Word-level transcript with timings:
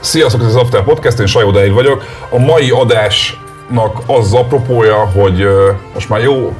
Sziasztok, 0.00 0.40
ez 0.40 0.46
az 0.46 0.56
After 0.56 0.82
Podcast, 0.82 1.18
én 1.18 1.26
Sajó 1.26 1.50
Dávid 1.50 1.72
vagyok. 1.72 2.02
A 2.30 2.38
mai 2.38 2.70
adásnak 2.70 4.02
az 4.06 4.34
apropója, 4.34 5.06
hogy 5.06 5.46
most 5.94 6.08
már 6.08 6.20
jó 6.20 6.56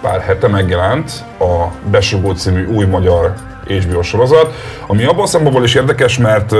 pár 0.00 0.20
hete 0.20 0.48
megjelent 0.48 1.24
a 1.38 1.66
Besugó 1.90 2.32
című 2.32 2.66
új 2.66 2.84
magyar 2.84 3.34
HBO 3.68 4.02
sorozat, 4.02 4.54
ami 4.86 5.04
abban 5.04 5.26
szempontból 5.26 5.64
is 5.64 5.74
érdekes, 5.74 6.18
mert 6.18 6.52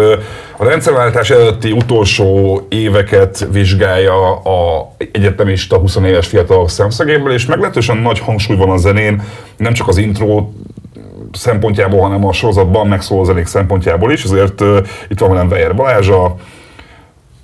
a 0.56 0.64
rendszerváltás 0.64 1.30
előtti 1.30 1.72
utolsó 1.72 2.60
éveket 2.68 3.46
vizsgálja 3.52 4.36
a 4.36 4.90
egyetemista 5.12 5.78
20 5.78 5.96
éves 5.96 6.26
fiatalok 6.26 6.70
szemszögéből, 6.70 7.32
és 7.32 7.46
meglehetősen 7.46 7.96
nagy 7.96 8.18
hangsúly 8.18 8.56
van 8.56 8.70
a 8.70 8.76
zenén, 8.76 9.22
nem 9.56 9.72
csak 9.72 9.88
az 9.88 9.96
intro 9.96 10.48
szempontjából, 11.32 12.00
hanem 12.00 12.26
a 12.26 12.32
sorozatban 12.32 12.86
megszóló 12.86 13.24
zenék 13.24 13.46
szempontjából 13.46 14.12
is, 14.12 14.24
ezért 14.24 14.60
uh, 14.60 14.78
itt 15.08 15.18
van 15.18 15.30
velem 15.30 15.48
Weyer 15.48 15.74
Balázs, 15.74 16.08
a 16.08 16.36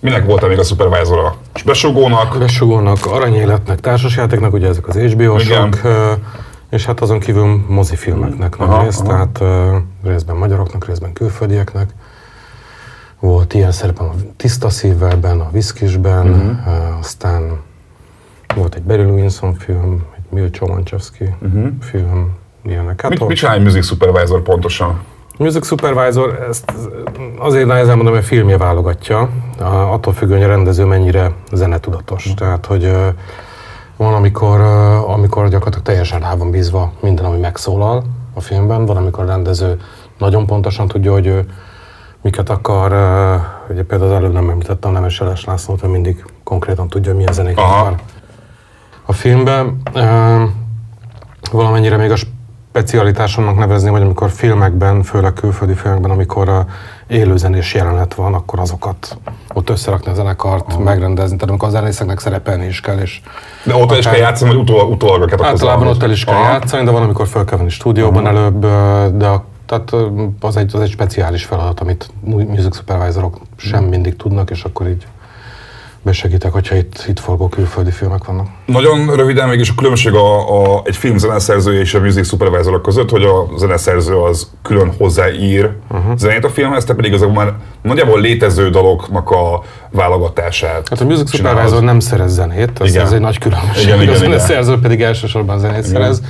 Minek 0.02 0.24
volt 0.24 0.48
még 0.48 0.58
a 0.58 0.62
supervisor 0.62 1.32
És 1.54 1.62
Besugónak? 1.62 2.38
Besugónak, 2.38 3.06
Aranyéletnek, 3.06 3.80
társasjátéknak, 3.80 4.52
ugye 4.52 4.68
ezek 4.68 4.88
az 4.88 4.96
HBO-sok, 4.96 5.78
és 6.72 6.84
hát 6.84 7.00
azon 7.00 7.18
kívül 7.18 7.64
mozifilmeknek 7.68 8.58
nagy 8.58 8.68
aha, 8.68 8.82
rész, 8.82 9.00
aha. 9.00 9.08
tehát 9.08 9.40
uh, 9.40 9.82
részben 10.10 10.36
magyaroknak, 10.36 10.86
részben 10.86 11.12
külföldieknek. 11.12 11.90
Volt 13.20 13.54
ilyen 13.54 13.72
szerepem 13.72 14.06
a 14.06 14.12
Tiszta 14.36 14.68
Szívvelben, 14.68 15.40
a 15.40 15.48
Viszkisben, 15.50 16.28
uh-huh. 16.28 16.50
uh, 16.66 16.98
aztán 16.98 17.60
volt 18.54 18.74
egy 18.74 18.82
Barry 18.82 19.02
Winson 19.04 19.54
film, 19.54 20.04
egy 20.16 20.24
Milcho 20.28 20.66
Manchevsky 20.66 21.34
uh-huh. 21.42 21.68
film, 21.80 22.30
ilyenek. 22.64 23.00
Hát 23.00 23.10
mit, 23.10 23.26
mit 23.26 23.36
csinál 23.36 23.54
egy 23.54 23.62
music 23.62 23.84
supervisor 23.84 24.42
pontosan? 24.42 25.00
Music 25.38 25.66
Supervisor, 25.66 26.46
ezt 26.48 26.72
azért 27.38 27.66
nehezen 27.66 27.96
mondom, 27.96 28.14
hogy 28.14 28.24
filmje 28.24 28.56
válogatja, 28.56 29.28
attól 29.90 30.12
függően, 30.12 30.40
hogy 30.40 30.48
a 30.48 30.52
rendező 30.52 30.84
mennyire 30.84 31.32
zenetudatos. 31.52 32.30
Mm. 32.30 32.34
Tehát, 32.34 32.66
hogy 32.66 32.92
van, 34.02 34.14
amikor, 34.14 34.60
amikor 35.06 35.48
gyakorlatilag 35.48 35.84
teljesen 35.84 36.20
rá 36.20 36.34
van 36.34 36.50
bízva 36.50 36.92
minden, 37.00 37.24
ami 37.24 37.38
megszólal 37.38 38.02
a 38.34 38.40
filmben, 38.40 38.86
van, 38.86 38.96
amikor 38.96 39.24
a 39.24 39.26
rendező 39.26 39.80
nagyon 40.18 40.46
pontosan 40.46 40.88
tudja, 40.88 41.12
hogy 41.12 41.26
ő 41.26 41.46
miket 42.22 42.48
akar, 42.50 42.92
ugye 43.70 43.84
például 43.84 44.10
az 44.10 44.16
előbb 44.16 44.32
nem 44.32 44.48
említettem 44.48 44.90
a 44.90 44.92
Nemes 44.92 45.20
Eles 45.20 45.44
Lászlót, 45.44 45.80
hogy 45.80 45.90
mindig 45.90 46.24
konkrétan 46.44 46.88
tudja, 46.88 47.14
milyen 47.14 47.32
zenéket 47.32 47.64
akar. 47.64 47.94
A 49.06 49.12
filmben. 49.12 49.82
Valamennyire 51.52 51.96
még 51.96 52.10
a 52.10 52.16
specialitásomnak 52.16 53.56
nevezni, 53.56 53.88
hogy 53.88 54.02
amikor 54.02 54.30
filmekben, 54.30 55.02
főleg 55.02 55.32
külföldi 55.32 55.74
filmekben, 55.74 56.10
amikor 56.10 56.48
a 56.48 56.66
élőzenés 57.06 57.74
jelenet 57.74 58.14
van, 58.14 58.34
akkor 58.34 58.58
azokat 58.58 59.18
ott 59.62 59.70
összerakni 59.70 60.10
a 60.10 60.14
zenekart, 60.14 60.66
uh-huh. 60.66 60.84
megrendezni, 60.84 61.36
tehát 61.36 61.48
amikor 61.48 61.68
a 61.68 61.70
zenészeknek 61.70 62.18
szerepelni 62.18 62.66
is 62.66 62.80
kell. 62.80 62.98
És 62.98 63.20
de 63.64 63.74
ott 63.74 63.96
is 63.96 64.04
kell 64.04 64.16
játszani, 64.16 64.50
vagy 64.50 64.60
utol, 64.60 64.90
utólag 64.90 65.42
Általában 65.42 65.86
ott 65.86 66.02
el 66.02 66.10
is 66.10 66.24
kell 66.24 66.40
játszani, 66.40 66.84
de 66.84 66.90
van, 66.90 67.02
amikor 67.02 67.26
fel 67.26 67.44
kell 67.44 67.58
venni 67.58 67.70
stúdióban 67.70 68.22
uh-huh. 68.22 68.38
előbb, 68.38 68.60
de 69.16 69.26
a, 69.26 69.44
tehát 69.66 69.92
az 70.40 70.56
egy, 70.56 70.74
az 70.74 70.80
egy 70.80 70.90
speciális 70.90 71.44
feladat, 71.44 71.80
amit 71.80 72.10
music 72.24 72.76
supervisorok 72.76 73.36
sem 73.56 73.84
mindig 73.84 74.16
tudnak, 74.16 74.50
és 74.50 74.64
akkor 74.64 74.88
így 74.88 75.06
besegítek, 76.02 76.52
hogyha 76.52 76.74
itt, 76.74 77.04
itt 77.08 77.20
forgó 77.20 77.48
külföldi 77.48 77.90
filmek 77.90 78.24
vannak. 78.24 78.46
Nagyon 78.66 79.16
röviden 79.16 79.48
mégis 79.48 79.70
a 79.70 79.72
különbség 79.76 80.14
a, 80.14 80.62
a, 80.62 80.82
egy 80.84 80.96
film 80.96 81.18
zeneszerzője 81.18 81.80
és 81.80 81.94
a 81.94 82.00
music 82.00 82.28
supervisor 82.28 82.80
között, 82.80 83.10
hogy 83.10 83.22
a 83.22 83.48
zeneszerző 83.56 84.16
az 84.16 84.50
külön 84.62 84.92
hozzáír 84.98 85.70
uh-huh. 85.90 86.16
zenét 86.16 86.44
a 86.44 86.48
filmhez, 86.48 86.84
te 86.84 86.94
pedig 86.94 87.12
azok 87.12 87.34
már 87.34 87.52
nagyjából 87.82 88.20
létező 88.20 88.70
daloknak 88.70 89.30
a 89.30 89.62
válogatását. 89.90 90.88
Hát 90.88 91.00
a 91.00 91.04
music 91.04 91.34
supervisor 91.34 91.64
csinálod. 91.64 91.84
nem 91.84 92.00
szerez 92.00 92.32
zenét, 92.32 92.80
ez, 92.80 92.94
ez 92.94 93.12
egy 93.12 93.20
nagy 93.20 93.38
különbség. 93.38 93.86
Igen, 93.86 94.02
igen, 94.02 94.14
a 94.14 94.16
zeneszerző 94.16 94.78
pedig 94.78 95.02
elsősorban 95.02 95.58
zenét 95.58 95.78
igen. 95.78 95.90
szerez. 95.90 96.22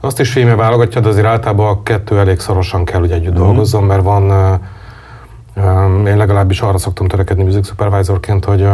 Azt 0.00 0.20
is 0.20 0.30
filmje 0.30 0.54
válogatja, 0.54 1.00
de 1.00 1.08
azért 1.08 1.26
általában 1.26 1.68
a 1.68 1.82
kettő 1.82 2.18
elég 2.18 2.38
szorosan 2.38 2.84
kell, 2.84 3.00
hogy 3.00 3.10
együtt 3.10 3.30
uh-huh. 3.30 3.46
dolgozzon, 3.46 3.84
mert 3.84 4.02
van 4.02 4.30
én 6.06 6.16
legalábbis 6.16 6.60
arra 6.60 6.78
szoktam 6.78 7.06
törekedni 7.06 7.42
music 7.42 7.66
supervisorként, 7.66 8.44
hogy, 8.44 8.68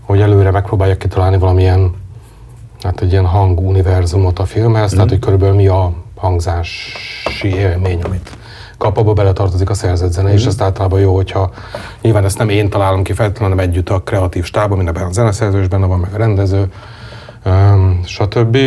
hogy 0.00 0.20
előre 0.20 0.50
megpróbálják 0.50 0.98
kitalálni 0.98 1.38
valamilyen 1.38 1.94
hát 2.82 3.00
egy 3.00 3.10
ilyen 3.10 3.26
hanguniverzumot 3.26 4.38
a 4.38 4.44
filmhez, 4.44 4.92
mm. 4.92 4.94
tehát 4.94 5.10
hogy 5.10 5.18
körülbelül 5.18 5.54
mi 5.54 5.66
a 5.66 5.92
hangzási 6.16 7.54
élmény, 7.54 8.02
amit 8.02 8.30
kap, 8.78 8.96
abba 8.96 9.12
beletartozik 9.12 9.70
a 9.70 9.74
szerzett 9.74 10.12
zene, 10.12 10.30
mm. 10.30 10.32
és 10.32 10.40
mhm. 10.40 10.48
ezt 10.48 10.62
általában 10.62 11.00
jó, 11.00 11.14
hogyha 11.14 11.50
nyilván 12.00 12.24
ezt 12.24 12.38
nem 12.38 12.48
én 12.48 12.70
találom 12.70 13.02
ki 13.02 13.12
feltétlenül, 13.12 13.56
hanem 13.56 13.70
együtt 13.70 13.88
a 13.88 14.02
kreatív 14.02 14.44
stáb, 14.44 14.72
minden 14.72 14.96
a 14.96 15.12
zeneszerző 15.12 15.60
is 15.60 15.68
benne 15.68 15.86
van, 15.86 15.98
meg 15.98 16.14
a 16.14 16.16
rendező, 16.16 16.72
stb. 18.04 18.58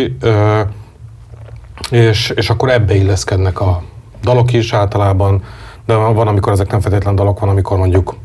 És, 1.89 2.29
és 2.29 2.49
akkor 2.49 2.69
ebbe 2.69 2.95
illeszkednek 2.95 3.61
a 3.61 3.81
dalok 4.22 4.53
is 4.53 4.73
általában, 4.73 5.43
de 5.85 5.96
van, 5.96 6.28
amikor 6.28 6.51
ezek 6.51 6.72
nem 6.72 6.79
feltétlen 6.79 7.16
dalok, 7.16 7.40
van, 7.40 7.50
amikor 7.50 7.78
mondjuk 7.78 8.16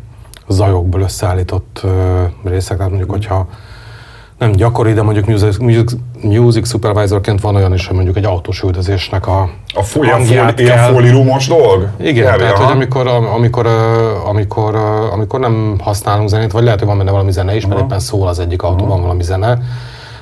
zajokból 0.49 1.01
összeállított 1.01 1.87
részek, 2.45 2.77
tehát 2.77 2.93
mondjuk, 2.93 3.11
hogyha 3.11 3.47
nem 4.39 4.53
gyakori, 4.53 4.93
de 4.93 5.03
mondjuk 5.03 5.27
music, 5.27 5.57
music, 5.59 5.93
music 6.23 6.69
supervisorként 6.69 7.41
van 7.41 7.57
olyan 7.57 7.73
is, 7.75 7.87
hogy 7.87 7.95
mondjuk 7.95 8.17
egy 8.17 8.25
autós 8.25 8.63
üldözésnek 8.63 9.27
a 9.27 9.51
A 9.75 9.85
hangját 10.11 10.61
ilyen, 10.61 10.93
fólirumos 10.93 11.47
dolg? 11.47 11.89
Igen, 11.97 12.27
Elvi, 12.27 12.39
tehát 12.39 12.57
hogy 12.57 12.73
amikor, 12.73 13.07
amikor, 13.07 13.67
amikor, 14.25 14.75
amikor 15.13 15.41
nem 15.41 15.77
használunk 15.83 16.29
zenét, 16.29 16.53
vagy 16.53 16.63
lehet, 16.63 16.79
hogy 16.79 16.89
van 16.89 16.99
benne 16.99 17.11
valami 17.11 17.33
zene 17.33 17.57
is, 17.57 17.67
mert 17.67 17.81
éppen 17.81 17.99
szól 17.99 18.29
az 18.29 18.39
egyik 18.39 18.63
autóban 18.63 19.01
valami 19.03 19.23
zene, 19.23 19.59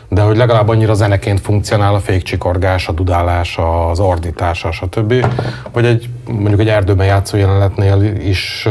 de 0.08 0.22
hogy 0.22 0.36
legalább 0.36 0.68
annyira 0.68 0.94
zeneként 0.94 1.40
funkcionál 1.40 1.94
a 1.94 2.00
fékcsikorgás, 2.00 2.88
a 2.88 2.92
dudálás, 2.92 3.58
az 3.90 4.00
ordítása, 4.00 4.72
stb. 4.72 5.26
Vagy 5.72 5.84
egy 5.84 6.08
mondjuk 6.28 6.60
egy 6.60 6.68
erdőben 6.68 7.06
játszó 7.06 7.36
jelenetnél 7.36 8.02
is 8.02 8.68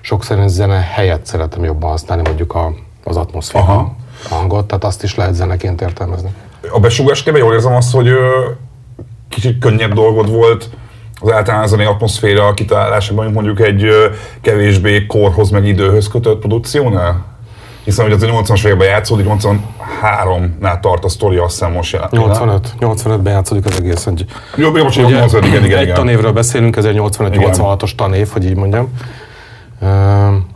sokszor 0.00 0.38
én 0.38 0.48
zene 0.48 0.88
helyett 0.92 1.26
szeretem 1.26 1.64
jobban 1.64 1.90
használni 1.90 2.22
mondjuk 2.26 2.54
a, 2.54 2.74
az 3.04 3.16
atmoszféra 3.16 3.96
hangot, 4.28 4.66
tehát 4.66 4.84
azt 4.84 5.02
is 5.02 5.14
lehet 5.14 5.34
zeneként 5.34 5.80
értelmezni. 5.80 6.30
A 6.72 6.80
besugásképpen 6.80 7.40
jól 7.40 7.52
érzem 7.52 7.74
azt, 7.74 7.92
hogy 7.92 8.08
kicsit 9.28 9.58
könnyebb 9.58 9.92
dolgod 9.92 10.30
volt 10.30 10.70
az 11.20 11.32
általános 11.32 11.68
zenei 11.68 11.86
atmoszféra 11.86 12.54
kitalálásában, 12.54 13.32
mondjuk 13.32 13.60
egy 13.60 13.86
kevésbé 14.40 15.06
korhoz 15.06 15.50
meg 15.50 15.66
időhöz 15.66 16.08
kötött 16.08 16.38
produkciónál? 16.38 17.24
Hiszen 17.88 18.04
hogy 18.04 18.14
az 18.14 18.22
a 18.22 18.26
80-as 18.26 18.64
években 18.64 18.88
játszódik, 18.88 19.26
83-nál 19.28 20.80
tart 20.80 21.04
a 21.04 21.08
sztori, 21.08 21.36
azt 21.36 21.50
hiszem 21.50 21.72
most 21.72 21.92
jelen. 21.92 22.08
85, 22.12 22.74
85-ben 22.80 23.32
játszódik 23.32 23.64
az 23.64 23.76
egész. 23.78 24.06
Egy, 24.06 24.24
jó, 24.56 24.76
jó, 24.76 24.82
most 24.82 24.96
85, 24.96 25.46
igen, 25.46 25.64
igen, 25.64 25.78
Egy 25.78 25.92
tanévről 25.92 26.32
beszélünk, 26.32 26.76
ez 26.76 26.84
egy 26.84 26.96
85-86-os 26.98 27.94
tanév, 27.94 28.28
hogy 28.28 28.44
így 28.44 28.54
mondjam. 28.54 28.92
Uh, 29.80 29.88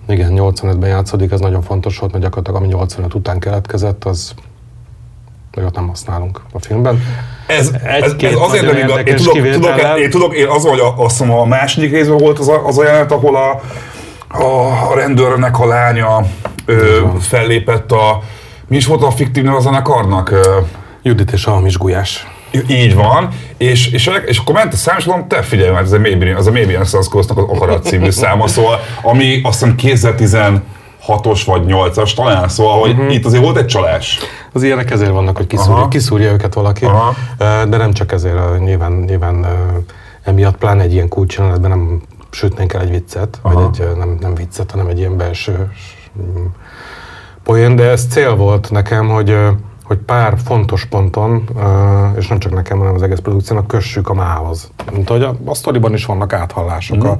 igen, 0.08 0.30
85-ben 0.34 0.88
játszódik, 0.88 1.32
ez 1.32 1.40
nagyon 1.40 1.62
fontos 1.62 1.98
volt, 1.98 2.12
mert 2.12 2.24
gyakorlatilag 2.24 2.62
ami 2.62 2.72
85 2.72 3.14
után 3.14 3.38
keletkezett, 3.38 4.04
az 4.04 4.34
olyat 5.58 5.74
nem 5.74 5.88
használunk 5.88 6.40
a 6.52 6.58
filmben. 6.60 7.02
Ez, 7.46 7.70
ez, 7.84 8.14
ez 8.18 8.34
azért 8.34 8.64
nem 8.64 8.76
igaz. 8.76 9.00
Én 9.04 9.16
tudok, 9.16 9.50
tudok, 9.50 9.98
én 9.98 10.10
tudok, 10.10 10.34
én 10.34 10.46
az, 10.46 10.64
hogy 10.64 10.80
a, 10.80 10.94
azt 10.96 11.18
mondom, 11.18 11.38
a 11.38 11.44
második 11.44 11.90
részben 11.90 12.16
volt 12.16 12.38
az 12.38 12.48
a, 12.48 12.66
az 12.66 12.78
a 12.78 12.84
jelenet, 12.84 13.12
ahol 13.12 13.36
a, 13.36 13.60
a 14.44 14.94
rendőrnek 14.94 15.58
a 15.58 15.66
lánya 15.66 16.26
ö, 16.64 17.00
fellépett 17.20 17.92
a... 17.92 18.22
Mi 18.66 18.76
is 18.76 18.86
volt 18.86 19.02
a 19.02 19.10
fiktív 19.10 19.44
neve 19.44 19.56
a 19.56 19.60
zenekarnak? 19.60 20.34
Judit 21.02 21.32
és 21.32 21.44
Almis 21.44 21.76
Gulyás. 21.76 22.26
Így 22.68 22.94
van, 22.94 23.28
és, 23.56 23.90
és, 23.92 24.10
és 24.26 24.38
akkor 24.38 24.54
ment 24.54 24.72
a 24.72 24.76
szám, 24.76 24.96
és 24.98 25.04
mondom, 25.04 25.28
te 25.28 25.42
figyelj, 25.42 25.70
mert 25.70 25.84
ez 25.84 25.92
a 25.92 25.98
Maybe, 25.98 26.36
az 26.36 26.46
a 26.46 26.50
Maybe 26.50 26.78
Ancestors-nak 26.78 27.38
az 27.38 27.44
Akarat 27.48 27.84
című 27.84 28.10
száma, 28.22 28.46
szóval, 28.46 28.80
ami 29.02 29.40
azt 29.42 29.64
hiszem 29.78 30.04
2016-os 31.06 31.42
vagy 31.46 31.62
8-as 31.66 32.14
talán, 32.14 32.48
szóval, 32.48 32.80
hogy 32.80 32.90
uh-huh. 32.90 33.14
itt 33.14 33.24
azért 33.24 33.42
volt 33.42 33.56
egy 33.56 33.66
csalás. 33.66 34.18
Az 34.52 34.62
ilyenek 34.62 34.90
ezért 34.90 35.10
vannak, 35.10 35.36
hogy 35.36 35.46
kiszúrja, 35.46 35.88
kiszúrja 35.88 36.32
őket 36.32 36.54
valaki, 36.54 36.84
Aha. 36.84 37.14
de 37.38 37.76
nem 37.76 37.92
csak 37.92 38.12
ezért, 38.12 38.58
nyilván, 38.58 38.92
nyilván 38.92 39.46
emiatt 40.22 40.56
pláne 40.56 40.82
egy 40.82 40.92
ilyen 40.92 41.08
kulcsjelenetben 41.08 41.70
nem 41.70 42.02
sütnénk 42.30 42.72
el 42.72 42.80
egy 42.80 42.90
viccet, 42.90 43.38
Aha. 43.42 43.54
vagy 43.54 43.80
egy 43.80 43.96
nem, 43.96 44.16
nem 44.20 44.34
viccet, 44.34 44.70
hanem 44.70 44.86
egy 44.86 44.98
ilyen 44.98 45.16
belső 45.16 45.72
poén, 47.42 47.76
de 47.76 47.90
ez 47.90 48.06
cél 48.06 48.36
volt 48.36 48.70
nekem, 48.70 49.08
hogy, 49.08 49.36
hogy 49.84 49.98
pár 49.98 50.34
fontos 50.44 50.84
ponton, 50.84 51.48
és 52.16 52.28
nem 52.28 52.38
csak 52.38 52.54
nekem, 52.54 52.78
hanem 52.78 52.94
az 52.94 53.02
egész 53.02 53.18
produkciónak 53.18 53.66
kössük 53.66 54.08
a 54.08 54.14
mához. 54.14 54.70
Mint 54.92 55.08
hogy 55.08 55.22
a, 55.22 55.34
a 55.44 55.54
sztoriban 55.54 55.92
is 55.92 56.04
vannak 56.04 56.32
áthallások. 56.32 57.04
Mm. 57.04 57.08
A, 57.08 57.16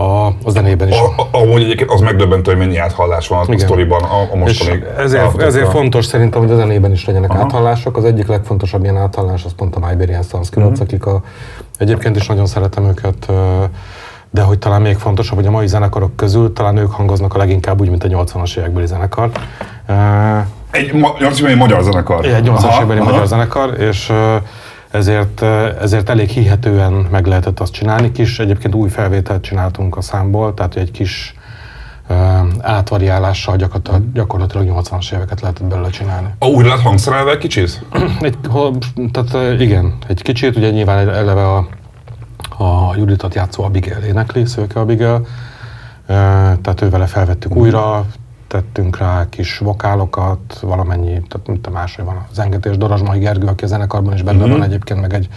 a, 0.00 0.26
a 0.26 0.50
zenében 0.50 0.88
is. 0.88 0.96
Ahogy 1.30 1.62
egyébként 1.62 1.90
az 1.90 2.00
megdöbbentő, 2.00 2.50
hogy 2.50 2.60
mennyi 2.60 2.76
áthallás 2.76 3.28
van 3.28 3.44
Igen. 3.44 3.54
a 3.54 3.58
sztoriban 3.58 4.02
a, 4.02 4.32
a 4.32 4.36
mostani. 4.36 4.84
ezért, 4.96 5.42
ezért 5.42 5.70
fontos 5.70 6.04
szerintem, 6.04 6.40
hogy 6.40 6.50
a 6.50 6.56
zenében 6.56 6.92
is 6.92 7.04
legyenek 7.06 7.30
Aha. 7.30 7.40
áthallások. 7.40 7.96
Az 7.96 8.04
egyik 8.04 8.26
legfontosabb 8.26 8.82
ilyen 8.82 8.96
áthallás 8.96 9.44
az 9.44 9.52
pont 9.54 9.76
a 9.76 9.78
My 9.78 9.92
Iberian 9.92 10.22
Sanskrit, 10.22 10.64
uh-huh. 10.64 10.80
akik 10.80 11.06
a, 11.06 11.22
egyébként 11.78 12.16
is 12.16 12.26
nagyon 12.26 12.46
szeretem 12.46 12.84
őket, 12.84 13.28
de 14.30 14.42
hogy 14.42 14.58
talán 14.58 14.82
még 14.82 14.96
fontosabb, 14.96 15.36
hogy 15.36 15.46
a 15.46 15.50
mai 15.50 15.66
zenekarok 15.66 16.16
közül 16.16 16.52
talán 16.52 16.76
ők 16.76 16.90
hangoznak 16.90 17.34
a 17.34 17.38
leginkább 17.38 17.80
úgy, 17.80 17.88
mint 17.88 18.04
a 18.04 18.08
80-as 18.08 18.58
évekbeli 18.58 18.86
zenekar. 18.86 19.30
Egy, 20.70 20.92
80 21.18 21.56
magyar 21.56 21.82
zenekar. 21.82 22.24
Egy 22.24 22.48
80-as 22.48 22.74
évekbeli 22.74 23.00
magyar 23.00 23.26
zenekar, 23.26 23.80
és 23.80 24.12
ezért, 24.90 25.42
ezért 25.80 26.08
elég 26.08 26.28
hihetően 26.28 26.92
meg 26.92 27.26
lehetett 27.26 27.60
azt 27.60 27.72
csinálni. 27.72 28.12
Kis, 28.12 28.38
egyébként 28.38 28.74
új 28.74 28.88
felvételt 28.88 29.42
csináltunk 29.42 29.96
a 29.96 30.00
számból, 30.00 30.54
tehát 30.54 30.76
egy 30.76 30.90
kis 30.90 31.34
átvariálással 32.60 33.56
gyakorlatilag, 33.56 34.12
gyakorlatilag 34.12 34.66
80-as 34.68 35.14
éveket 35.14 35.40
lehetett 35.40 35.66
belőle 35.66 35.90
csinálni. 35.90 36.28
A 36.38 36.46
új 36.46 36.64
lett 36.64 36.80
hangszerelve 36.80 37.38
kicsit? 37.38 37.84
egy, 38.20 38.38
tehát 39.12 39.60
igen, 39.60 39.94
egy 40.06 40.22
kicsit, 40.22 40.56
ugye 40.56 40.70
nyilván 40.70 41.08
eleve 41.08 41.48
a, 41.48 41.66
a 42.58 42.96
Juditot 42.96 43.34
játszó 43.34 43.64
Abigail 43.64 44.04
énekli, 44.04 44.44
Szőke 44.44 44.80
Abigail, 44.80 45.26
tehát 46.06 46.82
ővele 46.82 47.06
felvettük 47.06 47.54
mm. 47.54 47.58
újra, 47.58 48.04
tettünk 48.46 48.98
rá 48.98 49.26
kis 49.28 49.58
vokálokat, 49.58 50.58
valamennyi, 50.60 51.22
tehát 51.28 51.46
mint 51.46 51.66
a 51.66 51.70
máshogy 51.70 52.04
van 52.04 52.16
a 52.16 52.26
zengetés, 52.32 52.76
Dorazsmai 52.76 53.18
Gergő, 53.18 53.46
aki 53.46 53.64
a 53.64 53.66
zenekarban 53.66 54.14
is 54.14 54.22
benne 54.22 54.38
mm-hmm. 54.42 54.50
van 54.50 54.62
egyébként, 54.62 55.00
meg 55.00 55.14
egy 55.14 55.28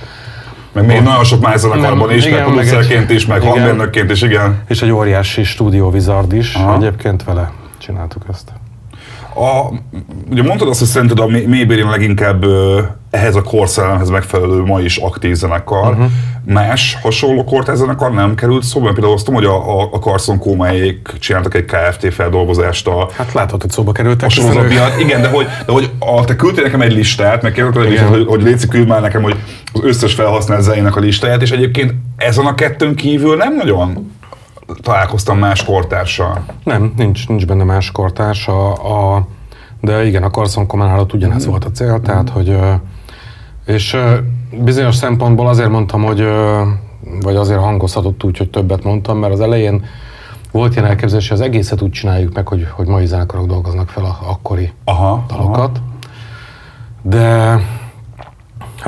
meg 0.72 0.86
még 0.86 1.02
nagyon 1.02 1.24
sok 1.24 1.42
más 1.42 1.60
zenekarban 1.60 2.12
is, 2.12 2.26
igen, 2.26 2.38
meg 2.38 2.48
producerként 2.48 3.10
is, 3.10 3.26
meg 3.26 3.42
hangmérnökként 3.42 4.12
is, 4.12 4.22
igen. 4.22 4.62
És 4.68 4.82
egy 4.82 4.92
óriási 4.92 5.44
stúdió 5.44 5.90
Wizard 5.90 6.34
is, 6.34 6.56
Aha. 6.56 6.76
egyébként 6.76 7.24
vele 7.24 7.52
csináltuk 7.78 8.24
ezt. 8.30 8.52
A, 9.36 9.74
ugye 10.32 10.44
mondtad 10.44 10.68
azt, 10.68 10.80
hogy 10.80 10.88
szerinted 10.88 11.20
a 11.20 11.28
Maybelline 11.28 11.90
leginkább 11.90 12.46
ehhez 13.10 13.36
a 13.36 13.42
korszellemhez 13.42 14.10
megfelelő 14.10 14.62
ma 14.62 14.80
is 14.80 14.98
aktív 14.98 15.36
zenekar. 15.36 15.90
Uh-huh. 15.90 16.06
Más 16.46 16.98
hasonló 17.02 17.44
kort 17.44 17.76
zenekar 17.76 18.12
nem 18.12 18.36
került 18.36 18.64
szóba? 18.64 18.92
Például 18.92 19.14
azt 19.14 19.28
hogy 19.28 19.46
a, 19.46 19.82
a, 19.94 20.00
Carson 20.00 20.40
Kómáék 20.40 21.10
csináltak 21.20 21.56
egy 21.56 21.66
KFT 21.66 22.14
feldolgozást 22.14 22.88
a... 22.88 23.10
Hát 23.16 23.34
láthatod, 23.34 23.62
hogy 23.62 23.72
szóba 23.72 23.92
kerültek. 23.92 24.30
A 24.38 24.62
miatt. 24.62 25.00
Igen, 25.00 25.22
de 25.22 25.28
hogy, 25.28 25.48
de 25.66 25.72
hogy 25.72 25.92
a, 26.00 26.26
te 26.26 26.36
küldtél 26.36 26.64
nekem 26.64 26.82
egy 26.82 26.94
listát, 26.94 27.42
meg 27.42 27.52
kérdezted, 27.52 27.86
hogy, 27.86 28.10
hogy, 28.10 28.26
hogy 28.28 28.42
Léci 28.42 28.68
küld 28.68 28.88
már 28.88 29.02
nekem, 29.02 29.22
hogy 29.22 29.36
az 29.74 29.80
összes 29.84 30.14
felhasznált 30.14 30.62
zenének 30.62 30.96
a 30.96 31.00
listáját, 31.00 31.42
és 31.42 31.52
egyébként 31.52 31.94
ezen 32.16 32.46
a 32.46 32.56
kettőn 32.56 32.96
kívül 32.96 33.36
nem 33.36 33.56
nagyon 33.56 34.12
találkoztam 34.82 35.38
más 35.38 35.64
kortárssal. 35.64 36.44
Nem, 36.64 36.94
nincs, 36.98 37.28
nincs 37.28 37.46
benne 37.46 37.64
más 37.64 37.92
kortársa. 37.92 38.74
A, 38.74 39.28
de 39.82 40.06
igen, 40.06 40.24
a 40.24 40.30
Carson 40.30 40.68
Common 40.68 40.90
alatt 40.90 41.14
ugyanez 41.14 41.48
mm. 41.48 41.50
volt 41.50 41.66
a 41.66 41.72
cél, 41.72 42.02
tehát 42.02 42.30
mm. 42.30 42.34
hogy 42.34 42.58
és 43.66 43.98
bizonyos 44.52 44.96
szempontból 44.96 45.48
azért 45.48 45.70
mondtam, 45.70 46.04
hogy 46.04 46.28
vagy 47.22 47.36
azért 47.36 47.60
hangozhatott 47.60 48.24
úgy, 48.24 48.38
hogy 48.38 48.50
többet 48.50 48.84
mondtam, 48.84 49.18
mert 49.18 49.34
az 49.34 49.40
elején 49.40 49.86
volt 50.52 50.74
ilyen 50.76 50.86
elképzelés, 50.86 51.30
hogy 51.30 51.38
az 51.38 51.44
egészet 51.44 51.82
úgy 51.82 51.92
csináljuk 51.92 52.34
meg, 52.34 52.48
hogy, 52.48 52.68
hogy 52.72 52.88
mai 52.88 53.06
zenekarok 53.06 53.48
dolgoznak 53.48 53.90
fel 53.90 54.04
a 54.04 54.18
akkori 54.30 54.72
aha, 54.84 55.26
dalokat. 55.28 55.78
Aha. 55.78 55.88
De 57.02 57.60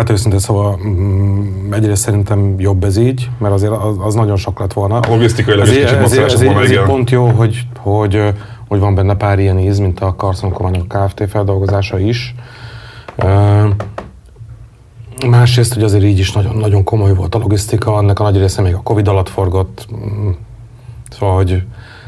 Hát 0.01 0.09
őszintén 0.09 0.39
szóval 0.39 0.80
mm, 0.88 1.74
egyrészt 1.74 2.01
szerintem 2.01 2.59
jobb 2.59 2.83
ez 2.83 2.98
így, 2.98 3.30
mert 3.38 3.53
azért 3.53 3.71
az, 3.71 3.95
az 4.00 4.13
nagyon 4.13 4.38
sok 4.38 4.59
lett 4.59 4.74
volna. 4.74 4.98
A 4.98 5.09
logisztikai 5.09 5.59
ez, 5.59 5.69
ez, 5.69 5.92
ez, 5.92 6.18
ez, 6.18 6.42
ez, 6.42 6.71
ez 6.71 6.86
pont 6.86 7.09
jó, 7.09 7.27
hogy, 7.27 7.68
hogy, 7.77 8.33
hogy 8.68 8.80
van 8.80 8.95
benne 8.95 9.15
pár 9.15 9.39
ilyen 9.39 9.59
íz, 9.59 9.80
mint 9.80 10.00
a 10.00 10.15
Carson 10.15 10.51
Command 10.51 10.88
Kft. 10.88 11.24
feldolgozása 11.30 12.00
is. 12.00 12.36
Másrészt, 15.30 15.74
hogy 15.74 15.83
azért 15.83 16.03
így 16.03 16.19
is 16.19 16.31
nagyon, 16.31 16.56
nagyon 16.56 16.83
komoly 16.83 17.13
volt 17.13 17.36
a 17.36 17.38
logisztika, 17.38 17.94
annak 17.94 18.19
a 18.19 18.24
nagy 18.24 18.38
része 18.38 18.62
még 18.62 18.74
a 18.74 18.81
Covid 18.83 19.07
alatt 19.07 19.30
forgott. 19.30 19.88
Mm, 19.94 20.30
szóval, 21.09 21.36
hogy 21.36 21.63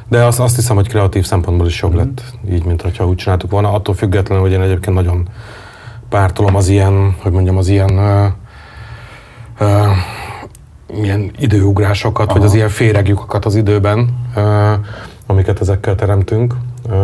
de 0.08 0.24
azt, 0.24 0.40
azt 0.40 0.56
hiszem, 0.56 0.76
hogy 0.76 0.88
kreatív 0.88 1.26
szempontból 1.26 1.68
is 1.68 1.82
jobb 1.82 1.94
lett, 1.94 2.24
így, 2.52 2.66
mint 2.66 2.82
hogyha 2.82 3.08
úgy 3.08 3.16
csináltuk 3.16 3.52
volna. 3.52 3.74
Attól 3.74 3.96
függetlenül, 3.96 4.44
hogy 4.44 4.54
én 4.54 4.62
egyébként 4.62 4.96
nagyon 4.96 5.28
pártolom 6.14 6.56
az 6.56 6.68
ilyen, 6.68 7.16
hogy 7.22 7.32
mondjam, 7.32 7.58
az 7.58 7.68
ilyen 7.68 7.92
uh, 7.92 9.68
uh, 9.68 9.88
ilyen 11.04 11.32
időugrásokat, 11.40 12.30
Aha. 12.30 12.38
vagy 12.38 12.48
az 12.48 12.54
ilyen 12.54 12.70
féregjukat 12.70 13.46
az 13.46 13.56
időben, 13.56 14.18
uh, 14.36 14.44
amiket 15.26 15.62
ezekkel 15.62 15.96
teremtünk. 15.96 16.56
Uh, 16.90 16.96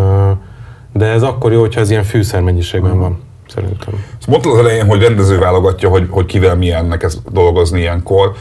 de 0.94 1.06
ez 1.06 1.22
akkor 1.22 1.52
jó, 1.52 1.60
hogyha 1.60 1.80
ez 1.80 1.90
ilyen 1.90 2.04
fűszer 2.04 2.42
mennyiségben 2.42 2.92
Aha. 2.92 3.00
van, 3.00 3.20
szerintem. 3.48 3.94
Mondtad 4.28 4.52
az 4.52 4.60
elején, 4.60 4.86
hogy 4.86 5.02
rendező 5.02 5.40
válogatja, 5.40 5.90
hogy, 5.90 6.08
hogy 6.10 6.26
kivel 6.26 6.56
milyennek 6.56 7.04
ez 7.04 7.18
dolgozni 7.32 7.80
ilyenkor. 7.80 8.36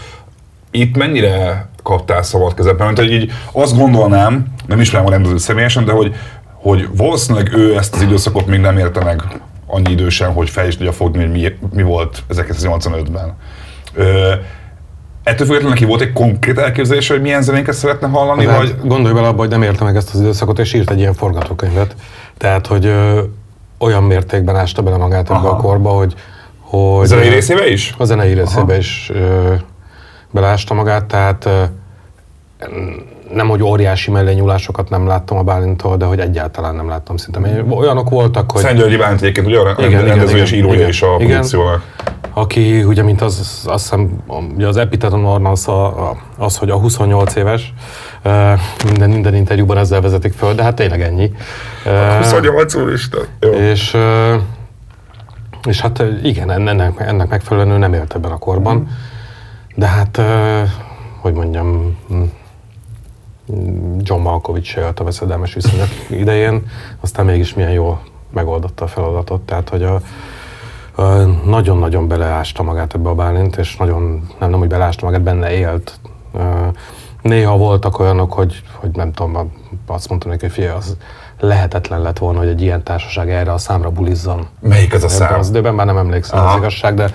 Itt 0.70 0.96
mennyire 0.96 1.68
kaptál 1.82 2.22
szabad 2.22 2.54
kezet? 2.54 2.78
Mert 2.78 2.98
hogy 2.98 3.12
így 3.12 3.32
azt 3.52 3.76
gondolnám, 3.76 4.46
nem 4.66 4.80
ismerem 4.80 5.06
a 5.06 5.10
rendezőt 5.10 5.38
személyesen, 5.38 5.84
de 5.84 5.92
hogy, 5.92 6.14
hogy 6.52 6.88
valószínűleg 6.96 7.52
ő 7.52 7.76
ezt 7.76 7.94
az 7.94 8.02
időszakot 8.02 8.46
még 8.46 8.60
nem 8.60 8.78
érte 8.78 9.04
meg 9.04 9.22
annyi 9.68 9.90
idősen, 9.90 10.32
hogy 10.32 10.50
fel 10.50 10.66
is 10.66 10.76
tudja 10.76 10.92
fogni, 10.92 11.20
hogy 11.20 11.30
mi, 11.30 11.58
mi 11.72 11.82
volt 11.82 12.22
1985-ben. 12.30 13.36
Ö, 13.94 14.32
ettől 15.22 15.46
függetlenül 15.46 15.68
neki 15.68 15.84
volt 15.84 16.00
egy 16.00 16.12
konkrét 16.12 16.58
elképzelése, 16.58 17.12
hogy 17.12 17.22
milyen 17.22 17.42
zenénket 17.42 17.74
szeretne 17.74 18.08
hallani? 18.08 18.46
Hát, 18.46 18.56
vagy... 18.56 18.76
Gondolj 18.84 19.14
bele 19.14 19.26
abba, 19.26 19.38
hogy 19.38 19.48
nem 19.48 19.62
érte 19.62 19.84
meg 19.84 19.96
ezt 19.96 20.14
az 20.14 20.20
időszakot, 20.20 20.58
és 20.58 20.72
írt 20.72 20.90
egy 20.90 20.98
ilyen 20.98 21.14
forgatókönyvet. 21.14 21.94
Tehát, 22.36 22.66
hogy 22.66 22.86
ö, 22.86 23.22
olyan 23.78 24.02
mértékben 24.02 24.56
ásta 24.56 24.82
bele 24.82 24.96
magát 24.96 25.30
ebbe 25.30 25.48
a 25.48 25.56
korba, 25.56 25.90
hogy... 25.90 26.14
hogy 26.60 27.02
a 27.02 27.06
zenei 27.06 27.28
részébe 27.28 27.70
is? 27.70 27.94
A 27.98 28.04
zenei 28.04 28.32
részébe 28.32 28.60
Aha. 28.62 28.76
is 28.76 29.10
ö, 29.14 29.54
belásta 30.30 30.74
magát, 30.74 31.04
tehát 31.04 31.44
ö, 31.46 31.62
nem, 33.32 33.48
hogy 33.48 33.62
óriási 33.62 34.10
mellényúlásokat 34.10 34.90
nem 34.90 35.06
láttam 35.06 35.38
a 35.38 35.42
Bálintól, 35.42 35.96
de 35.96 36.04
hogy 36.04 36.20
egyáltalán 36.20 36.74
nem 36.74 36.88
láttam 36.88 37.16
szinte. 37.16 37.64
Olyanok 37.70 38.10
voltak, 38.10 38.52
hogy... 38.52 38.62
Szent 38.62 38.78
Györgyi 38.78 38.96
Bálint 38.96 39.20
egyébként 39.20 39.46
ugye 39.46 39.58
a 39.58 39.74
igen, 39.78 40.04
rendező 40.04 40.32
igen, 40.32 40.44
és 40.44 40.52
írója 40.52 40.74
igen, 40.74 40.88
is 40.88 41.02
a 41.02 41.14
igen, 41.18 41.28
produkciónak. 41.28 41.82
Aki 42.32 42.84
ugye, 42.84 43.02
mint 43.02 43.20
az, 43.20 43.62
azt 43.66 43.82
hiszem, 43.82 44.10
ugye 44.54 44.66
az 44.66 44.76
Epiteton 44.76 45.24
Ornasz 45.24 45.68
az, 46.38 46.56
hogy 46.56 46.70
a 46.70 46.76
28 46.76 47.34
éves, 47.34 47.74
minden, 48.84 49.10
minden 49.10 49.34
interjúban 49.34 49.76
ezzel 49.76 50.00
vezetik 50.00 50.32
föl, 50.32 50.54
de 50.54 50.62
hát 50.62 50.74
tényleg 50.74 51.02
ennyi. 51.02 51.32
28 52.18 52.74
úristen. 52.74 53.20
És, 53.40 53.96
és 55.68 55.80
hát 55.80 56.02
igen, 56.22 56.50
ennek, 56.50 57.00
ennek 57.00 57.28
megfelelően 57.28 57.78
nem 57.78 57.92
élt 57.92 58.14
ebben 58.14 58.30
a 58.30 58.38
korban. 58.38 58.88
De 59.74 59.86
hát, 59.86 60.20
hogy 61.20 61.32
mondjam, 61.32 61.96
John 63.98 64.20
Malkovich 64.20 64.68
se 64.68 64.92
a 64.94 65.04
veszedelmes 65.04 65.54
viszonyok 65.54 65.88
idején, 66.10 66.66
aztán 67.00 67.24
mégis 67.24 67.54
milyen 67.54 67.70
jól 67.70 68.00
megoldotta 68.30 68.84
a 68.84 68.88
feladatot, 68.88 69.40
tehát 69.40 69.68
hogy 69.68 69.82
a, 69.82 70.00
a 71.02 71.02
nagyon-nagyon 71.44 72.08
beleásta 72.08 72.62
magát 72.62 72.94
ebbe 72.94 73.08
a 73.08 73.14
Bálint, 73.14 73.56
és 73.56 73.76
nagyon, 73.76 74.28
nem, 74.38 74.50
nem 74.50 74.58
hogy 74.58 74.68
beleásta 74.68 75.04
magát, 75.04 75.22
benne 75.22 75.50
élt. 75.50 76.00
Néha 77.22 77.56
voltak 77.56 77.98
olyanok, 77.98 78.32
hogy, 78.32 78.62
hogy 78.72 78.90
nem 78.90 79.12
tudom, 79.12 79.52
azt 79.86 80.08
mondtam 80.08 80.30
neki, 80.30 80.44
hogy 80.44 80.54
figyelj, 80.54 80.76
az 80.76 80.96
lehetetlen 81.40 82.02
lett 82.02 82.18
volna, 82.18 82.38
hogy 82.38 82.48
egy 82.48 82.62
ilyen 82.62 82.82
társaság 82.82 83.30
erre 83.30 83.52
a 83.52 83.58
számra 83.58 83.90
bulizzon. 83.90 84.46
Melyik 84.60 84.92
ez 84.92 85.04
a 85.04 85.08
szám? 85.08 85.38
Az 85.38 85.48
időben 85.48 85.74
már 85.74 85.86
nem 85.86 85.96
emlékszem 85.96 86.38
Aha. 86.38 86.48
az 86.48 86.56
igazság, 86.56 86.94
de 86.94 87.10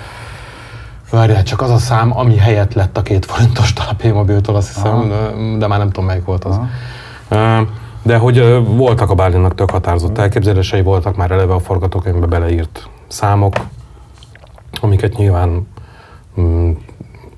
Várjál, 1.14 1.44
csak 1.44 1.62
az 1.62 1.70
a 1.70 1.78
szám, 1.78 2.18
ami 2.18 2.38
helyett 2.38 2.74
lett 2.74 2.98
a 2.98 3.02
két 3.02 3.26
forintos 3.26 3.74
talpémobiltól, 3.74 4.56
azt 4.56 4.74
hiszem, 4.74 4.92
Aha. 4.92 5.58
de 5.58 5.68
már 5.68 5.80
nem 5.80 5.88
tudom 5.88 6.06
melyik 6.06 6.26
volt 6.26 6.44
az. 6.44 6.60
Aha. 7.30 7.68
De 8.02 8.18
hogy 8.18 8.66
voltak 8.66 9.10
a 9.10 9.16
Bálinnak 9.16 9.56
tök 9.56 9.70
határozott 9.70 10.18
elképzelései, 10.18 10.82
voltak 10.82 11.16
már 11.16 11.32
eleve 11.32 11.54
a 11.54 11.60
forgatókönyvbe 11.60 12.26
beleírt 12.26 12.90
számok, 13.08 13.56
amiket 14.82 15.18
nyilván 15.18 15.68
mm, 16.40 16.72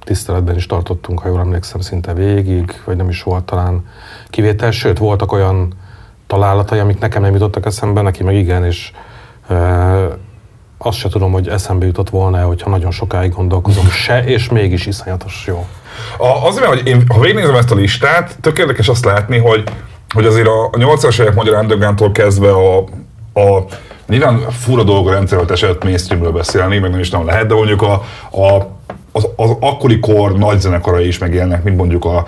tiszteletben 0.03 0.55
is 0.55 0.65
tartottunk, 0.65 1.19
ha 1.19 1.27
jól 1.27 1.39
emlékszem, 1.39 1.81
szinte 1.81 2.13
végig, 2.13 2.81
vagy 2.85 2.95
nem 2.95 3.09
is 3.09 3.23
volt 3.23 3.43
talán 3.43 3.85
kivétel, 4.29 4.71
sőt, 4.71 4.97
voltak 4.97 5.31
olyan 5.31 5.73
találatai, 6.27 6.79
amik 6.79 6.99
nekem 6.99 7.21
nem 7.21 7.33
jutottak 7.33 7.65
eszembe, 7.65 8.01
neki 8.01 8.23
meg 8.23 8.35
igen, 8.35 8.65
és 8.65 8.91
azt 10.77 10.97
se 10.97 11.09
tudom, 11.09 11.31
hogy 11.31 11.47
eszembe 11.47 11.85
jutott 11.85 12.09
volna, 12.09 12.45
hogyha 12.45 12.69
nagyon 12.69 12.91
sokáig 12.91 13.33
gondolkozom, 13.33 13.89
se, 13.89 14.23
és 14.23 14.49
mégis 14.49 14.85
iszonyatos 14.85 15.43
jó. 15.47 15.65
A, 16.17 16.47
azért, 16.47 16.65
hogy 16.65 16.87
én, 16.87 17.03
ha 17.07 17.19
végignézem 17.19 17.55
ezt 17.55 17.71
a 17.71 17.75
listát, 17.75 18.37
tök 18.41 18.57
érdekes 18.57 18.87
azt 18.87 19.05
látni, 19.05 19.37
hogy, 19.37 19.63
hogy 20.13 20.25
azért 20.25 20.47
a, 20.47 20.65
a 20.65 20.77
80-as 20.77 21.21
évek 21.21 21.35
magyar 21.35 21.61
undergroundtól 21.61 22.11
kezdve 22.11 22.51
a, 22.51 22.77
a 23.33 23.63
nyilván 24.07 24.39
fura 24.49 24.83
dolog 24.83 25.07
a 25.07 25.11
rendszeröltés 25.11 25.65
mainstreamről 25.83 26.31
beszélni, 26.31 26.77
meg 26.77 26.91
nem 26.91 26.99
is 26.99 27.09
nem 27.09 27.25
lehet, 27.25 27.47
de 27.47 27.53
mondjuk 27.53 27.81
a, 27.81 27.93
a 28.31 28.73
az, 29.15 29.27
az 29.35 29.49
akkori 29.59 29.99
kor 29.99 30.37
nagy 30.37 30.59
zenekarai 30.59 31.07
is 31.07 31.17
megélnek, 31.17 31.63
mint 31.63 31.77
mondjuk 31.77 32.05
a 32.05 32.25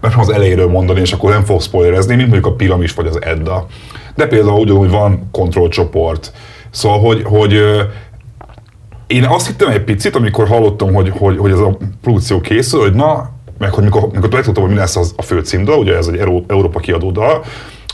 mert 0.00 0.18
az 0.18 0.30
elejéről 0.30 0.68
mondani, 0.68 1.00
és 1.00 1.12
akkor 1.12 1.30
nem 1.30 1.44
fog 1.44 1.62
spoilerezni, 1.62 2.14
mint 2.14 2.28
mondjuk 2.28 2.52
a 2.52 2.56
Piramis 2.56 2.94
vagy 2.94 3.06
az 3.06 3.22
Edda. 3.22 3.66
De 4.14 4.26
például 4.26 4.60
ugyanúgy 4.60 4.90
van 4.90 5.28
kontrollcsoport. 5.32 6.32
Szóval, 6.76 7.00
hogy, 7.00 7.22
hogy 7.24 7.62
én 9.06 9.24
azt 9.24 9.46
hittem 9.46 9.68
egy 9.68 9.84
picit, 9.84 10.16
amikor 10.16 10.48
hallottam, 10.48 10.94
hogy, 10.94 11.12
hogy, 11.18 11.38
hogy 11.38 11.50
ez 11.50 11.58
a 11.58 11.76
produkció 12.02 12.40
készül, 12.40 12.80
hogy 12.80 12.94
na, 12.94 13.30
meg 13.58 13.72
hogy 13.72 13.84
mikor, 13.84 14.08
mikor 14.12 14.32
megtudtam, 14.32 14.62
hogy 14.62 14.72
mi 14.72 14.78
lesz 14.78 14.96
az, 14.96 15.14
a 15.16 15.22
fő 15.22 15.40
címdal, 15.40 15.78
ugye 15.78 15.96
ez 15.96 16.06
egy 16.06 16.18
Euró, 16.18 16.44
Európa 16.48 16.78
kiadódal, 16.78 17.44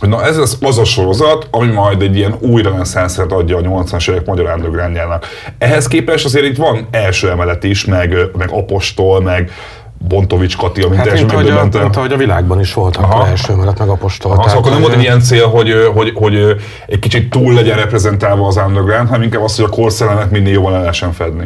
hogy 0.00 0.08
na 0.08 0.24
ez 0.24 0.36
az, 0.36 0.58
az 0.60 0.78
a 0.78 0.84
sorozat, 0.84 1.48
ami 1.50 1.72
majd 1.72 2.02
egy 2.02 2.16
ilyen 2.16 2.36
új 2.40 2.62
reneszánszert 2.62 3.32
adja 3.32 3.56
a 3.56 3.60
80-as 3.60 4.10
évek 4.10 4.26
magyar 4.26 4.54
undergroundjának. 4.54 5.26
Ehhez 5.58 5.88
képest 5.88 6.24
azért 6.24 6.44
itt 6.44 6.56
van 6.56 6.88
első 6.90 7.30
emelet 7.30 7.64
is, 7.64 7.84
meg, 7.84 8.16
meg 8.38 8.50
Apostol, 8.50 9.20
meg 9.20 9.50
Bontovics 10.08 10.56
Kati, 10.56 10.82
amit 10.82 10.96
hát, 10.96 11.04
teljesen 11.04 11.36
mint, 11.36 11.50
ahogy 11.50 11.74
a, 11.74 11.80
mint 11.80 11.96
ahogy 11.96 12.12
a 12.12 12.16
világban 12.16 12.60
is 12.60 12.74
volt 12.74 12.96
a 12.96 13.26
első 13.26 13.54
mellett 13.54 13.78
meg 13.78 13.88
apostol. 13.88 14.32
Aha, 14.32 14.42
szóval 14.42 14.58
akkor 14.58 14.70
nem 14.70 14.80
volt 14.80 14.94
egy 14.94 15.00
ilyen 15.00 15.20
cél, 15.20 15.46
hogy, 15.46 15.90
hogy, 15.94 16.12
hogy, 16.14 16.56
egy 16.86 16.98
kicsit 16.98 17.30
túl 17.30 17.52
legyen 17.52 17.76
reprezentálva 17.76 18.46
az 18.46 18.56
underground, 18.66 19.08
hanem 19.08 19.22
inkább 19.22 19.42
az, 19.42 19.56
hogy 19.56 19.64
a 19.64 19.68
korszelemet 19.68 20.30
minél 20.30 20.52
jobban 20.52 20.74
el 20.74 20.80
lehessen 20.80 21.12
fedni. 21.12 21.44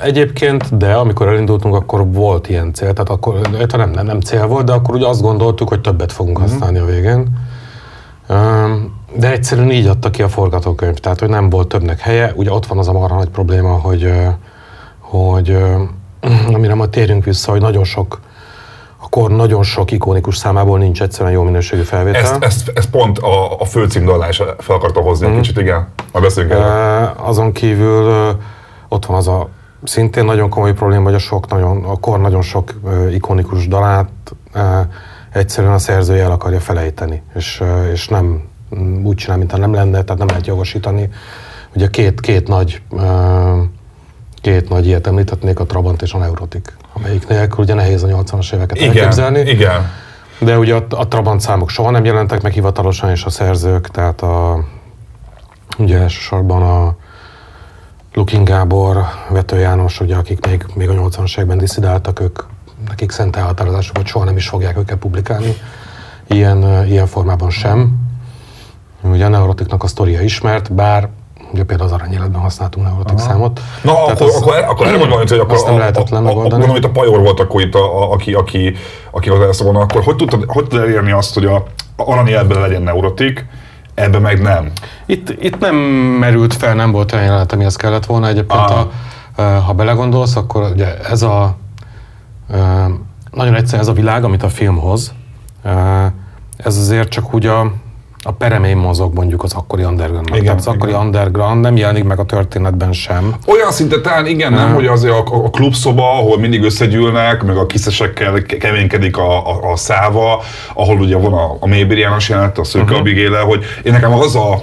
Egyébként, 0.00 0.76
de 0.76 0.92
amikor 0.92 1.28
elindultunk, 1.28 1.74
akkor 1.74 2.12
volt 2.12 2.48
ilyen 2.48 2.72
cél, 2.72 2.92
tehát 2.92 3.08
akkor 3.08 3.40
nem, 3.76 3.90
nem, 3.90 4.06
nem 4.06 4.20
cél 4.20 4.46
volt, 4.46 4.64
de 4.64 4.72
akkor 4.72 4.94
ugye 4.94 5.06
azt 5.06 5.22
gondoltuk, 5.22 5.68
hogy 5.68 5.80
többet 5.80 6.12
fogunk 6.12 6.38
uh-huh. 6.38 6.52
használni 6.52 6.78
a 6.78 6.84
végén. 6.84 7.26
De 9.16 9.30
egyszerűen 9.30 9.70
így 9.70 9.86
adta 9.86 10.10
ki 10.10 10.22
a 10.22 10.28
forgatókönyv, 10.28 10.94
tehát 10.94 11.20
hogy 11.20 11.28
nem 11.28 11.50
volt 11.50 11.68
többnek 11.68 12.00
helye. 12.00 12.32
Ugye 12.36 12.52
ott 12.52 12.66
van 12.66 12.78
az 12.78 12.88
a 12.88 12.92
marha 12.92 13.16
nagy 13.16 13.28
probléma, 13.28 13.72
hogy, 13.72 14.12
hogy 14.98 15.56
amire 16.52 16.74
majd 16.74 16.90
térjünk 16.90 17.24
vissza, 17.24 17.50
hogy 17.50 17.60
nagyon 17.60 17.84
sok 17.84 18.20
akkor 19.02 19.30
nagyon 19.30 19.62
sok 19.62 19.90
ikonikus 19.90 20.36
számából 20.36 20.78
nincs 20.78 21.02
egyszerűen 21.02 21.32
jó 21.32 21.42
minőségű 21.42 21.82
felvétel. 21.82 22.20
Ezt, 22.20 22.42
ezt, 22.42 22.72
ezt 22.74 22.90
pont 22.90 23.18
a, 23.18 23.60
a 23.60 23.64
főcímdalnál 23.64 24.28
is 24.28 24.36
fel 24.58 24.76
akarta 24.76 25.00
hozni 25.00 25.26
mm. 25.26 25.28
egy 25.28 25.34
mhm. 25.34 25.42
kicsit, 25.42 25.60
igen. 25.60 25.88
Majd 26.12 26.24
beszéljünk 26.24 26.54
e, 26.54 27.12
Azon 27.16 27.52
kívül 27.52 28.36
ott 28.88 29.06
van 29.06 29.16
az 29.16 29.28
a 29.28 29.48
szintén 29.84 30.24
nagyon 30.24 30.48
komoly 30.48 30.72
probléma, 30.72 31.04
hogy 31.04 31.14
a, 31.14 31.18
sok 31.18 31.48
nagyon, 31.48 31.84
a 31.84 31.96
kor 31.96 32.20
nagyon 32.20 32.42
sok 32.42 32.74
ikonikus 33.12 33.68
dalát 33.68 34.08
egyszerűen 35.32 35.72
a 35.72 35.78
szerzője 35.78 36.22
el 36.22 36.30
akarja 36.30 36.60
felejteni, 36.60 37.22
és, 37.34 37.62
és 37.92 38.08
nem 38.08 38.42
úgy 39.02 39.16
csinál, 39.16 39.36
mintha 39.36 39.58
nem 39.58 39.72
lenne, 39.72 40.02
tehát 40.02 40.18
nem 40.18 40.26
lehet 40.26 40.46
jogosítani. 40.46 41.10
Ugye 41.74 41.88
két, 41.88 42.20
két 42.20 42.48
nagy 42.48 42.82
két 44.40 44.68
nagy 44.68 44.86
ilyet 44.86 45.06
említetnék, 45.06 45.60
a 45.60 45.64
Trabant 45.64 46.02
és 46.02 46.12
a 46.12 46.18
Neurotik, 46.18 46.76
amelyik 46.92 47.28
nélkül 47.28 47.64
ugye 47.64 47.74
nehéz 47.74 48.02
a 48.02 48.06
80-as 48.06 48.54
éveket 48.54 48.76
igen, 48.76 48.88
elképzelni. 48.88 49.40
Igen. 49.40 49.90
De 50.38 50.58
ugye 50.58 50.74
a, 50.74 50.86
a 50.90 51.08
Trabant 51.08 51.40
számok 51.40 51.70
soha 51.70 51.90
nem 51.90 52.04
jelentek 52.04 52.42
meg 52.42 52.52
hivatalosan, 52.52 53.10
és 53.10 53.24
a 53.24 53.30
szerzők, 53.30 53.88
tehát 53.88 54.22
a, 54.22 54.64
ugye 55.78 55.98
elsősorban 55.98 56.62
a 56.62 56.96
Lukin 58.14 58.44
Gábor, 58.44 59.04
Vető 59.28 59.58
János, 59.58 60.00
ugye, 60.00 60.16
akik 60.16 60.46
még, 60.46 60.64
még 60.74 60.88
a 60.88 60.92
80-as 60.92 61.36
években 61.36 61.58
diszidáltak, 61.58 62.20
ők, 62.20 62.38
nekik 62.88 63.10
szent 63.10 63.36
elhatározásuk, 63.36 63.96
hogy 63.96 64.06
soha 64.06 64.24
nem 64.24 64.36
is 64.36 64.48
fogják 64.48 64.78
őket 64.78 64.98
publikálni, 64.98 65.54
ilyen, 66.26 66.86
ilyen 66.86 67.06
formában 67.06 67.50
sem. 67.50 67.96
Ugye 69.02 69.24
a 69.24 69.28
Neurotiknak 69.28 69.82
a 69.82 69.86
sztoria 69.86 70.20
ismert, 70.20 70.72
bár 70.72 71.08
Ugye 71.52 71.64
például 71.64 71.88
az 71.88 71.94
aranyéletben 72.00 72.40
használtunk 72.40 72.86
neurotik 72.86 73.18
számot. 73.18 73.60
Na, 73.82 73.92
Tehát 73.92 74.20
akkor, 74.20 74.26
az, 74.26 74.36
akkor, 74.36 74.64
akkor 74.68 74.86
elmondom, 74.86 75.18
hogy 75.18 75.32
akkor 75.32 75.54
azt 75.54 75.66
nem 75.66 75.74
a, 75.74 75.78
a, 75.78 76.20
megoldani. 76.20 76.48
Gondolom, 76.48 76.68
hogy 76.68 76.84
a 76.84 76.90
Pajor 76.90 77.20
volt 77.20 77.40
akkor 77.40 77.60
itt, 77.60 77.74
a, 77.74 78.02
a, 78.02 78.12
aki, 78.12 78.32
aki, 78.32 78.74
aki 79.10 79.28
az 79.28 79.40
ezt 79.40 79.62
volna, 79.62 79.80
akkor 79.80 80.02
hogy 80.02 80.16
tudtad, 80.16 80.44
hogy 80.46 80.62
tudtad 80.62 80.80
elérni 80.80 81.10
azt, 81.10 81.34
hogy 81.34 81.44
a 81.44 81.64
aranyéletben 81.96 82.60
legyen 82.60 82.82
neurotik, 82.82 83.46
ebben 83.94 84.20
meg 84.20 84.42
nem? 84.42 84.72
Itt, 85.06 85.30
itt 85.42 85.58
nem 85.58 85.74
merült 86.20 86.54
fel, 86.54 86.74
nem 86.74 86.90
volt 86.90 87.12
olyan 87.12 87.24
jelenet, 87.24 87.52
amihez 87.52 87.76
kellett 87.76 88.06
volna. 88.06 88.28
Egyébként, 88.28 88.70
a, 88.70 88.90
ha 89.42 89.72
belegondolsz, 89.72 90.36
akkor 90.36 90.70
ugye 90.72 90.98
ez 90.98 91.22
a 91.22 91.56
nagyon 93.30 93.54
egyszerűen 93.54 93.82
ez 93.82 93.88
a 93.88 93.92
világ, 93.92 94.24
amit 94.24 94.42
a 94.42 94.48
film 94.48 94.76
hoz, 94.78 95.12
ez 96.56 96.76
azért 96.76 97.08
csak 97.08 97.34
úgy 97.34 97.46
a, 97.46 97.72
a 98.22 98.32
peremén 98.32 98.76
mozog 98.76 99.14
mondjuk 99.14 99.42
az 99.42 99.52
akkori 99.52 99.84
underground. 99.84 100.28
Igen, 100.28 100.42
Tehát 100.42 100.58
az 100.58 100.66
akkori 100.66 100.90
igen. 100.90 101.04
underground 101.04 101.60
nem 101.60 101.76
jelenik 101.76 102.04
meg 102.04 102.18
a 102.18 102.24
történetben 102.24 102.92
sem. 102.92 103.34
Olyan 103.46 103.72
szinte 103.72 104.00
talán 104.00 104.26
igen, 104.26 104.52
nem, 104.52 104.64
nem 104.64 104.74
hogy 104.74 104.86
azért 104.86 105.12
a, 105.12 105.44
a 105.44 105.50
klubszoba, 105.50 106.10
ahol 106.10 106.38
mindig 106.38 106.62
összegyűlnek, 106.62 107.42
meg 107.42 107.56
a 107.56 107.66
kiszesekkel 107.66 108.42
keménykedik 108.42 109.16
a, 109.16 109.48
a, 109.48 109.70
a 109.70 109.76
száva, 109.76 110.42
ahol 110.74 110.96
ugye 110.98 111.16
van 111.16 111.32
a, 111.32 111.56
a 111.60 111.66
Mébir 111.66 111.98
János 111.98 112.28
jelent, 112.28 112.58
a 112.58 112.64
Szőke 112.64 112.84
uh-huh. 112.84 112.98
Abigéle, 112.98 113.38
hogy 113.38 113.64
én 113.82 113.92
nekem 113.92 114.12
az 114.12 114.36
a 114.36 114.60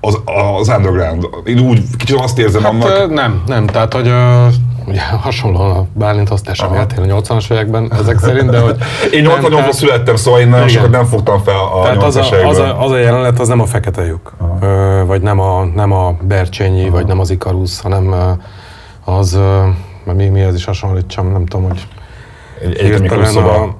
az, 0.00 0.20
az 0.58 0.68
underground. 0.68 1.28
Én 1.44 1.58
úgy 1.58 1.80
kicsit 1.96 2.20
azt 2.20 2.38
érzem 2.38 2.62
hát, 2.62 2.72
annak. 2.72 3.14
Nem, 3.14 3.42
nem, 3.46 3.66
tehát 3.66 3.92
hogy 3.92 4.12
ugye 4.86 5.00
hasonlóan 5.02 5.76
a 5.76 5.86
Bálinthoz 5.92 6.42
te 6.42 6.54
sem 6.54 6.74
éltél 6.74 7.02
a 7.02 7.20
80-as 7.20 7.52
években 7.52 7.92
ezek 7.92 8.18
szerint, 8.18 8.50
de 8.50 8.58
hogy... 8.58 8.76
én 9.12 9.26
88-ban 9.28 9.72
születtem, 9.72 10.16
szóval 10.16 10.40
én 10.40 10.48
nagyon 10.48 10.68
sokat 10.68 10.90
nem 10.90 11.04
fogtam 11.04 11.42
fel 11.42 11.54
a 11.54 11.82
tehát 11.82 11.96
80-as 12.00 12.04
az 12.04 12.16
a, 12.16 12.48
az, 12.48 12.58
a, 12.58 12.82
az 12.82 12.90
a 12.90 12.98
jelenet, 12.98 13.40
az 13.40 13.48
nem 13.48 13.60
a 13.60 13.66
fekete 13.66 14.04
lyuk, 14.04 14.34
Ö, 14.60 15.02
vagy 15.06 15.22
nem 15.22 15.40
a, 15.40 15.64
nem 15.64 15.92
a 15.92 16.16
Bercsényi, 16.22 16.82
Aha. 16.82 16.90
vagy 16.90 17.06
nem 17.06 17.20
az 17.20 17.30
Ikarusz, 17.30 17.80
hanem 17.80 18.14
az, 19.04 19.38
mi, 20.14 20.28
mi 20.28 20.40
ez 20.40 20.54
is 20.54 20.64
hasonlítsam, 20.64 21.32
nem 21.32 21.46
tudom, 21.46 21.66
hogy... 21.66 21.86
Egy 22.62 22.76
egyetemi 22.78 23.08
klubszoba. 23.08 23.76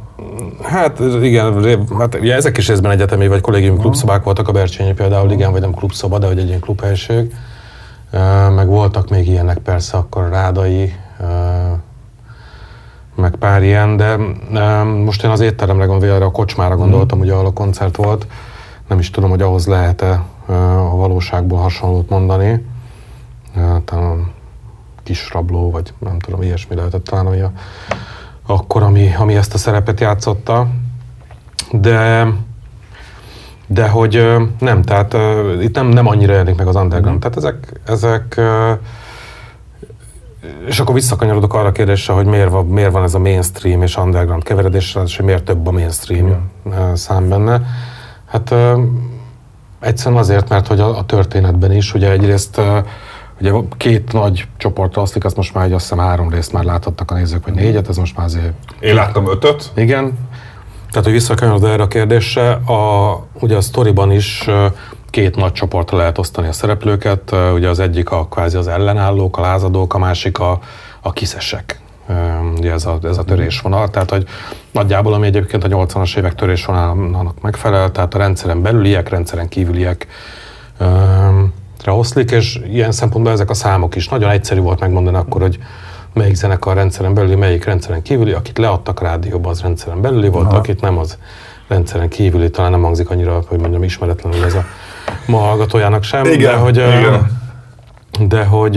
Hát 0.62 1.00
igen, 1.22 1.64
hát 1.98 2.14
ugye 2.14 2.34
ezek 2.34 2.56
is 2.56 2.68
részben 2.68 2.90
egyetemi 2.90 3.28
vagy 3.28 3.40
kollégium 3.40 3.78
klubszobák 3.78 4.22
voltak 4.22 4.48
a 4.48 4.52
Bercsényi 4.52 4.92
például, 4.92 5.30
igen, 5.30 5.52
vagy 5.52 5.60
nem 5.60 5.74
klubszoba, 5.74 6.18
de 6.18 6.26
hogy 6.26 6.38
egy 6.38 6.48
ilyen 6.48 6.60
klubhelység 6.60 7.32
meg 8.54 8.66
voltak 8.66 9.10
még 9.10 9.28
ilyenek 9.28 9.58
persze, 9.58 9.96
akkor 9.96 10.28
Rádai, 10.28 10.94
meg 13.14 13.36
pár 13.36 13.62
ilyen, 13.62 13.96
de 13.96 14.16
most 15.04 15.24
én 15.24 15.30
az 15.30 15.40
étteremre 15.40 15.84
gondolom, 15.84 16.22
a 16.22 16.30
kocsmára 16.30 16.74
mhm. 16.74 16.82
gondoltam, 16.82 17.18
hogy 17.18 17.30
ahol 17.30 17.46
a 17.46 17.52
koncert 17.52 17.96
volt. 17.96 18.26
Nem 18.88 18.98
is 18.98 19.10
tudom, 19.10 19.30
hogy 19.30 19.42
ahhoz 19.42 19.66
lehet-e 19.66 20.22
a 20.46 20.96
valóságból 20.96 21.58
hasonlót 21.58 22.08
mondani. 22.08 22.66
Talán 23.84 24.34
kis 25.02 25.30
rabló, 25.32 25.70
vagy 25.70 25.92
nem 25.98 26.18
tudom, 26.18 26.42
ilyesmi 26.42 26.76
lehetett 26.76 27.04
talán, 27.04 27.26
ami 27.26 27.40
a, 27.40 27.52
akkor, 28.46 28.82
ami, 28.82 29.14
ami 29.18 29.36
ezt 29.36 29.54
a 29.54 29.58
szerepet 29.58 30.00
játszotta. 30.00 30.66
De 31.72 32.26
de 33.66 33.88
hogy 33.88 34.26
nem, 34.58 34.82
tehát 34.82 35.16
itt 35.60 35.74
nem, 35.74 35.86
nem 35.86 36.06
annyira 36.06 36.32
jelenik 36.32 36.56
meg 36.56 36.66
az 36.66 36.76
underground. 36.76 37.16
Mm. 37.16 37.20
Tehát 37.20 37.36
ezek, 37.36 37.80
ezek 37.86 38.40
és 40.66 40.80
akkor 40.80 40.94
visszakanyarodok 40.94 41.54
arra 41.54 41.68
a 41.68 41.72
kérdésre, 41.72 42.12
hogy 42.12 42.26
miért 42.26 42.50
van, 42.50 42.66
miért 42.66 42.92
van 42.92 43.02
ez 43.02 43.14
a 43.14 43.18
mainstream 43.18 43.82
és 43.82 43.96
underground 43.96 44.42
keveredés, 44.42 44.98
és 45.04 45.20
miért 45.20 45.44
több 45.44 45.66
a 45.66 45.70
mainstream 45.70 46.26
mm. 46.68 46.92
szám 46.94 47.28
benne. 47.28 47.62
Hát 48.26 48.54
egyszerűen 49.80 50.20
azért, 50.20 50.48
mert 50.48 50.66
hogy 50.66 50.80
a, 50.80 50.98
a 50.98 51.04
történetben 51.04 51.72
is, 51.72 51.94
ugye 51.94 52.10
egyrészt 52.10 52.60
Ugye 53.40 53.52
két 53.76 54.12
nagy 54.12 54.48
csoportra 54.56 55.02
oszlik, 55.02 55.24
azt 55.24 55.36
most 55.36 55.54
már 55.54 55.72
azt 55.72 55.88
hiszem 55.90 55.98
három 56.04 56.30
részt 56.30 56.52
már 56.52 56.64
láthattak 56.64 57.10
a 57.10 57.14
nézők, 57.14 57.44
vagy 57.44 57.54
négyet, 57.54 57.88
ez 57.88 57.96
most 57.96 58.16
már 58.16 58.26
azért... 58.26 58.52
Én 58.80 58.94
láttam 58.94 59.30
ötöt. 59.30 59.70
Igen, 59.74 60.18
tehát, 60.96 61.10
hogy 61.10 61.20
visszakanyarodva 61.20 61.68
erre 61.68 61.82
a 61.82 61.88
kérdésre, 61.88 62.50
a, 62.50 63.26
ugye 63.40 63.56
a 63.56 63.60
sztoriban 63.60 64.12
is 64.12 64.48
két 65.10 65.36
nagy 65.36 65.52
csoportra 65.52 65.96
lehet 65.96 66.18
osztani 66.18 66.48
a 66.48 66.52
szereplőket. 66.52 67.34
Ugye 67.54 67.68
az 67.68 67.78
egyik 67.78 68.10
a 68.10 68.26
kvázi 68.26 68.56
az 68.56 68.68
ellenállók, 68.68 69.38
a 69.38 69.40
lázadók, 69.40 69.94
a 69.94 69.98
másik 69.98 70.38
a, 70.38 70.60
a 71.00 71.12
kiszesek. 71.12 71.80
Ugye 72.56 72.72
ez 72.72 72.86
a, 72.86 72.98
ez 73.02 73.18
a 73.18 73.24
törésvonal, 73.24 73.88
tehát 73.88 74.10
hogy 74.10 74.26
nagyjából, 74.72 75.12
ami 75.12 75.26
egyébként 75.26 75.64
a 75.64 75.68
80-as 75.68 76.16
évek 76.16 76.34
törésvonalának 76.34 77.40
megfelel, 77.40 77.90
tehát 77.90 78.14
a 78.14 78.18
rendszeren 78.18 78.62
belüliek, 78.62 79.08
rendszeren 79.08 79.48
kívüliek 79.48 80.06
oszlik, 81.86 82.30
és 82.30 82.60
ilyen 82.72 82.92
szempontból 82.92 83.32
ezek 83.32 83.50
a 83.50 83.54
számok 83.54 83.96
is 83.96 84.08
nagyon 84.08 84.30
egyszerű 84.30 84.60
volt 84.60 84.80
megmondani 84.80 85.16
akkor, 85.16 85.40
hogy 85.40 85.58
melyik 86.16 86.34
zenekar 86.34 86.74
rendszeren 86.74 87.14
belüli, 87.14 87.34
melyik 87.34 87.64
rendszeren 87.64 88.02
kívüli, 88.02 88.32
akit 88.32 88.58
leadtak 88.58 89.00
rádióba, 89.00 89.50
az 89.50 89.60
rendszeren 89.60 90.00
belüli 90.00 90.28
volt, 90.28 90.46
Aha. 90.46 90.56
akit 90.56 90.80
nem, 90.80 90.98
az 90.98 91.18
rendszeren 91.68 92.08
kívüli, 92.08 92.50
talán 92.50 92.70
nem 92.70 92.82
hangzik 92.82 93.10
annyira, 93.10 93.42
hogy 93.46 93.58
mondjam, 93.58 93.82
ismeretlenül 93.82 94.44
ez 94.44 94.54
a 94.54 94.64
ma 95.26 95.38
hallgatójának 95.38 96.02
sem, 96.02 96.24
igen, 96.24 96.38
de 96.38 96.56
hogy, 96.56 96.76
igen. 96.76 97.40
de 98.28 98.44
hogy 98.44 98.76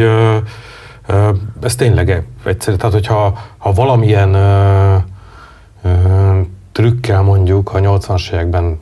ez 1.62 1.75
tényleg 1.75 2.24
egyszerű, 2.46 2.77
tehát 2.77 2.93
hogyha 2.93 3.38
ha 3.58 3.74
valamilyen 3.74 4.38
trükkel 6.72 7.22
mondjuk 7.22 7.74
a 7.74 7.79
80-as 7.79 8.31
években 8.31 8.79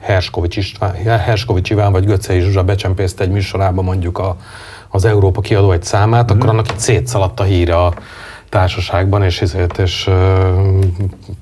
Herskovics, 0.00 0.56
István, 0.56 0.94
Herskovics 1.04 1.70
Iván 1.70 1.92
vagy 1.92 2.04
Göcei 2.04 2.40
Zsuzsa 2.40 2.64
becsempészte 2.64 3.24
egy 3.24 3.30
műsorába 3.30 3.82
mondjuk 3.82 4.18
a, 4.18 4.36
az 4.94 5.04
Európa 5.04 5.40
kiadó 5.40 5.72
egy 5.72 5.82
számát, 5.82 6.32
mm. 6.32 6.36
akkor 6.36 6.48
annak 6.48 6.70
itt 6.70 6.78
szétszaladt 6.78 7.40
a 7.40 7.42
híre 7.42 7.76
a 7.76 7.94
társaságban, 8.48 9.22
és, 9.22 9.40
és, 9.40 9.54
és 9.76 10.10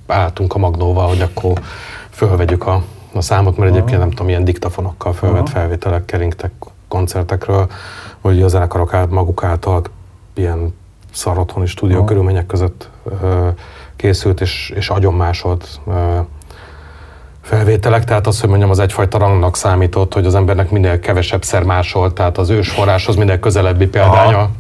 álltunk 0.06 0.54
a 0.54 0.58
Magnóval, 0.58 1.08
hogy 1.08 1.20
akkor 1.20 1.52
fölvegyük 2.10 2.66
a, 2.66 2.82
a 3.14 3.20
számot, 3.20 3.56
mert 3.56 3.70
egyébként 3.70 3.98
nem 3.98 4.10
tudom, 4.10 4.26
milyen 4.26 4.44
diktafonokkal 4.44 5.12
fölvett 5.12 5.48
felvételek 5.48 6.04
keringtek 6.04 6.52
koncertekről, 6.88 7.70
hogy 8.20 8.42
a 8.42 8.48
zenekarok 8.48 8.94
át, 8.94 9.10
maguk 9.10 9.44
által 9.44 9.82
ilyen 10.34 10.74
szar 11.12 11.38
otthoni 11.38 11.66
stúdió 11.66 11.96
Aha. 11.96 12.06
körülmények 12.06 12.46
között 12.46 12.88
ö, 13.22 13.48
készült, 13.96 14.40
és, 14.40 14.72
és 14.74 14.88
agyonmásolt 14.88 15.80
ö, 15.86 16.18
felvételek, 17.42 18.04
tehát 18.04 18.26
az, 18.26 18.40
hogy 18.40 18.48
mondjam, 18.48 18.70
az 18.70 18.78
egyfajta 18.78 19.18
rangnak 19.18 19.56
számított, 19.56 20.14
hogy 20.14 20.26
az 20.26 20.34
embernek 20.34 20.70
minél 20.70 21.00
kevesebb 21.00 21.44
szer 21.44 21.62
másolt, 21.62 22.14
tehát 22.14 22.38
az 22.38 22.50
ősforráshoz 22.50 23.16
minél 23.16 23.38
közelebbi 23.38 23.86
példánya 23.86 24.36
Aha. 24.36 24.50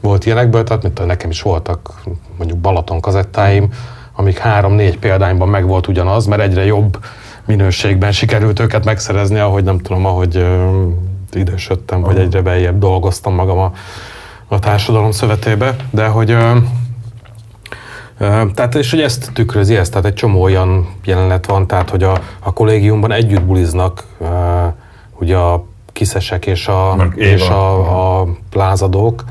volt 0.00 0.26
ilyenekből, 0.26 0.64
tehát 0.64 0.82
mint 0.82 1.06
nekem 1.06 1.30
is 1.30 1.42
voltak 1.42 2.02
mondjuk 2.36 2.58
Balaton 2.58 3.00
kazettáim, 3.00 3.68
amik 4.16 4.38
három-négy 4.38 4.98
példányban 4.98 5.48
meg 5.48 5.66
volt 5.66 5.86
ugyanaz, 5.86 6.26
mert 6.26 6.42
egyre 6.42 6.64
jobb 6.64 6.98
minőségben 7.44 8.12
sikerült 8.12 8.60
őket 8.60 8.84
megszerezni, 8.84 9.38
ahogy 9.38 9.64
nem 9.64 9.78
tudom, 9.78 10.06
ahogy 10.06 10.46
idősödtem, 11.32 12.00
vagy 12.00 12.18
egyre 12.18 12.42
beljebb 12.42 12.78
dolgoztam 12.78 13.34
magam 13.34 13.58
a, 13.58 13.72
a 14.48 14.58
társadalom 14.58 15.10
szövetébe, 15.10 15.76
de 15.90 16.06
hogy 16.06 16.36
tehát, 18.54 18.74
és 18.74 18.90
hogy 18.90 19.00
ezt 19.00 19.30
tükrözi 19.32 19.76
ezt, 19.76 19.90
tehát 19.90 20.06
egy 20.06 20.14
csomó 20.14 20.42
olyan 20.42 20.88
jelenet 21.04 21.46
van, 21.46 21.66
tehát, 21.66 21.90
hogy 21.90 22.02
a, 22.02 22.20
a 22.38 22.52
kollégiumban 22.52 23.12
együtt 23.12 23.42
buliznak 23.42 24.04
ugye 25.18 25.36
a 25.36 25.64
kiszesek 25.92 26.46
és 26.46 26.66
a, 26.66 27.08
és 27.14 27.48
a, 27.48 28.20
a 28.20 28.26
plázadók, 28.50 29.24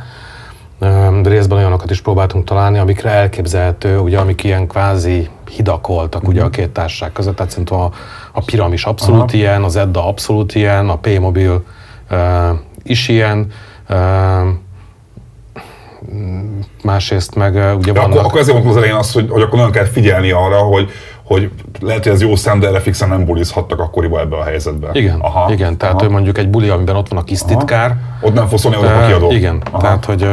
de 1.21 1.29
részben 1.29 1.57
olyanokat 1.57 1.91
is 1.91 2.01
próbáltunk 2.01 2.45
találni, 2.45 2.77
amikre 2.77 3.09
elképzelhető, 3.09 3.97
ugye, 3.97 4.19
amik 4.19 4.43
ilyen 4.43 4.67
kvázi 4.67 5.29
hidak 5.49 5.87
voltak 5.87 6.27
ugye 6.27 6.41
a 6.41 6.43
mhm. 6.43 6.53
két 6.53 6.69
társaság 6.69 7.11
között, 7.11 7.35
tehát 7.35 7.51
szerintem 7.51 7.79
a, 7.79 7.91
a 8.31 8.41
piramis 8.41 8.85
abszolút 8.85 9.21
Aha. 9.21 9.37
ilyen, 9.37 9.63
az 9.63 9.75
Edda 9.75 10.07
abszolút 10.07 10.55
ilyen, 10.55 10.89
a 10.89 10.97
P-mobil 10.97 11.63
uh, 12.11 12.17
is 12.83 13.07
ilyen, 13.07 13.51
uh, 13.89 13.95
másrészt 16.83 17.35
meg 17.35 17.53
ugye 17.77 17.93
van. 17.93 18.11
Akkor, 18.11 18.17
akkor 18.17 18.39
ezért 18.39 18.53
mondtam 18.53 18.71
az 18.71 18.77
elején 18.77 18.95
azt, 18.95 19.13
hogy, 19.13 19.29
hogy 19.29 19.41
akkor 19.41 19.57
nagyon 19.57 19.71
kell 19.71 19.85
figyelni 19.85 20.31
arra, 20.31 20.57
hogy, 20.57 20.89
hogy 21.23 21.49
lehet, 21.79 22.03
hogy 22.03 22.13
ez 22.13 22.21
jó 22.21 22.35
szám, 22.35 22.59
de 22.59 22.67
erre 22.67 22.79
fixen 22.79 23.09
nem 23.09 23.25
bulizhattak 23.25 23.79
akkoriban 23.79 24.19
ebbe 24.19 24.35
a 24.35 24.43
helyzetbe. 24.43 24.89
Igen, 24.93 25.19
Aha. 25.19 25.51
igen 25.51 25.77
tehát 25.77 25.95
Aha. 25.95 26.03
hogy 26.03 26.13
mondjuk 26.13 26.37
egy 26.37 26.49
buli, 26.49 26.69
amiben 26.69 26.95
ott 26.95 27.07
van 27.07 27.19
a 27.19 27.23
kis 27.23 27.41
titkár. 27.41 27.95
Ott 28.21 28.33
nem 28.33 28.47
fogsz 28.47 28.61
szólni, 28.61 28.77
hogy 28.77 28.87
a 28.87 29.05
kiadó. 29.05 29.31
Igen, 29.31 29.61
Aha. 29.71 29.81
tehát 29.81 30.05
hogy 30.05 30.27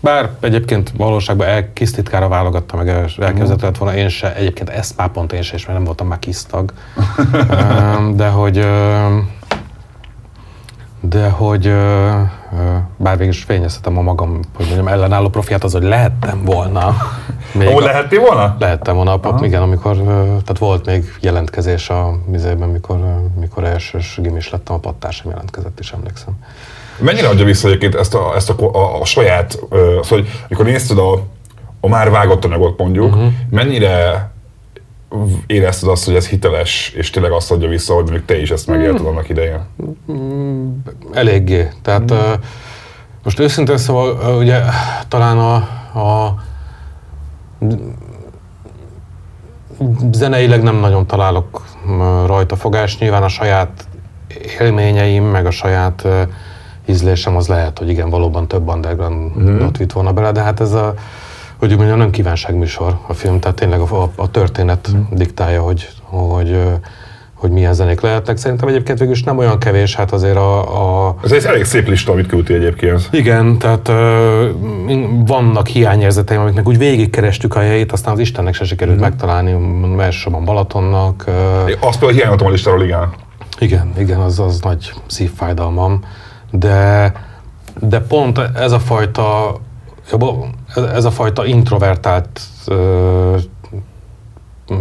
bár 0.00 0.30
egyébként 0.40 0.92
valóságban 0.96 1.46
el, 1.46 1.72
kis 1.72 1.90
titkára 1.90 2.28
válogatta 2.28 2.76
meg, 2.76 2.88
elképzelhető 2.88 3.66
lett 3.66 3.78
volna, 3.78 3.96
én 3.96 4.08
se, 4.08 4.34
egyébként 4.34 4.68
ezt 4.68 4.96
már 4.96 5.08
pont 5.08 5.32
én 5.32 5.42
se, 5.42 5.54
és 5.54 5.66
mert 5.66 5.76
nem 5.76 5.86
voltam 5.86 6.06
már 6.06 6.18
kis 6.18 6.42
tag. 6.44 6.72
de 8.20 8.28
hogy 8.28 8.66
de 11.00 11.28
hogy 11.28 11.72
bár 12.96 13.16
végül 13.16 13.32
is 13.32 13.42
fényeztetem 13.42 13.98
a 13.98 14.02
magam, 14.02 14.40
hogy 14.56 14.66
mondjam, 14.66 14.88
ellenálló 14.88 15.28
profiát 15.28 15.64
az, 15.64 15.72
hogy 15.72 15.82
lehettem 15.82 16.44
volna. 16.44 16.96
Még 17.58 17.68
Ó, 17.68 17.78
lehettél 17.78 18.20
volna? 18.20 18.56
Lehettem 18.58 18.94
volna, 18.94 19.12
Aha. 19.12 19.44
igen, 19.44 19.62
amikor, 19.62 19.96
tehát 20.28 20.58
volt 20.58 20.86
még 20.86 21.16
jelentkezés 21.20 21.90
a 21.90 22.18
mizében, 22.26 22.68
mikor, 22.68 22.98
mikor 23.40 23.64
elsős 23.64 24.18
gimis 24.22 24.50
lettem, 24.50 24.74
a 24.74 24.78
pattársam 24.78 25.30
jelentkezett 25.30 25.80
is, 25.80 25.92
emlékszem. 25.92 26.34
Mennyire 26.98 27.28
adja 27.28 27.44
vissza 27.44 27.68
egyébként 27.68 27.94
ezt 27.94 28.14
a, 28.14 28.34
ezt 28.34 28.50
a, 28.50 28.72
a, 28.72 29.00
a 29.00 29.04
saját, 29.04 29.58
szóval, 29.70 30.04
hogy 30.08 30.28
amikor 30.48 30.64
nézted 30.64 30.98
a, 30.98 31.22
a 31.80 31.88
már 31.88 32.10
vágott 32.10 32.44
anyagot 32.44 32.78
mondjuk, 32.78 33.14
uh-huh. 33.14 33.32
mennyire 33.50 34.30
érezted 35.46 35.88
azt, 35.88 36.04
hogy 36.04 36.14
ez 36.14 36.28
hiteles, 36.28 36.92
és 36.96 37.10
tényleg 37.10 37.32
azt 37.32 37.50
adja 37.50 37.68
vissza, 37.68 37.94
hogy 37.94 38.02
mondjuk 38.02 38.24
te 38.24 38.40
is 38.40 38.50
ezt 38.50 38.66
megélted 38.66 39.02
mm. 39.02 39.06
annak 39.06 39.28
idején? 39.28 39.60
Mm, 40.12 40.68
eléggé. 41.12 41.68
Tehát 41.82 42.12
mm. 42.12 42.16
uh, 42.16 42.32
most 43.22 43.40
őszintén 43.40 43.76
szóval 43.76 44.12
uh, 44.12 44.38
ugye 44.38 44.60
talán 45.08 45.38
a, 45.38 45.54
a 46.00 46.34
zeneileg 50.12 50.62
nem 50.62 50.76
nagyon 50.76 51.06
találok 51.06 51.64
rajta 52.26 52.56
fogást, 52.56 53.00
nyilván 53.00 53.22
a 53.22 53.28
saját 53.28 53.88
élményeim, 54.60 55.24
meg 55.24 55.46
a 55.46 55.50
saját 55.50 56.02
uh, 56.04 56.22
ízlésem 56.86 57.36
az 57.36 57.48
lehet, 57.48 57.78
hogy 57.78 57.88
igen, 57.88 58.10
valóban 58.10 58.48
több 58.48 58.68
undergroundot 58.68 59.78
mm. 59.78 59.78
vitt 59.78 59.92
volna 59.92 60.12
bele, 60.12 60.32
de 60.32 60.40
hát 60.40 60.60
ez 60.60 60.72
a 60.72 60.94
hogy 61.58 61.76
mondjam, 61.76 61.98
nem 61.98 62.10
kívánságműsor 62.10 62.98
a 63.06 63.12
film, 63.12 63.40
tehát 63.40 63.56
tényleg 63.56 63.80
a, 63.80 64.02
a, 64.02 64.10
a 64.16 64.30
történet 64.30 64.88
mm. 64.94 65.00
diktálja, 65.10 65.62
hogy, 65.62 65.88
hogy, 66.02 66.60
hogy 67.34 67.50
milyen 67.50 67.74
zenék 67.74 68.00
lehetnek. 68.00 68.36
Szerintem 68.36 68.68
egyébként 68.68 68.98
végül 68.98 69.14
is 69.14 69.22
nem 69.22 69.38
olyan 69.38 69.58
kevés, 69.58 69.94
hát 69.94 70.12
azért 70.12 70.36
a... 70.36 71.06
a... 71.08 71.14
Ez 71.24 71.32
egy 71.32 71.44
elég 71.44 71.64
szép 71.64 71.88
lista, 71.88 72.12
amit 72.12 72.26
küldti 72.26 72.54
egyébként. 72.54 73.08
Igen, 73.10 73.58
tehát 73.58 73.88
uh, 73.88 73.94
vannak 75.26 75.66
hiányérzeteim, 75.66 76.40
amiknek 76.40 76.68
úgy 76.68 76.78
végigkerestük 76.78 77.56
a 77.56 77.60
helyét, 77.60 77.92
aztán 77.92 78.12
az 78.12 78.18
Istennek 78.18 78.54
se 78.54 78.64
sikerült 78.64 78.98
mm. 78.98 79.00
megtalálni, 79.00 79.56
elsősorban 79.98 80.44
Balatonnak. 80.44 81.24
Uh, 81.26 81.34
Azt 81.80 81.98
például 81.98 82.18
hiányoltam 82.18 82.46
a 82.46 82.50
listáról, 82.50 82.82
igen. 82.82 83.12
Igen, 83.58 83.92
igen, 83.98 84.20
az, 84.20 84.38
az 84.38 84.60
nagy 84.60 84.92
szívfájdalmam, 85.06 86.00
de, 86.50 87.12
de 87.80 88.00
pont 88.00 88.38
ez 88.54 88.72
a 88.72 88.78
fajta 88.78 89.56
ez 90.76 91.04
a 91.04 91.10
fajta 91.10 91.46
introvertált 91.46 92.40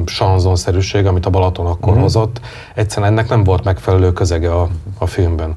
sanzonszerűség, 0.05 1.05
amit 1.05 1.25
a 1.25 1.29
Balaton 1.29 1.65
akkor 1.65 1.88
uh-huh. 1.88 2.01
hozott, 2.01 2.39
egyszerűen 2.73 3.12
ennek 3.12 3.29
nem 3.29 3.43
volt 3.43 3.63
megfelelő 3.63 4.13
közege 4.13 4.53
a, 4.53 4.67
a 4.97 5.05
filmben. 5.05 5.55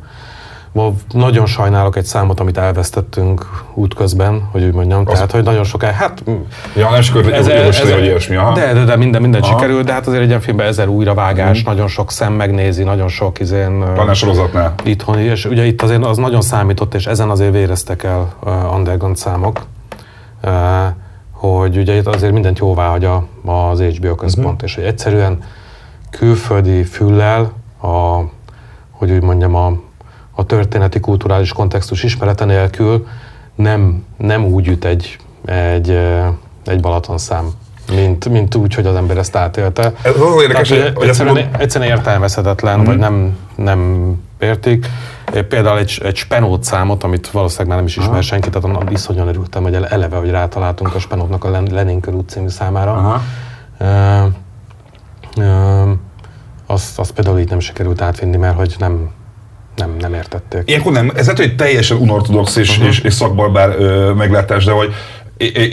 Ma 0.73 0.93
nagyon 1.13 1.47
sajnálok 1.47 1.97
egy 1.97 2.05
számot, 2.05 2.41
amit 2.41 2.59
elvesztettünk 2.59 3.65
útközben, 3.75 4.49
hogy 4.53 4.65
úgy 4.65 4.73
mondjam, 4.73 5.03
az... 5.07 5.13
tehát, 5.13 5.31
hogy 5.31 5.43
nagyon 5.43 5.65
sokáig, 5.65 5.95
hát... 5.95 6.23
Ja, 6.77 6.91
nem 6.91 7.01
sikerült 7.01 7.33
ez, 7.33 7.47
ez, 7.47 7.81
ez, 7.81 8.03
ilyesmi, 8.03 8.37
aha. 8.37 8.55
De, 8.55 8.73
de, 8.73 8.85
de 8.85 8.97
minden, 8.97 9.21
minden 9.21 9.43
sikerült, 9.43 9.85
de 9.85 9.93
hát 9.93 10.07
azért 10.07 10.23
egy 10.23 10.29
ilyen 10.29 10.41
filmben 10.41 10.67
ezer 10.67 10.89
újravágás, 10.89 11.61
mm. 11.61 11.65
nagyon 11.65 11.89
sok 11.89 12.11
szem 12.11 12.33
megnézi, 12.33 12.83
nagyon 12.83 13.09
sok 13.09 13.41
izén... 13.41 13.85
Talán 13.95 14.15
sorozatnál. 14.15 14.75
Itthon, 14.85 15.19
és 15.19 15.45
ugye 15.45 15.65
itt 15.65 15.83
azért 15.83 16.05
az 16.05 16.17
nagyon 16.17 16.41
számított, 16.41 16.95
és 16.95 17.07
ezen 17.07 17.31
azért 17.31 17.53
véreztek 17.53 18.03
el 18.03 18.33
uh, 18.45 18.75
underground 18.75 19.17
számok, 19.17 19.61
hogy 21.31 21.77
ugye 21.77 21.97
itt 21.97 22.07
azért 22.07 22.33
mindent 22.33 22.59
jóvá 22.59 22.89
hagy 22.89 23.05
az 23.45 23.81
HBO 23.81 24.15
központ, 24.15 24.47
uh-huh. 24.47 24.69
és 24.69 24.75
hogy 24.75 24.85
egyszerűen 24.85 25.43
külföldi 26.11 26.85
füllel, 26.85 27.53
a, 27.83 28.21
hogy 28.91 29.11
úgy 29.11 29.23
mondjam, 29.23 29.55
a 29.55 29.87
a 30.39 30.45
történeti, 30.45 31.01
kulturális 31.01 31.53
kontextus 31.53 32.03
ismerete 32.03 32.45
nélkül 32.45 33.07
nem, 33.55 34.05
nem 34.17 34.45
úgy 34.45 34.69
üt 34.69 34.85
egy, 34.85 35.19
egy, 35.45 35.99
egy 36.65 36.81
Balaton 36.81 37.19
szám 37.19 37.51
mint, 37.95 38.29
mint 38.29 38.55
úgy, 38.55 38.75
hogy 38.75 38.87
az 38.87 38.95
ember 38.95 39.17
ezt 39.17 39.37
átélte. 39.37 39.93
Ez 40.03 40.15
az 40.15 40.43
érdekes, 40.43 40.69
Tehát, 40.69 40.85
hogy, 40.85 40.97
hogy 40.97 41.09
egyszerűen, 41.09 41.35
mond... 41.35 41.49
egyszerűen 41.59 41.91
értelmezhetetlen, 41.91 42.81
mm. 42.81 42.85
vagy 42.85 42.99
nem, 42.99 43.37
nem 43.57 44.13
értik. 44.39 44.87
Például 45.49 45.79
egy, 45.79 46.01
egy 46.05 46.17
Spenót 46.17 46.65
számot, 46.65 47.03
amit 47.03 47.31
valószínűleg 47.31 47.69
már 47.69 47.77
nem 47.77 47.87
is 47.87 47.97
ismer 47.97 48.13
Aha. 48.13 48.21
senki, 48.21 48.49
tehát 48.49 48.65
onnan 48.65 48.93
iszonyan 48.93 49.29
örültem, 49.29 49.63
hogy 49.63 49.75
eleve, 49.75 50.17
hogy 50.17 50.31
rátaláltunk 50.31 50.95
a 50.95 50.99
Spenótnak 50.99 51.45
a 51.45 51.61
Lenin 51.71 52.01
körút 52.01 52.29
című 52.29 52.49
számára. 52.49 52.93
Aha. 52.93 53.23
Uh, 53.81 54.33
uh, 55.37 55.91
azt, 56.67 56.99
azt 56.99 57.13
például 57.13 57.39
így 57.39 57.51
nem 57.51 57.61
sikerült 57.61 58.01
átvinni, 58.01 58.37
mert 58.37 58.57
hogy 58.57 58.75
nem, 58.79 59.11
nem, 59.77 59.97
nem 59.99 60.15
értették. 60.15 60.63
Ilyenkor 60.65 60.93
nem, 60.93 61.13
ez 61.15 61.27
lehet, 61.27 61.41
hogy 61.41 61.57
teljesen 61.57 61.97
unortodox 61.97 62.57
és, 62.57 62.71
uh-huh. 62.71 62.87
és, 62.87 63.01
és 63.01 63.15
szakbarbár 63.15 63.75
ö, 63.79 64.13
meglátás, 64.13 64.65
de 64.65 64.73
hogy 64.73 64.95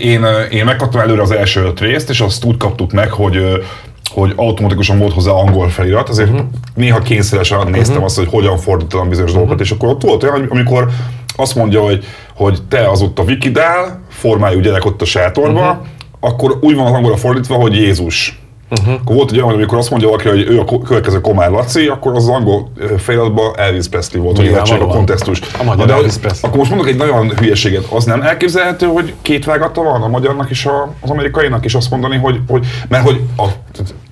én, 0.01 0.25
én 0.49 0.65
megkaptam 0.65 1.01
előre 1.01 1.21
az 1.21 1.31
első 1.31 1.61
öt 1.61 1.79
részt, 1.79 2.09
és 2.09 2.21
azt 2.21 2.43
úgy 2.43 2.57
kaptuk 2.57 2.91
meg, 2.91 3.11
hogy 3.11 3.65
hogy 4.13 4.33
automatikusan 4.35 4.99
volt 4.99 5.13
hozzá 5.13 5.31
angol 5.31 5.69
felirat, 5.69 6.09
azért 6.09 6.29
uh-huh. 6.29 6.45
néha 6.75 6.99
kényszeresen 6.99 7.67
néztem 7.67 7.91
uh-huh. 7.91 8.05
azt, 8.05 8.17
hogy 8.17 8.27
hogyan 8.29 8.57
fordítanom 8.57 9.09
bizonyos 9.09 9.31
uh-huh. 9.31 9.45
dolgokat, 9.45 9.65
és 9.65 9.71
akkor 9.71 9.89
ott 9.89 10.01
volt 10.01 10.23
olyan, 10.23 10.47
amikor 10.49 10.89
azt 11.35 11.55
mondja, 11.55 11.81
hogy, 11.81 12.05
hogy 12.35 12.59
te 12.69 12.89
az 12.89 13.01
ott 13.01 13.19
a 13.19 13.23
Wikidál, 13.23 14.01
formájú 14.09 14.59
gyerek 14.59 14.85
ott 14.85 15.01
a 15.01 15.05
sátorba, 15.05 15.69
uh-huh. 15.69 15.85
akkor 16.19 16.57
úgy 16.61 16.75
van 16.75 16.85
az 16.85 16.91
angolra 16.91 17.17
fordítva, 17.17 17.55
hogy 17.55 17.75
Jézus. 17.75 18.39
Uh-huh. 18.69 18.93
Akkor 18.93 19.15
volt 19.15 19.31
egy 19.31 19.41
olyan, 19.41 19.53
amikor 19.53 19.77
azt 19.77 19.89
mondja 19.89 20.07
valaki, 20.07 20.27
hogy 20.27 20.41
ő 20.41 20.59
a 20.59 20.81
következő 20.83 21.21
Komár 21.21 21.49
Laci, 21.51 21.87
akkor 21.87 22.15
az, 22.15 22.27
angol 22.27 22.71
feliratban 22.97 23.53
Elvis 23.57 23.87
Presley 23.87 24.23
volt, 24.23 24.37
hogy 24.37 24.45
értsék 24.45 24.81
a 24.81 24.85
kontextust. 24.85 25.55
A 25.59 25.63
magyar 25.63 25.85
de 25.85 25.93
Elvis 25.93 26.17
Presley. 26.17 26.41
Akkor 26.41 26.57
most 26.57 26.69
mondok 26.69 26.89
egy 26.89 26.95
nagyon 26.95 27.29
hülyeséget. 27.29 27.85
Az 27.89 28.03
nem 28.05 28.21
elképzelhető, 28.21 28.85
hogy 28.85 29.13
két 29.21 29.45
vágata 29.45 29.81
van 29.81 30.01
a 30.01 30.07
magyarnak 30.07 30.49
és 30.49 30.65
a, 30.65 30.93
az 30.99 31.09
amerikainak, 31.09 31.65
és 31.65 31.75
azt 31.75 31.89
mondani, 31.89 32.17
hogy, 32.17 32.39
hogy 32.47 32.65
mert 32.87 33.03
hogy 33.03 33.21
a, 33.37 33.47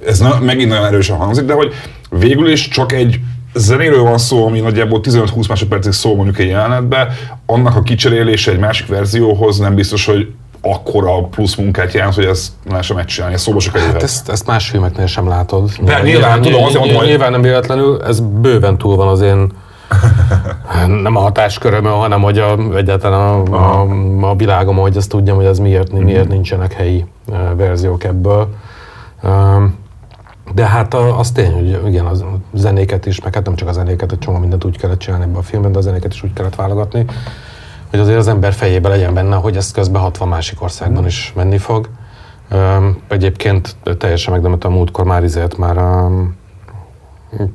ez 0.05 0.19
na, 0.19 0.39
megint 0.41 0.69
nagyon 0.69 0.85
erősen 0.85 1.17
hangzik, 1.17 1.45
de 1.45 1.53
hogy 1.53 1.73
végül 2.09 2.51
is 2.51 2.67
csak 2.67 2.91
egy 2.91 3.19
zenéről 3.53 4.03
van 4.03 4.17
szó, 4.17 4.45
ami 4.45 4.59
nagyjából 4.59 4.99
15-20 5.03 5.47
másodpercig 5.47 5.91
szól 5.91 6.15
mondjuk 6.15 6.39
egy 6.39 6.47
jelenetbe, 6.47 7.07
annak 7.45 7.75
a 7.75 7.81
kicserélése 7.81 8.51
egy 8.51 8.59
másik 8.59 8.87
verzióhoz 8.87 9.57
nem 9.57 9.75
biztos, 9.75 10.05
hogy 10.05 10.27
akkora 10.65 11.23
plusz 11.23 11.55
munkát 11.55 11.91
jelent, 11.91 12.15
hogy 12.15 12.25
ezt 12.25 12.51
lehessen 12.69 12.95
megcsinálni, 12.95 13.35
ezt 13.35 13.43
szóba 13.43 13.59
se 13.59 13.79
Hát 13.79 14.03
ezt, 14.03 14.29
ezt 14.29 14.47
más 14.47 14.69
filmeknél 14.69 15.05
sem 15.05 15.27
látod. 15.27 15.69
De 15.69 15.81
nyilván, 15.81 16.03
nyilván 16.03 16.41
tudom, 16.41 16.63
azért 16.63 16.85
mondom. 16.85 17.03
Nyilván 17.03 17.31
nem 17.31 17.41
véletlenül, 17.41 18.01
ez 18.03 18.19
bőven 18.19 18.77
túl 18.77 18.95
van 18.95 19.07
az 19.07 19.21
én 19.21 19.51
nem 21.03 21.15
a 21.15 21.19
hatásköröm, 21.19 21.83
hanem 21.83 22.21
hogy 22.21 22.37
a, 22.37 22.57
egyáltalán 22.75 23.21
a, 23.21 23.81
a, 23.81 24.29
a 24.29 24.35
világom, 24.35 24.75
hogy 24.75 24.97
ezt 24.97 25.09
tudjam, 25.09 25.35
hogy 25.35 25.45
ez 25.45 25.59
miért, 25.59 25.91
miért 25.91 26.27
nincsenek 26.27 26.73
helyi 26.73 27.05
verziók 27.55 28.03
ebből. 28.03 28.47
De 30.53 30.65
hát 30.65 30.93
az 30.93 31.31
tény, 31.31 31.53
hogy 31.53 31.87
igen, 31.87 32.05
a 32.05 32.13
zenéket 32.53 33.05
is, 33.05 33.21
meg 33.21 33.33
hát 33.33 33.45
nem 33.45 33.55
csak 33.55 33.67
a 33.67 33.71
zenéket, 33.71 34.11
egy 34.11 34.19
csomó 34.19 34.37
mindent 34.37 34.63
úgy 34.63 34.77
kellett 34.77 34.99
csinálni 34.99 35.25
ebben 35.25 35.37
a 35.37 35.41
filmben, 35.41 35.71
de 35.71 35.77
a 35.77 35.81
zenéket 35.81 36.13
is 36.13 36.23
úgy 36.23 36.33
kellett 36.33 36.55
válogatni, 36.55 37.05
hogy 37.93 38.01
azért 38.01 38.17
az 38.17 38.27
ember 38.27 38.53
fejében 38.53 38.91
legyen 38.91 39.13
benne, 39.13 39.35
hogy 39.35 39.55
ez 39.55 39.71
közben 39.71 40.01
60 40.01 40.27
másik 40.27 40.61
országban 40.61 41.05
is 41.05 41.33
menni 41.35 41.57
fog. 41.57 41.89
Egyébként 43.07 43.75
teljesen 43.97 44.33
megdemet 44.33 44.63
a 44.63 44.69
múltkor 44.69 45.05
már 45.05 45.23
izért 45.23 45.57
már 45.57 45.77
a, 45.77 46.11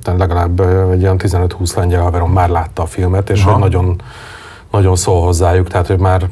legalább 0.05 0.61
egy 0.91 1.03
olyan 1.03 1.17
15-20 1.19 1.77
lengyel 1.77 2.03
haverom 2.03 2.33
már 2.33 2.49
látta 2.49 2.83
a 2.83 2.87
filmet, 2.87 3.31
és 3.31 3.43
hogy 3.43 3.59
nagyon, 3.59 4.01
nagyon 4.71 4.97
szól 4.97 5.23
hozzájuk, 5.23 5.69
tehát 5.69 5.87
hogy 5.87 5.99
már 5.99 6.29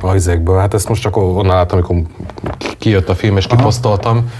a 0.00 0.14
izékből, 0.14 0.58
hát 0.58 0.74
ezt 0.74 0.88
most 0.88 1.02
csak 1.02 1.16
onnan 1.16 1.46
láttam, 1.46 1.78
amikor 1.78 2.10
kijött 2.78 3.08
a 3.08 3.14
film 3.14 3.36
és 3.36 3.46
kiposztoltam, 3.46 4.30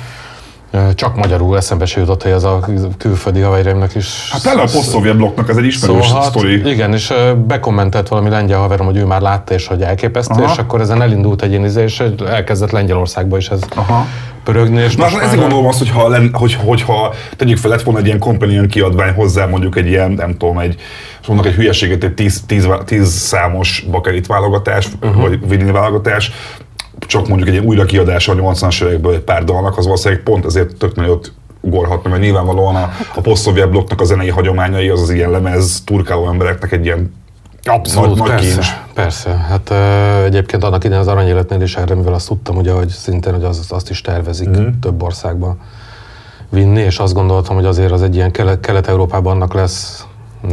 csak 0.94 1.16
magyarul 1.16 1.56
eszembe 1.56 1.84
se 1.84 2.00
jutott, 2.00 2.22
hogy 2.22 2.32
ez 2.32 2.44
a 2.44 2.60
külföldi 2.98 3.40
haverjaimnak 3.40 3.94
is... 3.94 4.28
Hát 4.30 4.42
tele 4.42 4.60
a 4.60 4.64
posztszovjet 4.72 5.16
blokknak, 5.16 5.48
ez 5.48 5.56
egy 5.56 5.64
ismerős 5.64 6.06
szóval, 6.06 6.22
sztori. 6.22 6.68
Igen, 6.68 6.92
és 6.92 7.12
bekommentelt 7.46 8.08
valami 8.08 8.28
lengyel 8.28 8.58
haverom, 8.58 8.86
hogy 8.86 8.96
ő 8.96 9.04
már 9.04 9.20
látta, 9.20 9.54
és 9.54 9.66
hogy 9.66 9.82
elképesztő, 9.82 10.42
Aha. 10.42 10.52
és 10.52 10.58
akkor 10.58 10.80
ezen 10.80 11.02
elindult 11.02 11.42
egy 11.42 11.50
ilyen 11.50 11.64
izé, 11.64 11.82
és 11.82 12.02
elkezdett 12.26 12.70
Lengyelországba 12.70 13.36
is 13.36 13.48
ez 13.48 13.60
Aha. 13.74 14.06
pörögni. 14.44 14.80
És 14.80 14.96
Na, 14.96 15.06
ezért 15.06 15.40
gondolom 15.40 15.66
azt, 15.66 15.78
hogyha, 15.78 16.08
len, 16.08 16.30
hogy, 16.32 16.54
hogyha 16.54 17.14
tegyük 17.36 17.56
fel, 17.56 17.70
lett 17.70 17.82
volna 17.82 18.00
egy 18.00 18.06
ilyen 18.06 18.18
companion 18.18 18.66
kiadvány 18.66 19.14
hozzá, 19.14 19.46
mondjuk 19.46 19.76
egy 19.76 19.86
ilyen, 19.86 20.10
nem 20.10 20.36
tudom, 20.36 20.58
egy, 20.58 20.80
mondok 21.28 21.46
egy 21.46 21.54
hülyeséget, 21.54 22.04
egy 22.04 22.14
tíz, 22.14 22.42
tíz, 22.46 22.68
tíz 22.84 23.08
számos 23.08 23.84
bakerit 23.90 24.26
válogatás, 24.26 24.88
uh-huh. 25.02 25.20
vagy 25.20 25.48
vinil 25.48 25.72
válogatás, 25.72 26.32
csak 26.98 27.28
mondjuk 27.28 27.48
egy 27.48 27.58
újra 27.58 27.84
kiadása 27.84 28.32
a 28.32 28.34
80-as 28.34 28.84
évekből 28.84 29.14
egy 29.14 29.20
pár 29.20 29.44
dalnak, 29.44 29.78
az 29.78 29.84
valószínűleg 29.84 30.22
pont 30.22 30.44
ezért 30.44 30.76
tök 30.76 30.94
nagyot 30.94 31.32
ugorhatna, 31.60 32.10
mert 32.10 32.22
nyilvánvalóan 32.22 32.76
a, 32.76 32.90
a 33.14 33.20
post 33.20 33.70
blokknak 33.70 34.00
a 34.00 34.04
zenei 34.04 34.28
hagyományai 34.28 34.88
az 34.88 35.00
az 35.00 35.10
ilyen 35.10 35.30
lemez 35.30 35.82
turkáló 35.84 36.28
embereknek 36.28 36.72
egy 36.72 36.84
ilyen 36.84 37.12
Abszolút, 37.64 38.18
nagy, 38.18 38.28
persze, 38.28 38.52
kincs. 38.52 38.66
persze. 38.94 39.30
Hát 39.30 39.70
uh, 39.70 40.24
egyébként 40.24 40.64
annak 40.64 40.84
idején 40.84 41.02
az 41.02 41.08
aranyéletnél 41.08 41.60
is 41.60 41.76
erre, 41.76 41.94
mivel 41.94 42.14
azt 42.14 42.28
tudtam, 42.28 42.56
ugye, 42.56 42.72
hogy 42.72 42.88
szintén 42.88 43.32
hogy 43.32 43.44
az, 43.44 43.66
azt 43.68 43.90
is 43.90 44.00
tervezik 44.00 44.48
mm. 44.48 44.68
több 44.80 45.02
országba 45.02 45.56
vinni, 46.48 46.80
és 46.80 46.98
azt 46.98 47.14
gondoltam, 47.14 47.54
hogy 47.54 47.64
azért 47.64 47.90
az 47.92 48.02
egy 48.02 48.14
ilyen 48.14 48.30
Kelet-Európában 48.60 49.34
annak 49.34 49.54
lesz, 49.54 50.06
uh, 50.42 50.52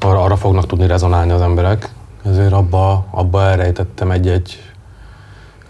arra, 0.00 0.22
arra 0.22 0.36
fognak 0.36 0.66
tudni 0.66 0.86
rezonálni 0.86 1.30
az 1.30 1.40
emberek, 1.40 1.88
ezért 2.24 2.52
abba, 2.52 3.06
abba 3.10 3.42
elrejtettem 3.42 4.10
egy-egy 4.10 4.69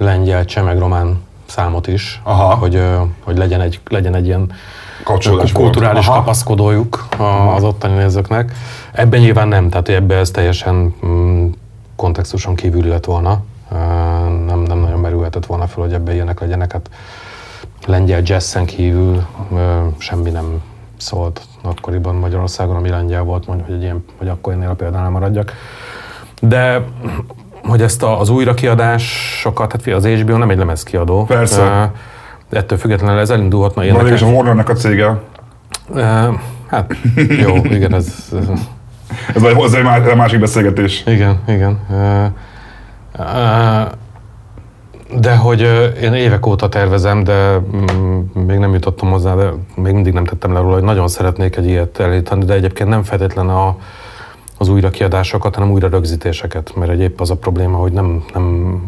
lengyel, 0.01 0.45
csemeg, 0.45 0.79
román 0.79 1.23
számot 1.47 1.87
is, 1.87 2.21
Aha. 2.25 2.55
Hogy, 2.55 2.83
hogy 3.25 3.37
legyen, 3.37 3.61
egy, 3.61 3.81
legyen 3.89 4.15
egy 4.15 4.27
ilyen 4.27 4.53
kulturális 5.53 6.07
Aha. 6.07 6.17
kapaszkodójuk 6.17 7.07
az 7.57 7.63
ottani 7.63 7.95
nézőknek. 7.95 8.53
Ebben 8.93 9.21
nyilván 9.21 9.49
nem, 9.49 9.69
tehát 9.69 9.89
ebben 9.89 10.19
ez 10.19 10.31
teljesen 10.31 10.95
mm, 11.07 11.47
kontextuson 11.97 12.55
kívül 12.55 12.85
lett 12.85 13.05
volna. 13.05 13.43
Nem, 14.47 14.63
nem 14.67 14.79
nagyon 14.79 14.99
merülhetett 14.99 15.47
volna 15.47 15.67
fel, 15.67 15.83
hogy 15.83 15.93
ebben 15.93 16.15
ilyenek 16.15 16.41
legyenek. 16.41 16.73
Hát 16.73 16.91
lengyel 17.87 18.21
jazzen 18.25 18.65
kívül 18.65 19.27
semmi 19.99 20.31
nem 20.31 20.63
szólt 20.97 21.41
akkoriban 21.63 22.15
Magyarországon, 22.15 22.77
ami 22.77 22.89
lengyel 22.89 23.23
volt, 23.23 23.47
mondjuk, 23.47 23.69
hogy, 23.69 23.77
egy 23.77 23.83
ilyen, 23.83 24.05
hogy 24.19 24.29
akkor 24.29 24.53
ennél 24.53 24.69
a 24.69 24.75
példánál 24.75 25.11
maradjak. 25.11 25.53
De 26.41 26.85
hogy 27.71 27.83
ezt 27.83 28.03
a, 28.03 28.21
az 28.21 28.29
újrakiadásokat, 28.29 29.73
hát 29.73 29.95
az 29.95 30.07
HBO 30.07 30.37
nem 30.37 30.51
egy 30.51 30.59
lemezkiadó. 30.59 31.25
Persze. 31.25 31.63
Uh, 31.63 32.59
ettől 32.59 32.79
függetlenül 32.79 33.21
ez 33.21 33.31
elindulhatna 33.31 33.83
ilyeneket. 33.85 34.07
Van 34.07 34.17
is 34.17 34.23
a 34.23 34.27
Warnernek 34.27 34.69
a 34.69 34.75
cége. 34.75 35.19
Uh, 35.89 36.01
hát 36.67 36.97
jó, 37.45 37.57
igen, 37.65 37.95
ez... 37.95 38.29
ez, 38.33 38.49
ez 39.35 39.43
vagy 39.43 39.55
hozzá 39.55 39.97
egy 39.97 40.17
másik 40.17 40.41
beszélgetés. 40.41 41.03
Igen, 41.07 41.39
igen. 41.47 41.79
Uh, 41.89 42.27
uh, 43.19 43.93
de 45.21 45.37
hogy 45.37 45.61
én 46.03 46.13
évek 46.13 46.47
óta 46.47 46.69
tervezem, 46.69 47.25
de 47.25 47.59
mm, 47.59 48.21
még 48.33 48.59
nem 48.59 48.73
jutottam 48.73 49.11
hozzá, 49.11 49.35
de 49.35 49.51
még 49.75 49.93
mindig 49.93 50.13
nem 50.13 50.25
tettem 50.25 50.53
le 50.53 50.61
róla, 50.61 50.75
hogy 50.75 50.83
nagyon 50.83 51.09
szeretnék 51.09 51.57
egy 51.57 51.67
ilyet 51.67 52.01
elítani, 52.01 52.45
de 52.45 52.55
egyébként 52.55 52.89
nem 52.89 53.03
feltétlen 53.03 53.49
a, 53.49 53.77
az 54.61 54.69
újrakiadásokat, 54.69 55.55
hanem 55.55 55.71
újra 55.71 55.89
rögzítéseket, 55.89 56.75
mert 56.75 56.91
egyéb 56.91 57.21
az 57.21 57.31
a 57.31 57.37
probléma, 57.37 57.77
hogy 57.77 57.93
nem, 57.93 58.25
nem 58.33 58.81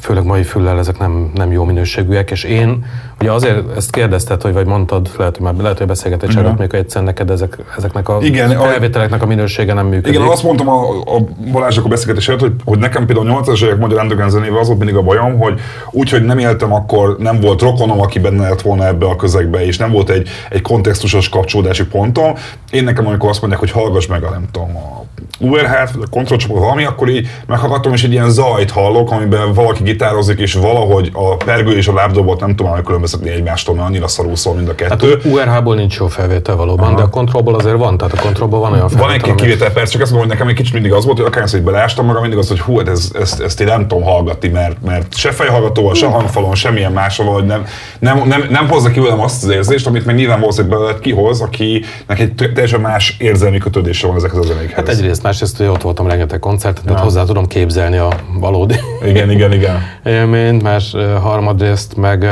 főleg 0.00 0.24
mai 0.24 0.42
füllel 0.42 0.78
ezek 0.78 0.98
nem, 0.98 1.30
nem 1.34 1.52
jó 1.52 1.64
minőségűek, 1.64 2.30
és 2.30 2.44
én, 2.44 2.84
ugye 3.20 3.32
azért 3.32 3.76
ezt 3.76 3.90
kérdezted, 3.90 4.42
hogy 4.42 4.52
vagy 4.52 4.66
mondtad, 4.66 5.10
lehet, 5.18 5.36
hogy 5.36 5.44
már 5.44 5.54
lehet, 5.54 5.78
hogy 5.78 5.86
beszélgetés 5.86 6.34
előtt 6.34 6.58
még 6.58 6.74
egyszer 6.74 7.02
neked 7.02 7.30
ezek, 7.30 7.58
ezeknek 7.76 8.08
a 8.08 8.18
igen, 8.22 8.50
felvételeknek 8.50 9.22
a 9.22 9.26
minősége 9.26 9.72
nem 9.72 9.86
működik. 9.86 10.18
Igen, 10.18 10.28
azt 10.28 10.42
mondtam 10.42 10.68
a, 10.68 11.00
a 11.00 11.24
Balázsnak 11.52 11.84
a 11.84 11.88
beszélgetés 11.88 12.28
előtt, 12.28 12.40
hogy, 12.40 12.52
hogy 12.64 12.78
nekem 12.78 13.06
például 13.06 13.30
a 13.30 13.42
80-as 13.42 13.64
évek 13.64 13.78
magyar 13.78 14.00
underground 14.00 14.32
zenével 14.32 14.58
az 14.58 14.66
volt 14.66 14.78
mindig 14.78 14.96
a 14.96 15.02
bajom, 15.02 15.38
hogy 15.38 15.60
úgy, 15.90 16.10
hogy 16.10 16.24
nem 16.24 16.38
éltem 16.38 16.72
akkor, 16.72 17.16
nem 17.18 17.40
volt 17.40 17.60
rokonom, 17.60 18.00
aki 18.00 18.18
benne 18.18 18.48
lett 18.48 18.62
volna 18.62 18.86
ebbe 18.86 19.06
a 19.06 19.16
közegbe, 19.16 19.66
és 19.66 19.76
nem 19.76 19.90
volt 19.90 20.10
egy, 20.10 20.28
egy 20.50 20.62
kontextusos 20.62 21.28
kapcsolódási 21.28 21.86
pontom. 21.86 22.34
Én 22.70 22.84
nekem, 22.84 23.06
amikor 23.06 23.28
azt 23.28 23.40
mondják, 23.40 23.60
hogy 23.60 23.70
hallgass 23.70 24.06
meg 24.06 24.22
a 24.22 24.30
nem 24.30 24.44
tudom, 24.52 24.76
a 24.76 25.04
URH-t, 25.40 25.90
vagy 25.90 26.04
a 26.04 26.10
kontrollcsoport, 26.10 26.60
valami, 26.60 26.84
akkor 26.84 27.08
így 27.08 27.28
meghallgatom, 27.46 27.92
és 27.92 28.04
egy 28.04 28.12
ilyen 28.12 28.30
zajt 28.30 28.70
hallok, 28.70 29.10
amiben 29.10 29.52
valaki 29.52 29.82
gitározik, 29.84 30.38
és 30.38 30.54
valahogy 30.54 31.10
a 31.12 31.36
pergő 31.36 31.76
és 31.76 31.88
a 31.88 31.92
lábdobot 31.92 32.40
nem 32.40 32.56
tudom 32.56 32.72
megkülönböztetni 32.72 33.30
egymástól, 33.30 33.74
mert 33.74 33.88
annyira 33.88 34.08
szarul 34.08 34.36
szól 34.36 34.54
mind 34.54 34.68
a 34.68 34.74
kettő. 34.74 35.10
Hát 35.10 35.24
URH-ból 35.24 35.74
nincs 35.74 35.96
jó 35.96 36.06
felvétel 36.06 36.56
valóban, 36.56 36.86
Aha. 36.86 36.96
de 36.96 37.02
a 37.02 37.08
kontrollból 37.08 37.54
azért 37.54 37.76
van, 37.76 37.96
tehát 37.96 38.12
a 38.12 38.20
kontrollból 38.20 38.60
van 38.60 38.72
olyan 38.72 38.88
felvétel. 38.88 39.18
Van 39.18 39.30
egy 39.30 39.34
kivétel, 39.34 39.72
persze, 39.72 39.92
csak 39.92 40.00
azt 40.00 40.10
mondom, 40.10 40.28
hogy 40.28 40.38
nekem 40.38 40.52
egy 40.52 40.58
kicsit 40.58 40.72
mindig 40.72 40.92
az 40.92 41.04
volt, 41.04 41.16
hogy 41.16 41.26
akár 41.26 41.48
hogy 41.50 41.62
beleástam 41.62 42.06
magam, 42.06 42.20
mindig 42.20 42.38
az, 42.38 42.48
hogy 42.48 42.60
hú, 42.60 42.78
hát 42.78 42.88
ez, 42.88 43.10
ezt, 43.20 43.40
ezt 43.40 43.60
én 43.60 43.66
nem 43.66 43.88
tudom 43.88 44.04
hallgatni, 44.04 44.48
mert, 44.48 44.76
mert 44.84 45.16
se 45.16 45.30
fejhallgatóval, 45.30 45.94
se 45.94 46.06
hangfalon, 46.06 46.54
semmilyen 46.54 46.92
máshol, 46.92 47.32
hogy 47.32 47.44
nem, 47.44 47.66
nem, 47.98 48.22
nem, 48.26 48.46
nem 48.50 48.68
hozza 48.68 48.90
ki 48.90 49.00
velem 49.00 49.20
azt 49.20 49.44
az 49.44 49.50
érzést, 49.50 49.86
amit 49.86 50.06
meg 50.06 50.14
nyilván 50.14 50.40
valószínűleg 50.40 50.98
kihoz, 50.98 51.40
akinek 51.40 52.18
egy 52.18 52.34
teljesen 52.34 52.80
más 52.80 53.16
érzelmi 53.18 53.58
kötődése 53.58 54.06
van 54.06 54.16
ezekhez 54.16 54.38
a 54.38 54.42
zenékhez. 54.42 54.74
Hát 54.74 54.88
egyrészt, 54.88 55.22
másrészt, 55.22 55.56
hogy 55.56 55.66
ott 55.66 55.82
voltam 55.82 56.06
rengeteg 56.06 56.38
koncerten, 56.38 56.84
tehát 56.84 57.00
hozzá 57.00 57.24
tudom 57.24 57.46
képzelni 57.46 57.96
a 57.96 58.12
valódi 58.38 58.74
igen, 59.04 59.30
igen, 59.30 59.52
igen. 59.52 59.73
Élményt, 60.04 60.62
más 60.62 60.94
harmadrészt 61.22 61.96
meg 61.96 62.26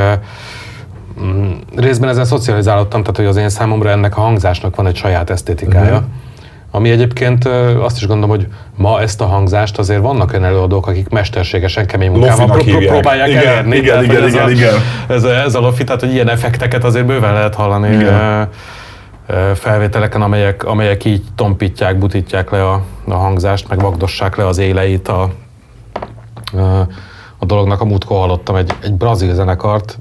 mm, 1.23 1.51
részben 1.75 2.09
ezzel 2.09 2.25
szocializálódtam, 2.25 3.01
tehát 3.01 3.17
hogy 3.17 3.25
az 3.25 3.35
én 3.35 3.49
számomra 3.49 3.89
ennek 3.89 4.17
a 4.17 4.21
hangzásnak 4.21 4.75
van 4.75 4.87
egy 4.87 4.95
saját 4.95 5.29
esztétikája. 5.29 5.93
Uh-huh. 5.93 6.07
Ami 6.71 6.89
egyébként 6.89 7.45
azt 7.81 7.97
is 7.97 8.07
gondolom, 8.07 8.29
hogy 8.29 8.47
ma 8.75 9.01
ezt 9.01 9.21
a 9.21 9.25
hangzást 9.25 9.77
azért 9.77 10.01
vannak 10.01 10.31
olyan 10.31 10.45
előadók, 10.45 10.87
akik 10.87 11.09
mesterségesen 11.09 11.85
kemény 11.85 12.11
munkával 12.11 12.47
pró- 12.47 12.63
pró- 12.63 12.85
próbálják 12.85 13.27
igen, 13.27 13.47
elérni. 13.47 13.75
Igen, 13.75 14.03
igen, 14.03 14.27
igen, 14.27 14.43
ez 14.43 14.51
igen, 14.51 14.73
a, 14.73 15.13
Ez, 15.13 15.23
a, 15.23 15.33
ez 15.33 15.55
a 15.55 15.59
lofi, 15.59 15.83
tehát 15.83 16.01
hogy 16.01 16.13
ilyen 16.13 16.29
effekteket 16.29 16.83
azért 16.83 17.05
bőven 17.05 17.33
lehet 17.33 17.55
hallani. 17.55 17.93
Igen 17.93 18.47
felvételeken, 19.53 20.21
amelyek, 20.21 20.63
amelyek 20.63 21.05
így 21.05 21.23
tompítják, 21.35 21.97
butítják 21.97 22.49
le 22.49 22.69
a, 22.69 22.83
a 23.07 23.13
hangzást, 23.13 23.69
meg 23.69 23.79
vagdossák 23.79 24.35
le 24.35 24.47
az 24.47 24.57
éleit 24.57 25.07
a, 25.07 25.21
a 26.53 26.87
dolognak. 27.45 27.81
A 27.81 27.85
múltkor 27.85 28.17
hallottam 28.17 28.55
egy, 28.55 28.75
egy 28.81 28.93
brazil 28.93 29.33
zenekart, 29.33 29.99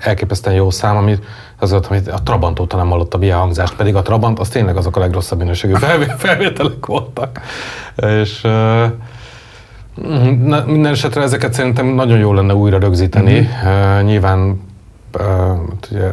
elképesztően 0.00 0.56
jó 0.56 0.70
szám, 0.70 0.96
amit 0.96 1.22
az 1.58 1.70
volt, 1.70 1.86
amit 1.86 2.08
a 2.08 2.22
Trabant 2.22 2.60
óta 2.60 2.76
nem 2.76 2.88
hallottam 2.88 3.22
ilyen 3.22 3.38
hangzást, 3.38 3.76
pedig 3.76 3.94
a 3.94 4.02
Trabant 4.02 4.38
az 4.38 4.48
tényleg 4.48 4.76
azok 4.76 4.96
a 4.96 5.00
legrosszabb 5.00 5.38
minőségű 5.38 5.72
felvételek 6.16 6.86
voltak. 6.86 7.40
És 7.94 8.40
na, 10.40 10.64
minden 10.66 10.92
esetre 10.92 11.22
ezeket 11.22 11.52
szerintem 11.52 11.86
nagyon 11.86 12.18
jó 12.18 12.32
lenne 12.32 12.54
újra 12.54 12.78
rögzíteni. 12.78 13.40
Mm-hmm. 13.40 13.98
Uh, 13.98 14.02
nyilván 14.02 14.60
uh, 15.18 15.26
ugye, 15.90 16.10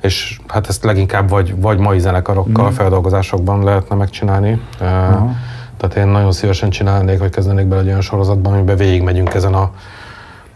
és 0.00 0.40
hát 0.46 0.68
ezt 0.68 0.84
leginkább 0.84 1.28
vagy, 1.28 1.60
vagy 1.60 1.78
mai 1.78 1.98
zenekarokkal, 1.98 2.70
mm. 2.70 2.72
feldolgozásokban 2.72 3.64
lehetne 3.64 3.96
megcsinálni. 3.96 4.60
Uh-huh. 4.80 5.30
Tehát 5.78 5.96
én 5.96 6.06
nagyon 6.06 6.32
szívesen 6.32 6.70
csinálnék, 6.70 7.18
hogy 7.18 7.30
kezdenék 7.30 7.66
bele 7.66 7.80
egy 7.80 7.86
olyan 7.86 8.00
sorozatban, 8.00 8.52
amiben 8.52 8.76
végigmegyünk 8.76 9.34
ezen 9.34 9.54
a 9.54 9.70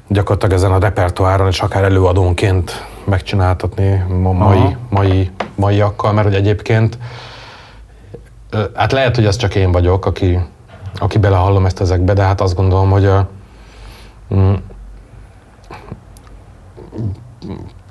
gyakorlatilag 0.08 0.54
ezen 0.54 0.72
a 0.72 0.78
repertoáron, 0.78 1.46
és 1.46 1.60
akár 1.60 1.84
előadónként 1.84 2.86
megcsináltatni 3.04 4.04
mai, 4.32 4.76
mai, 4.88 5.30
maiakkal, 5.54 6.12
mert 6.12 6.26
hogy 6.26 6.36
egyébként 6.36 6.98
hát 8.74 8.92
lehet, 8.92 9.16
hogy 9.16 9.26
ez 9.26 9.36
csak 9.36 9.54
én 9.54 9.72
vagyok, 9.72 10.06
aki, 10.06 10.38
aki 10.98 11.18
belehallom 11.18 11.66
ezt 11.66 11.80
ezekbe, 11.80 12.12
de 12.12 12.22
hát 12.22 12.40
azt 12.40 12.54
gondolom, 12.54 12.90
hogy 12.90 13.04
a, 13.04 13.28
mm, 14.34 14.54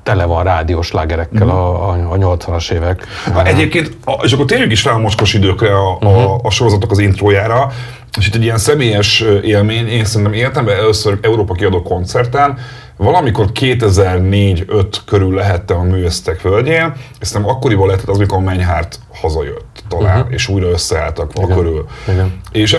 tele 0.03 0.25
van 0.25 0.43
rádiós 0.43 0.91
lágerekkel 0.91 1.45
mm. 1.45 1.49
a, 1.49 1.89
a, 1.89 2.11
a 2.11 2.17
80-as 2.17 2.71
évek. 2.71 3.07
Hát 3.33 3.47
egyébként, 3.47 3.97
és 4.21 4.31
akkor 4.31 4.45
térjünk 4.45 4.71
is 4.71 4.83
rá 4.83 4.91
a 4.91 4.97
mocskos 4.97 5.33
időkre 5.33 5.73
a, 5.73 5.97
uh-huh. 6.01 6.31
a, 6.31 6.39
a 6.43 6.49
sorozatok 6.49 6.91
az 6.91 6.99
introjára, 6.99 7.71
és 8.17 8.27
itt 8.27 8.35
egy 8.35 8.43
ilyen 8.43 8.57
személyes 8.57 9.23
élmény, 9.43 9.87
én 9.87 10.05
szerintem 10.05 10.33
életemben 10.33 10.75
először 10.75 11.17
Európa 11.21 11.53
kiadó 11.53 11.81
koncerten, 11.81 12.57
valamikor 12.97 13.49
2004-5 13.59 14.85
körül 15.05 15.33
lehettem 15.33 15.77
a 15.77 15.83
művesztek 15.83 16.41
völgyén, 16.41 16.93
és 17.19 17.31
nem 17.31 17.47
akkoriban 17.47 17.87
lehetett 17.87 18.09
az, 18.09 18.17
amikor 18.17 18.37
a 18.37 18.41
Menyhárt 18.41 18.99
hazajött 19.13 19.83
talán, 19.87 20.19
uh-huh. 20.19 20.33
és 20.33 20.47
újra 20.47 20.67
összeálltak 20.67 21.31
Igen. 21.35 21.55
körül. 21.55 21.85
Igen. 22.07 22.41
És 22.51 22.77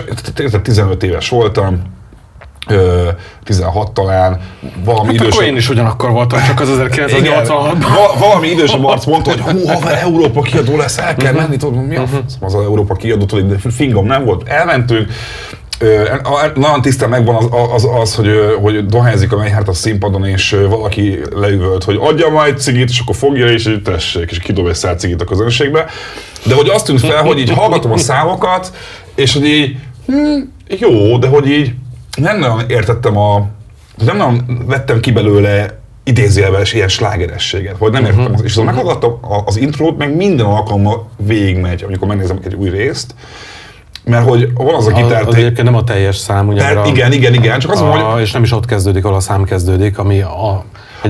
15 0.61 1.03
éves 1.03 1.29
voltam, 1.29 1.81
16 3.43 3.91
talán, 3.91 4.39
valami 4.83 5.05
hát 5.05 5.15
idősebb... 5.15 5.47
én 5.47 5.55
is 5.55 5.69
ugyanakkor 5.69 6.11
voltam, 6.11 6.39
csak 6.47 6.59
az 6.59 6.69
1986-ban. 6.69 7.75
Val- 7.79 8.19
valami 8.19 8.47
idősebb 8.47 8.85
arc 8.85 9.05
mondta, 9.05 9.31
hogy 9.31 9.39
hú, 9.39 9.67
ha 9.67 9.91
Európa 10.05 10.41
kiadó 10.41 10.77
lesz, 10.77 10.97
el 10.97 11.15
kell 11.15 11.31
uh-huh. 11.31 11.47
menni, 11.47 11.57
tudod, 11.57 11.87
mi 11.87 11.97
uh-huh. 11.97 12.19
az, 12.25 12.37
az 12.39 12.53
Európa 12.55 12.93
kiadó, 12.93 13.25
tudod, 13.25 13.59
fingom 13.71 14.05
nem 14.05 14.25
volt, 14.25 14.47
elmentünk, 14.47 15.07
nagyon 16.55 16.81
tisztán 16.81 17.09
megvan 17.09 17.35
az, 17.35 17.45
az, 17.73 17.87
az 18.01 18.15
hogy, 18.15 18.29
hogy 18.61 18.85
dohányzik 18.85 19.31
a 19.31 19.37
Meihárt 19.37 19.67
a 19.67 19.73
színpadon, 19.73 20.25
és 20.25 20.57
valaki 20.69 21.19
leüvölt, 21.35 21.83
hogy 21.83 21.97
adja 22.01 22.29
majd 22.29 22.59
cigit, 22.59 22.89
és 22.89 22.99
akkor 22.99 23.15
fogja, 23.15 23.47
és 23.47 23.79
tessék, 23.83 24.31
és 24.31 24.39
kidob 24.39 24.67
egy 24.67 24.75
szár 24.75 24.95
cigit 24.95 25.21
a 25.21 25.25
közönségbe. 25.25 25.85
De 26.43 26.55
hogy 26.55 26.69
azt 26.69 26.85
tűnt 26.85 26.99
fel, 26.99 27.23
hogy 27.23 27.39
így 27.39 27.49
hallgatom 27.49 27.91
a 27.91 27.97
számokat, 27.97 28.71
és 29.15 29.33
hogy 29.33 29.45
így, 29.45 29.75
hm, 30.05 30.39
jó, 30.67 31.17
de 31.17 31.27
hogy 31.27 31.47
így 31.47 31.73
nem 32.15 32.39
nagyon 32.39 32.69
értettem 32.69 33.17
a, 33.17 33.47
nem 33.97 34.17
nagyon 34.17 34.63
vettem 34.67 34.99
ki 34.99 35.11
belőle 35.11 35.81
idézőjelves 36.03 36.73
ilyen 36.73 36.87
slágerességet, 36.87 37.77
vagy 37.77 37.91
nem 37.91 38.05
értettem. 38.05 38.31
Uh-huh. 38.31 38.45
És 38.45 38.51
szóval 38.51 38.73
meghallgattam 38.73 39.19
az 39.45 39.57
intrót, 39.57 39.97
meg 39.97 40.15
minden 40.15 40.45
alkalommal 40.45 41.09
végigmegy, 41.17 41.83
amikor 41.83 42.07
megnézem 42.07 42.39
egy 42.43 42.53
új 42.53 42.69
részt, 42.69 43.15
mert 44.03 44.27
hogy 44.27 44.53
van 44.53 44.73
az 44.75 44.87
a 44.87 44.91
gitár... 44.91 45.27
Az 45.27 45.35
egyébként 45.35 45.63
nem 45.63 45.75
a 45.75 45.83
teljes 45.83 46.17
szám, 46.17 46.47
ugye? 46.47 46.73
Per, 46.73 46.87
igen, 46.87 47.11
igen, 47.11 47.33
igen, 47.33 47.59
csak 47.59 47.71
az 47.71 47.81
a, 47.81 47.85
hogy... 47.85 48.21
És 48.21 48.31
nem 48.31 48.43
is 48.43 48.51
ott 48.51 48.65
kezdődik, 48.65 49.05
ahol 49.05 49.17
a 49.17 49.19
szám 49.19 49.43
kezdődik, 49.43 49.97
ami 49.97 50.21
a... 50.21 50.63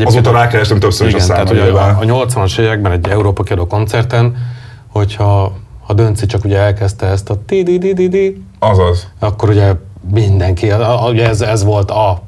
Azóta 0.04 0.32
rákerestem 0.32 0.80
többször 0.80 1.08
igen, 1.08 1.20
is 1.20 1.26
a. 1.26 1.28
Tehát, 1.28 1.50
hogy 1.50 1.60
a, 1.60 1.88
a 1.88 2.00
80-as 2.00 2.60
években 2.60 2.92
egy 2.92 3.08
Európa 3.10 3.44
kiadó 3.44 3.68
koncerten, 3.68 4.36
hogyha 4.88 5.54
a 5.88 5.94
Dönci 5.94 6.26
csak 6.26 6.46
ugye 6.46 6.58
elkezdte 6.58 7.06
ezt 7.06 7.30
a 7.30 7.36
ti 7.46 7.64
di 7.64 7.78
di 7.78 7.94
di 7.94 8.08
di 8.08 8.44
Azaz. 8.60 9.08
Akkor 9.20 9.50
ugye 9.50 9.74
mindenki, 10.12 10.72
ugye 11.10 11.28
ez, 11.28 11.42
ez 11.42 11.64
volt 11.64 11.92
a, 11.92 12.22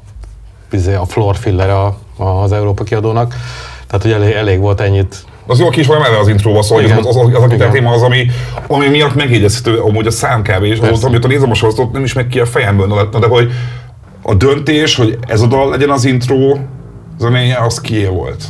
izé, 0.70 0.94
a 0.94 1.04
floor 1.04 1.36
filler 1.36 1.70
a, 1.70 1.96
az 2.16 2.52
Európa 2.52 2.84
kiadónak, 2.84 3.34
tehát 3.86 4.02
hogy 4.02 4.12
elég, 4.12 4.32
elég 4.32 4.60
volt 4.60 4.80
ennyit 4.80 5.26
az 5.46 5.58
jó 5.58 5.68
kis 5.68 5.86
valami 5.86 6.04
az 6.20 6.28
intróba 6.28 6.62
szól, 6.62 6.84
az, 6.84 6.90
az, 6.90 7.06
az, 7.06 7.16
az, 7.16 7.34
az 7.34 7.60
a 7.60 7.68
téma 7.70 7.90
az, 7.90 8.02
ami, 8.02 8.26
ami 8.66 8.88
miatt 8.88 9.14
megjegyezhető 9.14 9.78
amúgy 9.78 10.06
a 10.06 10.10
szám 10.10 10.42
kb. 10.42 10.62
És 10.62 10.78
az, 10.78 11.04
amit 11.04 11.24
a 11.24 11.28
nézem 11.28 11.50
a 11.50 11.54
sorozatot, 11.54 11.92
nem 11.92 12.04
is 12.04 12.12
megy 12.12 12.26
ki 12.26 12.40
a 12.40 12.46
fejemből, 12.46 13.08
de, 13.10 13.18
de 13.18 13.26
hogy 13.26 13.50
a 14.22 14.34
döntés, 14.34 14.94
hogy 14.94 15.18
ez 15.26 15.40
a 15.40 15.46
dal 15.46 15.70
legyen 15.70 15.90
az 15.90 16.04
intro 16.04 16.56
zenéje, 17.18 17.58
az 17.58 17.80
kié 17.80 18.06
volt. 18.06 18.44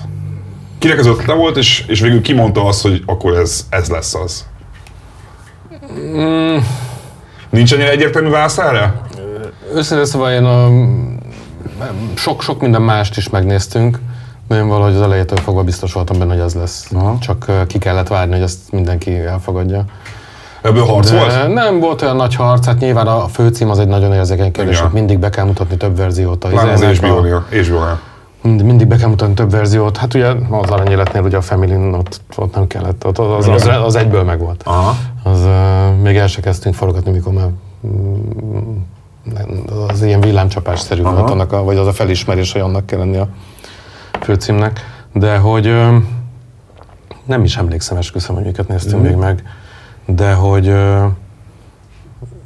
Kinek 0.79 0.99
az 0.99 1.07
ötlete 1.07 1.33
volt, 1.33 1.57
és, 1.57 1.85
és 1.87 2.01
végül 2.01 2.23
kimondta 2.23 2.65
azt, 2.65 2.83
hogy 2.83 3.03
akkor 3.07 3.35
ez, 3.35 3.67
ez 3.71 3.89
lesz 3.89 4.15
az. 4.15 4.47
Mm. 5.93 6.57
Nincs 7.51 7.73
annyira 7.73 7.89
egyértelmű 7.89 8.29
válasz 8.29 8.59
erre? 8.59 9.01
Őszintén 9.75 10.07
szóval 10.07 10.33
én 10.33 10.45
a, 10.45 10.69
sok, 12.15 12.43
sok 12.43 12.61
minden 12.61 12.83
mást 12.83 13.17
is 13.17 13.29
megnéztünk, 13.29 13.99
de 14.49 14.57
én 14.57 14.69
valahogy 14.69 14.95
az 14.95 15.01
elejétől 15.01 15.39
fogva 15.39 15.63
biztos 15.63 15.93
voltam 15.93 16.19
benne, 16.19 16.33
hogy 16.33 16.43
ez 16.43 16.55
lesz. 16.55 16.89
Aha. 16.93 17.19
Csak 17.21 17.67
ki 17.67 17.79
kellett 17.79 18.09
várni, 18.09 18.33
hogy 18.33 18.43
ezt 18.43 18.59
mindenki 18.71 19.19
elfogadja. 19.19 19.85
Ebből 20.63 20.85
harc 20.85 21.11
De 21.11 21.19
volt? 21.19 21.55
Nem 21.55 21.81
volt 21.81 22.03
olyan 22.03 22.17
nagy 22.17 22.35
harc, 22.35 22.67
hát 22.67 22.79
nyilván 22.79 23.07
a 23.07 23.29
főcím 23.29 23.71
az 23.71 23.79
egy 23.79 23.89
nagyon 23.89 24.13
érzékeny 24.13 24.53
kérdés, 24.53 24.81
hogy 24.81 24.93
mindig 24.93 25.19
be 25.19 25.31
kell 25.31 25.45
mutatni 25.45 25.77
több 25.77 25.97
verziót. 25.97 26.45
A 26.45 26.49
Pláne 26.49 26.73
az 26.73 26.83
hbo 26.83 27.21
Mind, 28.43 28.63
mindig 28.63 28.87
be 28.87 28.97
kell 28.97 29.09
mutatni 29.09 29.35
több 29.35 29.51
verziót. 29.51 29.97
Hát 29.97 30.15
ugye 30.15 30.27
az 30.51 30.71
aranyéletnél 30.71 31.23
ugye 31.23 31.37
a 31.37 31.41
Family 31.41 31.77
ott, 31.93 32.21
ott 32.37 32.55
nem 32.55 32.67
kellett, 32.67 33.07
ott 33.07 33.19
az, 33.19 33.49
az, 33.49 33.67
az, 33.67 33.85
az 33.85 33.97
egyből 33.97 34.23
megvolt. 34.23 34.63
Aha. 34.65 34.97
Az, 35.23 35.41
uh, 35.41 36.03
még 36.03 36.17
el 36.17 36.27
se 36.27 36.41
kezdtünk 36.41 36.75
forgatni, 36.75 37.11
mikor 37.11 37.33
már 37.33 37.49
mm, 37.87 38.77
az 39.89 40.03
ilyen 40.03 40.21
villámcsapásszerű 40.21 41.03
Aha. 41.03 41.17
volt 41.17 41.31
annak, 41.31 41.53
a, 41.53 41.63
vagy 41.63 41.77
az 41.77 41.87
a 41.87 41.93
felismerés, 41.93 42.53
hogy 42.53 42.61
annak 42.61 42.87
kell 42.87 42.99
lenni 42.99 43.17
a 43.17 43.29
főcímnek. 44.21 44.81
De 45.13 45.39
hogy 45.39 45.75
nem 47.25 47.45
is 47.45 47.57
emlékszem, 47.57 47.97
esküszöm, 47.97 48.35
hogy 48.35 48.45
miket 48.45 48.69
néztünk 48.69 49.03
mm. 49.03 49.05
még 49.05 49.15
meg, 49.15 49.43
de 50.07 50.33
hogy 50.33 50.75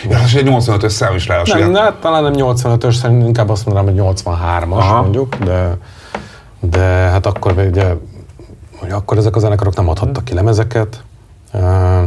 Ja, 0.09 0.19
és 0.25 0.33
egy 0.33 0.47
85-ös 0.49 0.89
szám 0.89 1.15
is 1.15 1.27
ráadásul. 1.27 1.59
Nem, 1.59 1.71
ne, 1.71 1.93
talán 1.99 2.23
nem 2.23 2.33
85-ös, 2.35 2.93
szerintem 2.93 3.27
inkább 3.27 3.49
azt 3.49 3.65
mondanám, 3.65 3.93
hogy 3.93 4.15
83-as 4.23 4.77
Aha. 4.77 5.01
mondjuk, 5.01 5.35
de, 5.35 5.77
de 6.59 6.79
hát 6.85 7.25
akkor 7.25 7.53
ugye, 7.57 7.93
hogy 8.79 8.91
akkor 8.91 9.17
ezek 9.17 9.35
a 9.35 9.39
zenekarok 9.39 9.75
nem 9.75 9.89
adhattak 9.89 10.23
ki 10.23 10.33
lemezeket, 10.33 11.03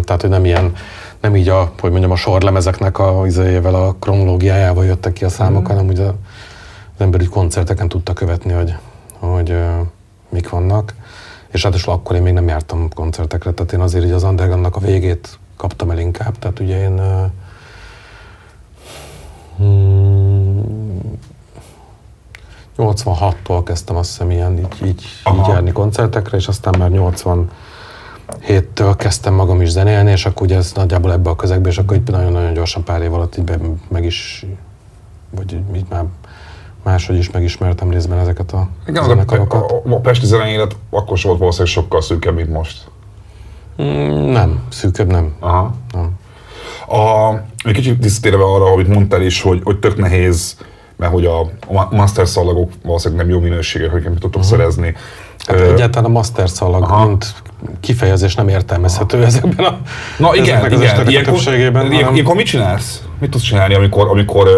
tehát 0.04 0.20
hogy 0.20 0.30
nem 0.30 0.44
ilyen, 0.44 0.72
nem 1.20 1.36
így 1.36 1.48
a, 1.48 1.72
hogy 1.80 1.90
mondjam, 1.90 2.10
a 2.10 2.16
sorlemezeknek 2.16 2.98
a 2.98 3.22
izéjével, 3.26 3.74
a 3.74 3.96
kronológiájával 4.00 4.84
jöttek 4.84 5.12
ki 5.12 5.24
a 5.24 5.28
számok, 5.28 5.62
mm. 5.62 5.66
hanem 5.66 5.86
ugye 5.86 6.04
az 6.04 6.14
ember 6.98 7.20
úgy 7.20 7.28
koncerteken 7.28 7.88
tudta 7.88 8.12
követni, 8.12 8.52
hogy, 8.52 8.74
hogy 9.18 9.56
mik 10.28 10.48
vannak 10.48 10.94
és 11.50 11.62
ráadásul 11.62 11.92
akkor 11.92 12.16
én 12.16 12.22
még 12.22 12.32
nem 12.32 12.48
jártam 12.48 12.88
koncertekre, 12.94 13.52
tehát 13.52 13.72
én 13.72 13.80
azért 13.80 14.04
így 14.04 14.10
az 14.10 14.22
undergroundnak 14.22 14.76
a 14.76 14.80
végét 14.80 15.38
kaptam 15.56 15.90
el 15.90 15.98
inkább, 15.98 16.38
tehát 16.38 16.60
ugye 16.60 16.82
én 16.82 17.00
hmm, 19.58 21.18
86-tól 22.78 23.60
kezdtem 23.64 23.96
azt 23.96 24.10
hiszem 24.10 24.30
ilyen 24.30 24.58
így, 24.58 24.86
így, 24.86 25.02
így 25.34 25.46
járni 25.48 25.72
koncertekre, 25.72 26.36
és 26.36 26.48
aztán 26.48 26.74
már 26.78 26.90
80 26.90 27.50
héttől 28.40 28.96
kezdtem 28.96 29.34
magam 29.34 29.60
is 29.60 29.68
zenélni, 29.68 30.10
és 30.10 30.26
akkor 30.26 30.42
ugye 30.42 30.56
ez 30.56 30.72
nagyjából 30.74 31.12
ebbe 31.12 31.30
a 31.30 31.36
közegbe, 31.36 31.68
és 31.68 31.78
akkor 31.78 31.96
így 31.96 32.10
nagyon-nagyon 32.10 32.52
gyorsan 32.52 32.84
pár 32.84 33.02
év 33.02 33.14
alatt 33.14 33.36
így 33.36 33.44
be, 33.44 33.58
meg 33.88 34.04
is, 34.04 34.46
vagy 35.30 35.52
így 35.74 35.84
már 35.88 36.04
máshogy 36.82 37.16
is 37.16 37.30
megismertem 37.30 37.90
részben 37.90 38.18
ezeket 38.18 38.52
a 38.52 38.68
Igen, 38.86 39.04
zenekarokat. 39.04 39.70
A, 39.70 39.94
a, 39.94 40.00
Pesti 40.00 40.26
zeneélet 40.26 40.76
akkor 40.90 41.18
volt 41.22 41.38
valószínűleg 41.38 41.72
sokkal 41.72 42.00
szűkebb, 42.00 42.34
mint 42.34 42.50
most. 42.50 42.90
Mm, 43.82 44.30
nem, 44.30 44.62
szűkebb 44.68 45.10
nem. 45.10 45.36
Aha. 45.40 45.74
nem. 45.92 46.18
A, 46.98 47.34
egy 47.64 47.72
kicsit 47.72 47.98
tisztélve 47.98 48.44
arra, 48.44 48.64
amit 48.64 48.88
mondtál 48.88 49.22
is, 49.22 49.42
hogy, 49.42 49.60
hogy 49.64 49.78
tök 49.78 49.96
nehéz, 49.96 50.56
mert 50.96 51.12
hogy 51.12 51.24
a, 51.24 51.40
a 51.66 51.94
master 51.94 52.28
szalagok 52.28 52.70
valószínűleg 52.84 53.26
nem 53.26 53.34
jó 53.34 53.40
minőségek, 53.40 53.90
hogy 53.90 54.02
nem 54.02 54.12
tudtok 54.12 54.42
uh-huh. 54.42 54.58
szerezni. 54.58 54.94
Hát 55.46 55.60
uh, 55.60 55.66
egyáltalán 55.66 56.10
a 56.10 56.12
master 56.12 56.48
szalag, 56.48 56.82
Aha. 56.82 57.06
mint 57.06 57.34
kifejezés 57.80 58.34
nem 58.34 58.48
értelmezhető 58.48 59.16
Aha. 59.16 59.26
ezekben 59.26 59.66
a 59.66 59.78
Na 60.18 60.34
igen, 60.34 60.72
igen. 60.72 60.80
Ilyenkor, 61.06 61.42
ilyenkor 62.12 62.34
mit 62.34 62.46
csinálsz? 62.46 63.02
Mit 63.18 63.30
tudsz 63.30 63.42
csinálni, 63.42 63.74
amikor, 63.74 64.08
amikor 64.08 64.48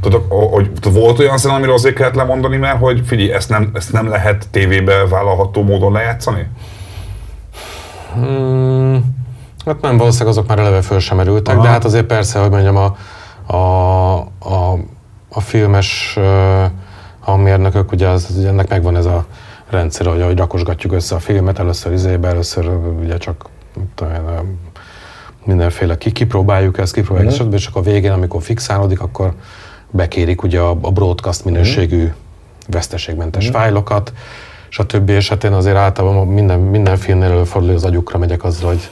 tudod, 0.00 0.22
hogy 0.28 0.70
volt 0.82 1.18
olyan 1.18 1.38
zene, 1.38 1.54
amiről 1.54 1.74
azért 1.74 1.94
kellett 1.94 2.14
lemondani, 2.14 2.56
mert 2.56 2.78
hogy 2.78 3.02
figyelj, 3.06 3.32
ezt 3.32 3.48
nem, 3.48 3.70
ezt 3.74 3.92
nem 3.92 4.08
lehet 4.08 4.48
tévébe 4.50 5.06
vállalható 5.06 5.62
módon 5.62 5.92
lejátszani? 5.92 6.46
Hmm, 8.12 9.23
hát 9.64 9.80
nem, 9.80 9.96
valószínűleg 9.96 10.32
azok 10.32 10.48
már 10.48 10.58
eleve 10.58 10.82
föl 10.82 10.98
sem 10.98 11.20
erültek, 11.20 11.54
Aha. 11.54 11.64
de 11.64 11.70
hát 11.70 11.84
azért 11.84 12.06
persze, 12.06 12.38
hogy 12.38 12.50
mondjam, 12.50 12.76
a, 12.76 12.96
a, 13.54 14.18
a, 14.38 14.78
a 15.28 15.40
filmes 15.40 16.18
a 17.20 17.36
mérnökök, 17.36 17.92
ugye, 17.92 18.08
az, 18.08 18.34
ugye 18.38 18.48
ennek 18.48 18.68
megvan 18.68 18.96
ez 18.96 19.06
a 19.06 19.26
rendszer, 19.70 20.06
hogy, 20.06 20.22
hogy 20.22 20.38
rakosgatjuk 20.38 20.92
össze 20.92 21.14
a 21.14 21.18
filmet, 21.18 21.58
először 21.58 21.92
izébe, 21.92 22.28
először 22.28 22.68
ugye 23.00 23.16
csak 23.16 23.48
tudom, 23.94 24.58
mindenféle 25.44 25.98
ki, 25.98 26.12
kipróbáljuk 26.12 26.78
ezt, 26.78 26.92
kipróbáljuk 26.92 27.42
mm. 27.42 27.52
és 27.52 27.64
csak 27.64 27.76
a 27.76 27.80
végén, 27.80 28.12
amikor 28.12 28.42
fixálódik, 28.42 29.00
akkor 29.00 29.34
bekérik 29.90 30.42
ugye 30.42 30.60
a, 30.60 30.70
a 30.80 30.90
broadcast 30.90 31.44
minőségű 31.44 32.04
mm. 32.04 32.10
veszteségmentes 32.68 33.48
mm. 33.48 33.52
fájlokat, 33.52 34.12
stb. 34.68 35.08
És 35.08 35.28
hát 35.28 35.44
én 35.44 35.52
azért 35.52 35.76
általában 35.76 36.26
minden, 36.26 36.60
minden 36.60 36.96
filmnél 36.96 37.30
előfordul, 37.30 37.68
hogy 37.68 37.78
az 37.78 37.84
agyukra 37.84 38.18
megyek 38.18 38.44
azzal, 38.44 38.68
hogy 38.68 38.90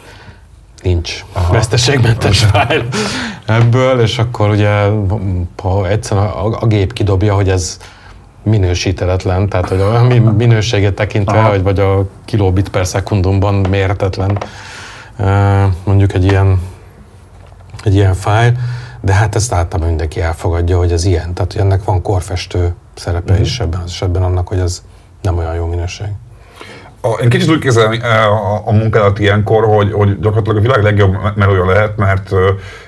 nincs 0.82 1.24
Aha. 1.32 1.52
veszteségmentes 1.52 2.38
fájl 2.44 2.86
ebből, 3.46 4.00
és 4.00 4.18
akkor 4.18 4.50
ugye 4.50 4.88
ha 5.62 5.88
egyszerűen 5.88 6.26
a, 6.26 6.46
a, 6.46 6.56
a 6.60 6.66
gép 6.66 6.92
kidobja, 6.92 7.34
hogy 7.34 7.48
ez 7.48 7.78
minősítetetlen, 8.42 9.48
tehát 9.48 9.68
hogy 9.68 9.80
a 9.80 10.02
minőséget 10.36 10.94
tekintve, 10.94 11.38
Aha. 11.38 11.48
vagy, 11.48 11.62
vagy 11.62 11.80
a 11.80 12.08
kilobit 12.24 12.68
per 12.68 12.86
szekundumban 12.86 13.54
mérhetetlen 13.54 14.38
mondjuk 15.84 16.12
egy 16.12 16.24
ilyen, 16.24 16.60
egy 17.84 17.94
ilyen 17.94 18.14
fájl, 18.14 18.52
de 19.00 19.12
hát 19.12 19.34
ezt 19.34 19.52
általában 19.52 19.88
mindenki 19.88 20.20
elfogadja, 20.20 20.78
hogy 20.78 20.92
ez 20.92 21.04
ilyen. 21.04 21.34
Tehát, 21.34 21.52
hogy 21.52 21.60
ennek 21.60 21.84
van 21.84 22.02
korfestő 22.02 22.74
szerepe 22.94 23.32
uh-huh. 23.32 23.46
is 23.46 23.60
ebben 23.60 23.80
az 23.80 23.90
esetben 23.90 24.22
annak, 24.22 24.48
hogy 24.48 24.58
ez 24.58 24.82
nem 25.22 25.38
olyan 25.38 25.54
jó 25.54 25.66
minőség. 25.66 26.06
A, 27.04 27.08
én 27.22 27.28
kicsit 27.28 27.50
úgy 27.50 27.58
kézelem 27.58 28.02
a, 28.02 28.68
a 28.68 28.72
munkálat 28.72 29.18
ilyenkor, 29.18 29.64
hogy, 29.64 29.92
hogy 29.92 30.20
gyakorlatilag 30.20 30.56
a 30.56 30.60
világ 30.60 30.82
legjobb 30.82 31.16
melója 31.36 31.64
lehet, 31.64 31.96
mert 31.96 32.30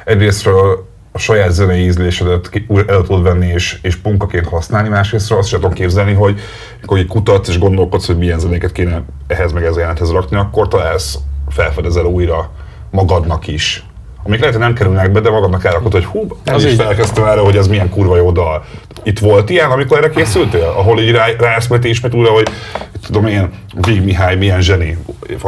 egyrésztről 0.04 0.86
a 1.12 1.18
saját 1.18 1.50
zenei 1.50 1.84
ízlésedet 1.84 2.50
el 2.86 3.02
tudod 3.02 3.22
venni 3.22 3.46
és, 3.46 3.78
és 3.82 3.96
punkaként 3.96 4.46
használni, 4.46 4.88
másrészt 4.88 5.32
azt 5.32 5.48
sem 5.48 5.60
tudom 5.60 5.74
képzelni, 5.74 6.12
hogy 6.12 6.40
amikor 6.76 7.06
kutatsz 7.06 7.48
és 7.48 7.58
gondolkodsz, 7.58 8.06
hogy 8.06 8.18
milyen 8.18 8.38
zenéket 8.38 8.72
kéne 8.72 9.02
ehhez 9.26 9.52
meg 9.52 9.64
ez 9.64 9.76
jelenthez 9.76 10.10
rakni, 10.10 10.36
akkor 10.36 10.68
találsz, 10.68 11.18
felfedezel 11.48 12.04
újra 12.04 12.50
magadnak 12.90 13.46
is 13.46 13.84
amik 14.26 14.38
lehet, 14.38 14.54
hogy 14.54 14.64
nem 14.64 14.74
kerülnek 14.74 15.12
be, 15.12 15.20
de 15.20 15.30
magadnak 15.30 15.64
elrakod, 15.64 15.92
hogy 15.92 16.04
hú, 16.04 16.26
ez 16.44 16.64
is 16.64 16.74
felkezdtem 16.74 17.24
erre, 17.24 17.40
hogy 17.40 17.56
ez 17.56 17.68
milyen 17.68 17.90
kurva 17.90 18.16
jó 18.16 18.30
dal. 18.30 18.64
Itt 19.02 19.18
volt 19.18 19.50
ilyen, 19.50 19.70
amikor 19.70 19.96
erre 19.96 20.10
készültél? 20.10 20.72
Ahol 20.76 21.00
így 21.00 21.10
rá, 21.10 21.26
rájössz 21.38 21.66
majd 21.66 21.84
ismét 21.84 22.14
újra, 22.14 22.30
hogy 22.30 22.48
tudom 23.06 23.26
én, 23.26 23.50
Vig 23.74 24.04
Mihály 24.04 24.36
milyen 24.36 24.60
zseni, 24.60 24.98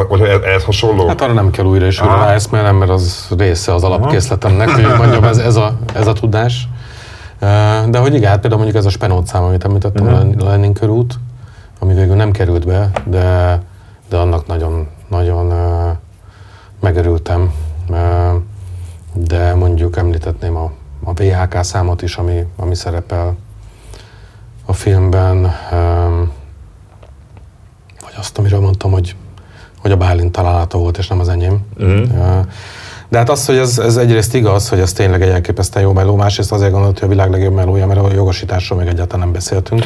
vagy 0.09 0.21
ehhez 0.23 0.65
hasonló? 0.65 1.07
Hát 1.07 1.21
arra 1.21 1.33
nem 1.33 1.51
kell 1.51 1.65
újra 1.65 1.87
és 1.87 2.01
újra 2.01 2.17
ráeszmélnem, 2.17 2.77
mert 2.77 2.91
az 2.91 3.29
része 3.39 3.75
az 3.75 3.83
alapkészletemnek, 3.83 4.69
hogy 4.69 4.87
mondjam, 4.99 5.25
ez, 5.25 5.39
ez, 5.39 5.57
a, 5.57 5.79
ez 5.95 6.07
a 6.07 6.12
tudás. 6.12 6.69
De 7.89 7.99
hogy 7.99 8.15
igen, 8.15 8.31
hát 8.31 8.41
például 8.41 8.62
mondjuk 8.62 8.83
ez 8.83 8.87
a 8.87 8.91
Spenót 8.91 9.27
szám, 9.27 9.43
amit 9.43 9.65
említettem, 9.65 10.07
uh-huh. 10.07 10.47
a 10.47 10.51
Lenin 10.51 10.73
körút, 10.73 11.15
ami 11.79 11.95
végül 11.95 12.15
nem 12.15 12.31
került 12.31 12.67
be, 12.67 12.91
de, 13.05 13.61
de 14.09 14.17
annak 14.17 14.47
nagyon, 14.47 14.89
nagyon 15.09 15.53
megörültem. 16.81 17.53
De 19.18 19.55
mondjuk 19.55 19.96
említetném 19.96 20.57
a, 20.57 20.72
a 21.05 21.12
VHK 21.12 21.62
számot 21.62 22.02
is, 22.02 22.16
ami, 22.16 22.46
ami 22.57 22.74
szerepel 22.74 23.37
a 24.64 24.72
filmben, 24.72 25.42
vagy 28.02 28.14
azt, 28.16 28.38
amiről 28.38 28.61
mondtam, 28.61 28.90
hogy, 28.90 29.16
hogy 29.79 29.90
a 29.92 29.96
Bálint 29.96 30.33
találata 30.33 30.79
volt, 30.79 30.98
és 30.98 31.09
nem 31.09 31.20
az 31.20 31.29
enyém. 31.29 31.66
Uh-huh. 31.79 32.46
De 33.09 33.19
hát 33.19 33.31
az, 33.31 33.47
hogy 33.47 33.57
ez, 33.57 33.79
ez 33.79 33.97
egyrészt 33.97 34.35
igaz, 34.35 34.69
hogy 34.69 34.79
ez 34.79 34.92
tényleg 34.92 35.23
egy 35.23 35.29
elképesztően 35.29 35.85
jó 35.85 35.92
meló, 35.92 36.16
másrészt 36.16 36.53
azért 36.53 36.71
gondolod, 36.71 36.99
hogy 36.99 37.09
a 37.09 37.11
világ 37.11 37.31
legjobb 37.31 37.55
melója, 37.55 37.87
mert 37.87 38.01
a 38.01 38.09
jogosításról 38.14 38.79
még 38.79 38.88
egyáltalán 38.88 39.21
nem 39.21 39.33
beszéltünk. 39.33 39.85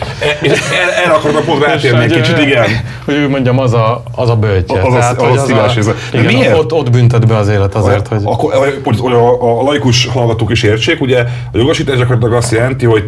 El 1.04 1.14
akarok 1.14 1.44
pont 1.44 1.64
rátérni 1.64 2.04
egy 2.04 2.12
kicsit, 2.12 2.38
igen. 2.38 2.66
Hogy 3.04 3.14
úgy 3.14 3.28
mondjam, 3.28 3.58
az 3.58 3.72
a, 3.72 4.02
az 4.14 4.28
a 4.28 4.36
böltje. 4.36 4.80
Az, 4.82 4.92
Tehát, 4.92 5.22
az, 5.22 5.42
az, 5.42 5.50
az, 5.50 5.76
az 5.76 5.86
a, 5.86 5.94
igen, 6.12 6.24
miért? 6.24 6.58
Ott, 6.58 6.72
ott 6.72 6.90
büntet 6.90 7.26
be 7.26 7.36
az 7.36 7.48
élet 7.48 7.74
azért, 7.74 8.08
hogy... 8.08 8.20
Akkor, 8.24 8.52
hogy 8.98 9.12
a, 9.12 9.58
a 9.58 9.62
laikus 9.62 10.06
hallgatók 10.06 10.50
is 10.50 10.62
értsék, 10.62 11.00
ugye 11.00 11.20
a 11.52 11.58
jogosítás 11.58 11.96
gyakorlatilag 11.96 12.34
azt 12.34 12.52
jelenti, 12.52 12.86
hogy, 12.86 13.04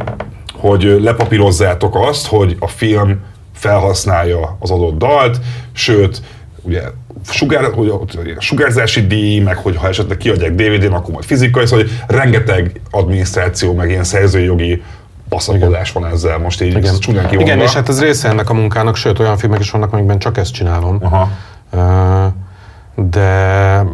hogy 0.55 0.99
lepapírozzátok 1.03 1.97
azt, 2.09 2.27
hogy 2.27 2.57
a 2.61 2.67
film 2.67 3.21
felhasználja 3.55 4.57
az 4.61 4.71
adott 4.71 4.99
dalt, 4.99 5.39
sőt, 5.73 6.23
ugye 6.63 6.83
sugár, 7.25 7.65
hogy 7.73 7.93
sugárzási 8.39 9.07
díj, 9.07 9.39
meg 9.41 9.57
hogy 9.57 9.77
ha 9.77 9.89
esetleg 9.89 10.17
kiadják 10.17 10.55
DVD-n, 10.55 10.93
akkor 10.93 11.13
majd 11.13 11.25
fizikai, 11.25 11.67
szóval 11.67 11.85
hogy 11.85 12.17
rengeteg 12.17 12.81
adminisztráció, 12.91 13.75
meg 13.75 13.91
ilyen 13.91 14.05
szerzői 14.05 14.45
jogi 14.45 14.83
passzakodás 15.29 15.93
van 15.93 16.07
ezzel 16.07 16.39
most 16.39 16.63
így 16.63 16.77
Igen. 16.77 16.99
csúnyán 16.99 17.29
kivonva. 17.29 17.53
Igen, 17.53 17.65
és 17.65 17.73
hát 17.73 17.89
ez 17.89 18.01
része 18.01 18.29
ennek 18.29 18.51
a 18.51 18.55
munkának, 18.55 18.97
sőt 18.97 19.19
olyan 19.19 19.37
filmek 19.37 19.61
is 19.61 19.71
vannak, 19.71 19.93
amikben 19.93 20.19
csak 20.19 20.39
ezt 20.39 20.53
csinálom. 20.53 20.99
Aha. 21.01 21.31
De 22.95 23.85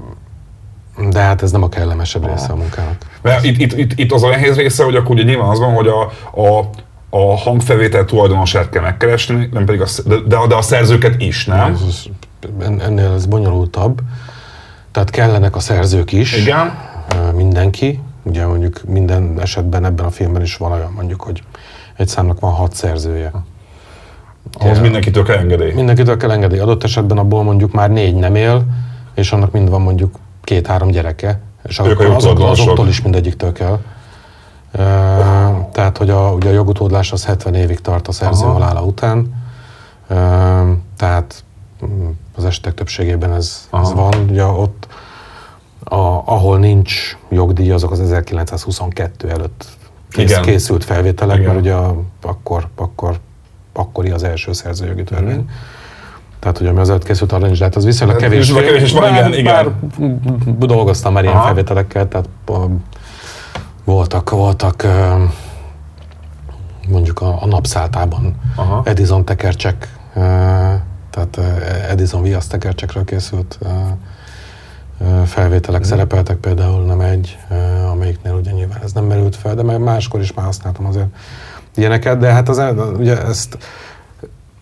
de 1.10 1.20
hát 1.20 1.42
ez 1.42 1.50
nem 1.50 1.62
a 1.62 1.68
kellemesebb 1.68 2.26
része 2.26 2.52
a 2.52 2.56
munkának. 2.56 2.96
Mert 3.22 3.44
itt, 3.44 3.60
itt, 3.60 3.72
itt, 3.72 3.98
itt 3.98 4.12
az 4.12 4.22
a 4.22 4.28
nehéz 4.28 4.56
része, 4.56 4.84
hogy 4.84 4.96
akkor 4.96 5.14
ugye 5.14 5.22
nyilván 5.22 5.48
az 5.48 5.58
van, 5.58 5.74
hogy 5.74 5.86
a, 5.86 6.00
a 6.40 6.70
a 7.10 7.36
hangfelvétel 7.36 8.04
tulajdonosát 8.04 8.68
kell 8.68 8.82
megkeresni, 8.82 9.48
nem 9.52 9.64
pedig 9.64 9.80
a, 9.80 9.86
de, 10.06 10.36
de 10.48 10.54
a 10.54 10.62
szerzőket 10.62 11.22
is, 11.22 11.44
nem? 11.44 11.72
Ez, 11.72 12.02
ennél 12.80 13.12
ez 13.12 13.26
bonyolultabb. 13.26 14.00
Tehát 14.90 15.10
kellenek 15.10 15.56
a 15.56 15.60
szerzők 15.60 16.12
is. 16.12 16.36
Igen. 16.36 16.78
Mindenki. 17.34 18.00
Ugye 18.22 18.46
mondjuk 18.46 18.80
minden 18.84 19.40
esetben 19.40 19.84
ebben 19.84 20.06
a 20.06 20.10
filmben 20.10 20.42
is 20.42 20.56
van 20.56 20.72
olyan 20.72 20.92
mondjuk, 20.92 21.22
hogy 21.22 21.42
egy 21.96 22.08
számnak 22.08 22.40
van 22.40 22.52
hat 22.52 22.74
szerzője. 22.74 23.32
Ahhoz 24.52 24.78
mindenkitől 24.78 25.24
kell 25.24 25.36
engedély. 25.36 25.72
Mindenkitől 25.72 26.16
kell 26.16 26.30
engedély. 26.30 26.58
Adott 26.58 26.84
esetben 26.84 27.18
abból 27.18 27.42
mondjuk 27.42 27.72
már 27.72 27.90
négy 27.90 28.14
nem 28.14 28.34
él, 28.34 28.64
és 29.14 29.32
annak 29.32 29.52
mind 29.52 29.70
van 29.70 29.80
mondjuk 29.80 30.18
két-három 30.42 30.90
gyereke, 30.90 31.40
és 31.68 31.78
akkor 31.78 32.06
azok, 32.06 32.40
azoktól 32.40 32.88
is 32.88 33.02
mindegyiktől 33.02 33.52
kell. 33.52 33.78
Tehát, 35.72 35.98
hogy 35.98 36.10
a, 36.10 36.30
ugye 36.32 36.48
a 36.48 36.52
jogutódlás 36.52 37.12
az 37.12 37.24
70 37.24 37.54
évig 37.54 37.80
tart 37.80 38.08
a 38.08 38.12
szerző 38.12 38.44
Aha. 38.44 38.52
halála 38.52 38.82
után. 38.82 39.34
tehát 40.96 41.44
az 42.36 42.44
esetek 42.44 42.74
többségében 42.74 43.32
ez, 43.32 43.68
ez 43.72 43.92
van. 43.92 44.14
Ugye 44.28 44.44
ott, 44.44 44.86
a, 45.84 45.96
ahol 46.24 46.58
nincs 46.58 47.16
jogdíj, 47.28 47.70
azok 47.70 47.90
az 47.90 48.00
1922 48.00 49.28
előtt 49.28 49.66
kész, 50.10 50.30
Igen. 50.30 50.42
készült 50.42 50.84
felvételek, 50.84 51.36
Igen. 51.36 51.48
mert 51.48 51.60
ugye 51.60 51.74
a, 51.74 52.02
akkor, 52.22 52.68
akkor, 52.76 53.18
akkori 53.72 54.10
az 54.10 54.22
első 54.22 54.52
szerzőjogi 54.52 55.04
törvény. 55.04 55.30
Igen. 55.30 55.48
Tehát, 56.38 56.58
hogy 56.58 56.66
ami 56.66 56.78
az 56.78 56.90
előtt 56.90 57.04
készült, 57.04 57.32
arra 57.32 57.44
nincs, 57.44 57.58
de 57.58 57.64
hát 57.64 57.76
az 57.76 57.84
viszonylag 57.84 58.16
kevés. 58.16 58.38
Viszonylag 58.38 58.64
kevés 58.64 58.82
is 58.82 58.92
van, 58.92 59.14
igen, 59.14 59.34
igen. 59.34 59.54
Bár 59.54 59.72
dolgoztam 60.58 61.12
már 61.12 61.24
Aha. 61.24 61.32
ilyen 61.32 61.44
felvételekkel, 61.44 62.08
tehát 62.08 62.28
voltak, 63.88 64.30
voltak 64.30 64.86
mondjuk 66.88 67.20
a, 67.20 67.42
a 67.42 67.46
napszáltában 67.46 68.34
Aha. 68.56 68.82
Edison 68.84 69.24
tekercsek 69.24 69.96
tehát 71.10 71.38
Edison 71.88 72.22
viasztekercsekről 72.22 73.04
készült 73.04 73.58
felvételek 75.24 75.80
uh-huh. 75.80 75.96
szerepeltek 75.96 76.36
például, 76.36 76.84
nem 76.84 77.00
egy, 77.00 77.38
amelyiknél 77.90 78.32
ugye 78.32 78.50
nyilván 78.50 78.78
ez 78.84 78.92
nem 78.92 79.04
merült 79.04 79.36
fel, 79.36 79.54
de 79.54 79.62
meg 79.62 79.80
máskor 79.80 80.20
is 80.20 80.32
már 80.32 80.44
használtam 80.44 80.86
azért 80.86 81.06
ilyeneket, 81.74 82.18
de 82.18 82.32
hát 82.32 82.48
az, 82.48 82.62
ugye 82.98 83.22
ezt 83.22 83.58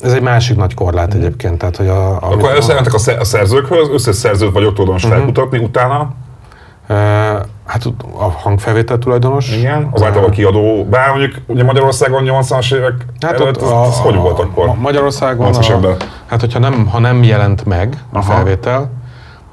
ez 0.00 0.12
egy 0.12 0.22
másik 0.22 0.56
nagy 0.56 0.74
korlát 0.74 1.06
uh-huh. 1.06 1.22
egyébként. 1.22 1.58
Tehát, 1.58 1.76
hogy 1.76 1.88
a, 1.88 2.16
Akkor 2.16 2.56
összejelentek 2.56 2.94
a 2.94 3.24
szerzőkhöz, 3.24 3.88
összes 3.88 4.16
szerzőt 4.16 4.52
vagy 4.52 4.62
tulajdonos 4.62 5.04
uh-huh. 5.04 5.18
felkutatni, 5.18 5.58
utána? 5.58 6.14
Hát 7.66 7.84
a 8.18 8.30
hangfelvétel 8.30 8.98
tulajdonos. 8.98 9.56
Igen, 9.56 9.88
az 9.92 10.02
általában 10.02 10.30
kiadó, 10.30 10.84
bár 10.84 11.10
mondjuk 11.10 11.34
ugye 11.46 11.64
Magyarországon 11.64 12.22
80-as 12.26 12.74
évek 12.74 12.94
hát 13.20 13.40
előtt, 13.40 13.56
az, 13.56 13.70
az 13.70 13.98
a, 13.98 14.02
hogy 14.02 14.16
volt 14.16 14.38
akkor? 14.38 14.74
Magyarországon, 14.74 15.54
a, 15.54 15.96
hát 16.26 16.40
hogyha 16.40 16.58
nem, 16.58 16.86
ha 16.86 16.98
nem 16.98 17.22
jelent 17.22 17.64
meg 17.64 18.04
a 18.12 18.18
Aha. 18.18 18.32
felvétel, 18.32 18.90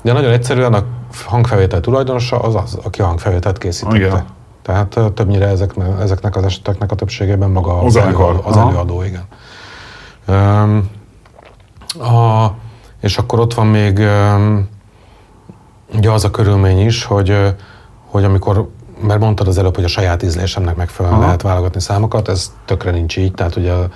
de 0.04 0.14
nagyon 0.14 0.32
egyszerűen 0.32 0.74
a 0.74 0.84
hangfelvétel 1.26 1.80
tulajdonosa 1.80 2.40
az 2.40 2.56
az, 2.56 2.80
aki 2.84 3.02
a 3.02 3.06
hangfelvételt 3.06 3.58
készítette. 3.58 3.98
Igen. 3.98 4.26
Tehát 4.62 5.00
többnyire 5.14 5.48
ezek, 5.48 5.72
ezeknek 6.00 6.36
az 6.36 6.44
eseteknek 6.44 6.92
a 6.92 6.96
többségében 6.96 7.50
maga 7.50 7.80
az, 7.80 7.96
az, 7.96 8.04
előadó, 8.04 8.42
az 8.44 8.58
előadó, 8.58 9.04
igen. 9.04 9.24
Um, 10.28 10.90
a, 12.16 12.52
és 13.02 13.18
akkor 13.18 13.40
ott 13.40 13.54
van 13.54 13.68
még 13.68 13.98
um, 13.98 14.70
ugye 15.94 16.12
az 16.12 16.24
a 16.24 16.32
körülmény 16.32 16.86
is, 16.86 17.04
hogy, 17.04 17.56
hogy 18.14 18.24
amikor, 18.24 18.70
mert 19.02 19.20
mondtad 19.20 19.48
az 19.48 19.58
előbb, 19.58 19.76
hogy 19.76 19.84
a 19.84 19.88
saját 19.88 20.24
ízlésemnek 20.24 20.76
megfelelően 20.76 21.20
Aha. 21.20 21.28
lehet 21.28 21.42
válogatni 21.42 21.82
számokat, 21.82 22.28
ez 22.28 22.52
tökre 22.66 22.92
nincs 22.92 23.18
így, 23.18 23.32
tehát 23.34 23.56
ugye 23.56 23.72
a, 23.72 23.90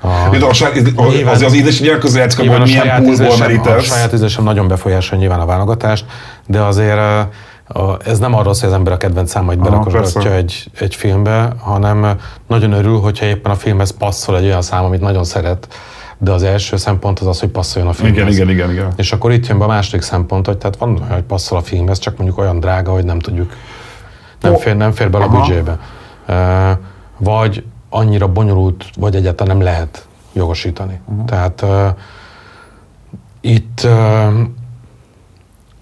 a, 0.00 0.46
a, 0.48 0.52
saját, 0.52 0.74
nyilván, 0.74 1.34
az, 1.34 1.42
az 1.42 1.54
ízlés 1.54 1.80
nyilván 1.80 2.00
közül 2.00 2.20
hogy 2.20 2.60
milyen 2.62 3.02
poolból 3.02 3.36
merítesz. 3.38 3.76
A 3.76 3.80
saját 3.80 4.12
ízlésem 4.12 4.44
nagyon 4.44 4.68
befolyásolja 4.68 5.20
nyilván 5.20 5.40
a 5.40 5.46
válogatást, 5.46 6.04
de 6.46 6.60
azért 6.60 6.98
ez 8.04 8.18
nem 8.18 8.34
arról 8.34 8.54
szól, 8.54 8.62
hogy 8.62 8.72
az 8.72 8.74
ember 8.74 8.92
a 8.92 8.96
kedvenc 8.96 9.30
számait 9.30 9.58
berakogatja 9.58 10.32
egy, 10.34 10.70
egy 10.78 10.94
filmbe, 10.94 11.52
hanem 11.58 12.18
nagyon 12.48 12.72
örül, 12.72 12.98
hogyha 12.98 13.26
éppen 13.26 13.52
a 13.52 13.56
filmhez 13.56 13.90
passzol 13.90 14.36
egy 14.36 14.44
olyan 14.44 14.62
szám, 14.62 14.84
amit 14.84 15.00
nagyon 15.00 15.24
szeret, 15.24 15.68
de 16.22 16.32
az 16.32 16.42
első 16.42 16.76
szempont 16.76 17.18
az 17.18 17.26
az, 17.26 17.40
hogy 17.40 17.48
passzoljon 17.48 17.90
a 17.90 17.94
filmhez. 17.94 18.16
Igen, 18.16 18.48
igen, 18.48 18.48
igen, 18.48 18.70
igen. 18.70 18.92
És 18.96 19.12
akkor 19.12 19.32
itt 19.32 19.46
jön 19.46 19.58
be 19.58 19.64
a 19.64 19.68
második 19.68 20.02
szempont, 20.02 20.46
hogy 20.46 20.58
tehát 20.58 20.76
van 20.76 20.96
olyan, 20.96 21.12
hogy 21.12 21.22
passzol 21.22 21.58
a 21.58 21.62
filmhez, 21.62 21.98
csak 21.98 22.16
mondjuk 22.16 22.38
olyan 22.38 22.60
drága, 22.60 22.92
hogy 22.92 23.04
nem 23.04 23.18
tudjuk, 23.18 23.52
nem, 24.40 24.56
fér, 24.56 24.76
nem 24.76 24.92
fér 24.92 25.10
bele 25.10 25.24
a 25.24 25.28
büdzsébe. 25.28 25.78
Vagy 27.18 27.64
annyira 27.88 28.28
bonyolult, 28.28 28.84
vagy 28.98 29.14
egyáltalán 29.14 29.56
nem 29.56 29.66
lehet 29.66 30.06
jogosítani. 30.32 31.00
Uh-huh. 31.06 31.24
Tehát 31.24 31.62
uh, 31.62 31.86
itt 33.40 33.80
uh, 33.84 34.40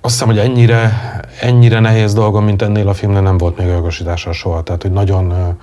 azt 0.00 0.12
hiszem, 0.12 0.28
hogy 0.28 0.38
ennyire, 0.38 0.92
ennyire 1.40 1.80
nehéz 1.80 2.14
dolgom, 2.14 2.44
mint 2.44 2.62
ennél 2.62 2.88
a 2.88 2.94
filmnél 2.94 3.20
nem 3.20 3.38
volt 3.38 3.58
még 3.58 3.66
a 3.66 3.72
jogosítása 3.72 4.32
soha. 4.32 4.62
Tehát, 4.62 4.82
hogy 4.82 4.92
nagyon 4.92 5.26
uh, 5.26 5.54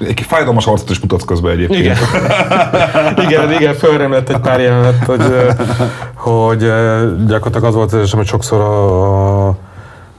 Egy 0.00 0.20
fájdalmas 0.20 0.66
arcot 0.66 0.90
is 0.90 1.00
mutatsz 1.00 1.24
közben 1.24 1.52
egyébként. 1.52 1.80
Igen, 1.80 1.96
igen, 3.26 3.52
igen 3.52 3.74
fölremlett 3.74 4.28
egy 4.28 4.38
pár 4.38 4.60
jelenet, 4.60 5.04
hogy, 5.04 5.22
hogy 6.14 6.58
gyakorlatilag 7.26 7.64
az 7.64 7.74
volt 7.74 7.92
az 7.92 8.10
hogy 8.10 8.26
sokszor 8.26 8.60
a, 8.60 9.48
a 9.48 9.56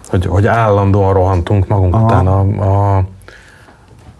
hogy, 0.10 0.26
hogy 0.26 0.48
állandóan 0.48 1.14
rohantunk 1.14 1.68
magunk 1.68 1.94
Aha. 1.96 2.06
után 2.06 2.28
a, 2.28 2.40
a, 2.40 3.04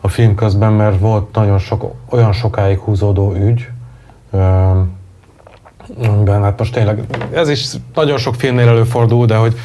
a 0.02 0.08
film 0.08 0.36
közben, 0.36 0.74
mert 0.74 1.00
volt 1.00 1.36
nagyon 1.36 1.60
sok, 1.60 1.94
olyan 2.10 2.32
sokáig 2.32 2.80
húzódó 2.80 3.34
ügy, 3.34 3.68
amiben 6.08 6.44
hát 6.44 6.60
most 6.60 6.74
tényleg, 6.74 7.04
ez 7.34 7.50
is 7.50 7.68
nagyon 7.94 8.18
sok 8.18 8.36
filmnél 8.36 8.68
előfordul, 8.68 9.26
de 9.26 9.36
hogy 9.36 9.56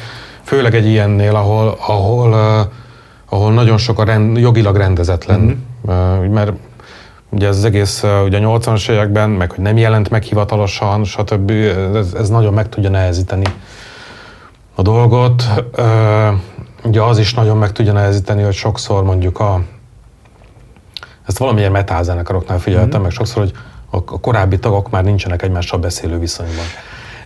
főleg 0.43 0.75
egy 0.75 0.85
ilyennél, 0.85 1.35
ahol, 1.35 1.77
ahol, 1.87 2.33
ahol 3.29 3.53
nagyon 3.53 3.77
sok 3.77 3.99
a 3.99 4.03
rend, 4.03 4.37
jogilag 4.37 4.75
rendezetlen, 4.75 5.39
mm-hmm. 5.39 5.51
Mert 6.29 6.51
ugye 7.29 7.47
ez 7.47 7.57
az 7.57 7.65
egész 7.65 8.03
ugye 8.03 8.37
a 8.37 8.59
80-as 8.59 8.89
években, 8.89 9.29
meg 9.29 9.51
hogy 9.51 9.63
nem 9.63 9.77
jelent 9.77 10.09
meg 10.09 10.23
hivatalosan, 10.23 11.03
stb. 11.03 11.51
Ez, 11.95 12.13
ez 12.13 12.29
nagyon 12.29 12.53
meg 12.53 12.69
tudja 12.69 12.89
nehezíteni 12.89 13.45
a 14.75 14.81
dolgot. 14.81 15.43
Ugye 16.83 17.01
az 17.01 17.17
is 17.17 17.33
nagyon 17.33 17.57
meg 17.57 17.71
tudja 17.71 17.93
nehezíteni, 17.93 18.41
hogy 18.41 18.53
sokszor 18.53 19.03
mondjuk 19.03 19.39
a 19.39 19.61
ezt 21.27 21.37
valamilyen 21.37 21.71
metázenekaroknál 21.71 22.59
figyeltem, 22.59 22.89
mm-hmm. 22.89 23.01
meg 23.01 23.11
sokszor, 23.11 23.43
hogy 23.43 23.53
a 23.89 24.19
korábbi 24.19 24.59
tagok 24.59 24.89
már 24.89 25.03
nincsenek 25.03 25.41
egymással 25.41 25.79
beszélő 25.79 26.19
viszonyban. 26.19 26.65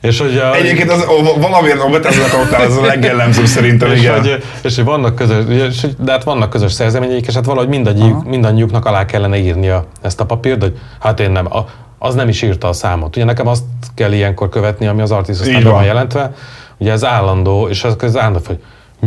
És 0.02 0.20
hogy 0.20 0.38
a, 0.38 0.56
Egyébként 0.56 0.92
az, 0.92 1.06
valamiért 1.40 1.82
a 1.82 1.90
betezetekoktál 1.90 2.66
az 2.66 2.78
a 2.78 2.86
legjellemzőbb 2.86 3.46
szerintem, 3.46 3.92
és 3.92 4.00
igen. 4.00 4.20
Hogy, 4.20 4.44
és 4.62 4.76
hogy 4.76 4.86
vannak 4.86 5.16
közös, 5.16 5.86
de 6.00 6.12
hát 6.12 6.24
vannak 6.24 6.50
közös 6.50 6.72
szerzeményeik, 6.72 7.28
és 7.28 7.34
hát 7.34 7.46
valahogy 7.46 7.70
mindannyiuk, 7.70 8.26
mindannyiuknak 8.26 8.86
alá 8.86 9.06
kellene 9.06 9.38
írnia 9.38 9.86
ezt 10.02 10.20
a 10.20 10.26
papírt, 10.26 10.62
hogy 10.62 10.78
hát 11.00 11.20
én 11.20 11.32
nem, 11.32 11.46
a, 11.56 11.66
az 12.00 12.16
nem 12.16 12.28
is 12.28 12.42
írta 12.42 12.68
a 12.68 12.74
számot. 12.74 13.16
Ugye 13.16 13.26
nekem 13.26 13.48
azt 13.48 13.64
kell 13.96 14.12
ilyenkor 14.12 14.50
követni, 14.50 14.88
ami 14.88 15.02
az 15.02 15.12
Artisus 15.12 15.64
van 15.64 15.84
jelentve, 15.84 16.34
ugye 16.78 16.92
ez 16.92 17.04
állandó, 17.04 17.68
és 17.68 17.84
az, 17.84 17.96
az 18.00 18.18
állandó, 18.18 18.40
hogy 18.46 18.60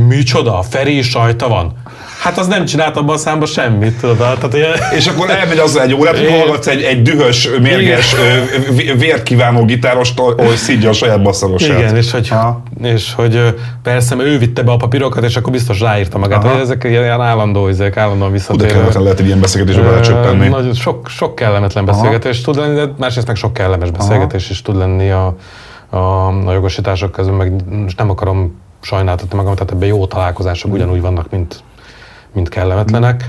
micsoda, 0.07 0.63
Feri 0.63 1.03
sajta 1.03 1.49
van. 1.49 1.73
Hát 2.23 2.39
az 2.39 2.47
nem 2.47 2.65
csinált 2.65 2.97
abban 2.97 3.15
a 3.15 3.19
számban 3.19 3.47
semmit, 3.47 4.01
tudod. 4.01 4.17
Tehát, 4.17 4.55
ilyen... 4.55 4.73
És 4.97 5.07
akkor 5.07 5.31
elmegy 5.31 5.59
azzal 5.59 5.83
egy 5.83 5.95
órát, 5.95 6.19
hogy 6.19 6.31
hallgatsz 6.31 6.67
egy, 6.67 6.83
egy 6.83 7.03
dühös, 7.03 7.49
mérges, 7.63 8.15
vért 8.99 9.23
kívánó 9.23 9.65
gitárost, 9.65 10.19
hogy 10.19 10.57
szídja 10.57 10.89
a 10.89 10.93
saját 10.93 11.23
basszagosát. 11.23 11.79
Igen, 11.79 11.97
és 11.97 12.11
hogy, 12.11 12.33
és 12.83 13.15
hogy 13.15 13.55
persze, 13.83 14.15
mert 14.15 14.29
ő 14.29 14.39
vitte 14.39 14.63
be 14.63 14.73
a 14.73 14.77
papírokat, 14.77 15.25
és 15.25 15.37
akkor 15.37 15.53
biztos 15.53 15.81
ráírta 15.81 16.19
magát. 16.19 16.43
Hogy 16.43 16.61
ezek 16.61 16.85
ilyen 16.85 17.21
állandó, 17.21 17.67
ezek 17.67 17.97
állandóan 17.97 18.33
visszatérő. 18.33 18.67
De 18.67 18.73
kellemetlen 18.73 19.03
lehet 19.03 19.21
egy 19.21 19.27
ilyen 19.27 19.41
beszélgetésbe 19.41 19.83
belecsöppenni. 19.83 20.49
Nagyon 20.49 20.75
sok, 20.75 21.09
sok 21.09 21.35
kellemetlen 21.35 21.85
beszélgetés 21.85 22.43
Aha. 22.43 22.53
tud 22.53 22.63
lenni, 22.63 22.75
de 22.75 22.93
másrészt 22.99 23.27
meg 23.27 23.37
sok 23.37 23.53
kellemes 23.53 23.91
beszélgetés 23.91 24.43
Aha. 24.43 24.53
is 24.53 24.63
tud 24.63 24.77
lenni 24.77 25.11
a, 25.11 25.35
a, 25.91 26.27
a 26.47 26.53
jogosítások 26.53 27.13
közül, 27.13 27.33
meg 27.33 27.53
nem 27.97 28.11
akarom 28.11 28.67
sajnáltatni 28.81 29.37
magam, 29.37 29.55
tehát 29.55 29.71
ebben 29.71 29.89
jó 29.89 30.07
találkozások 30.07 30.73
ugyanúgy 30.73 31.01
vannak, 31.01 31.31
mint, 31.31 31.63
mint 32.33 32.49
kellemetlenek, 32.49 33.25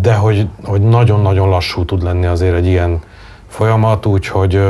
de 0.00 0.14
hogy, 0.14 0.48
hogy 0.64 0.80
nagyon-nagyon 0.80 1.48
lassú 1.48 1.84
tud 1.84 2.02
lenni 2.02 2.26
azért 2.26 2.54
egy 2.54 2.66
ilyen 2.66 3.00
folyamat, 3.48 4.06
úgyhogy 4.06 4.60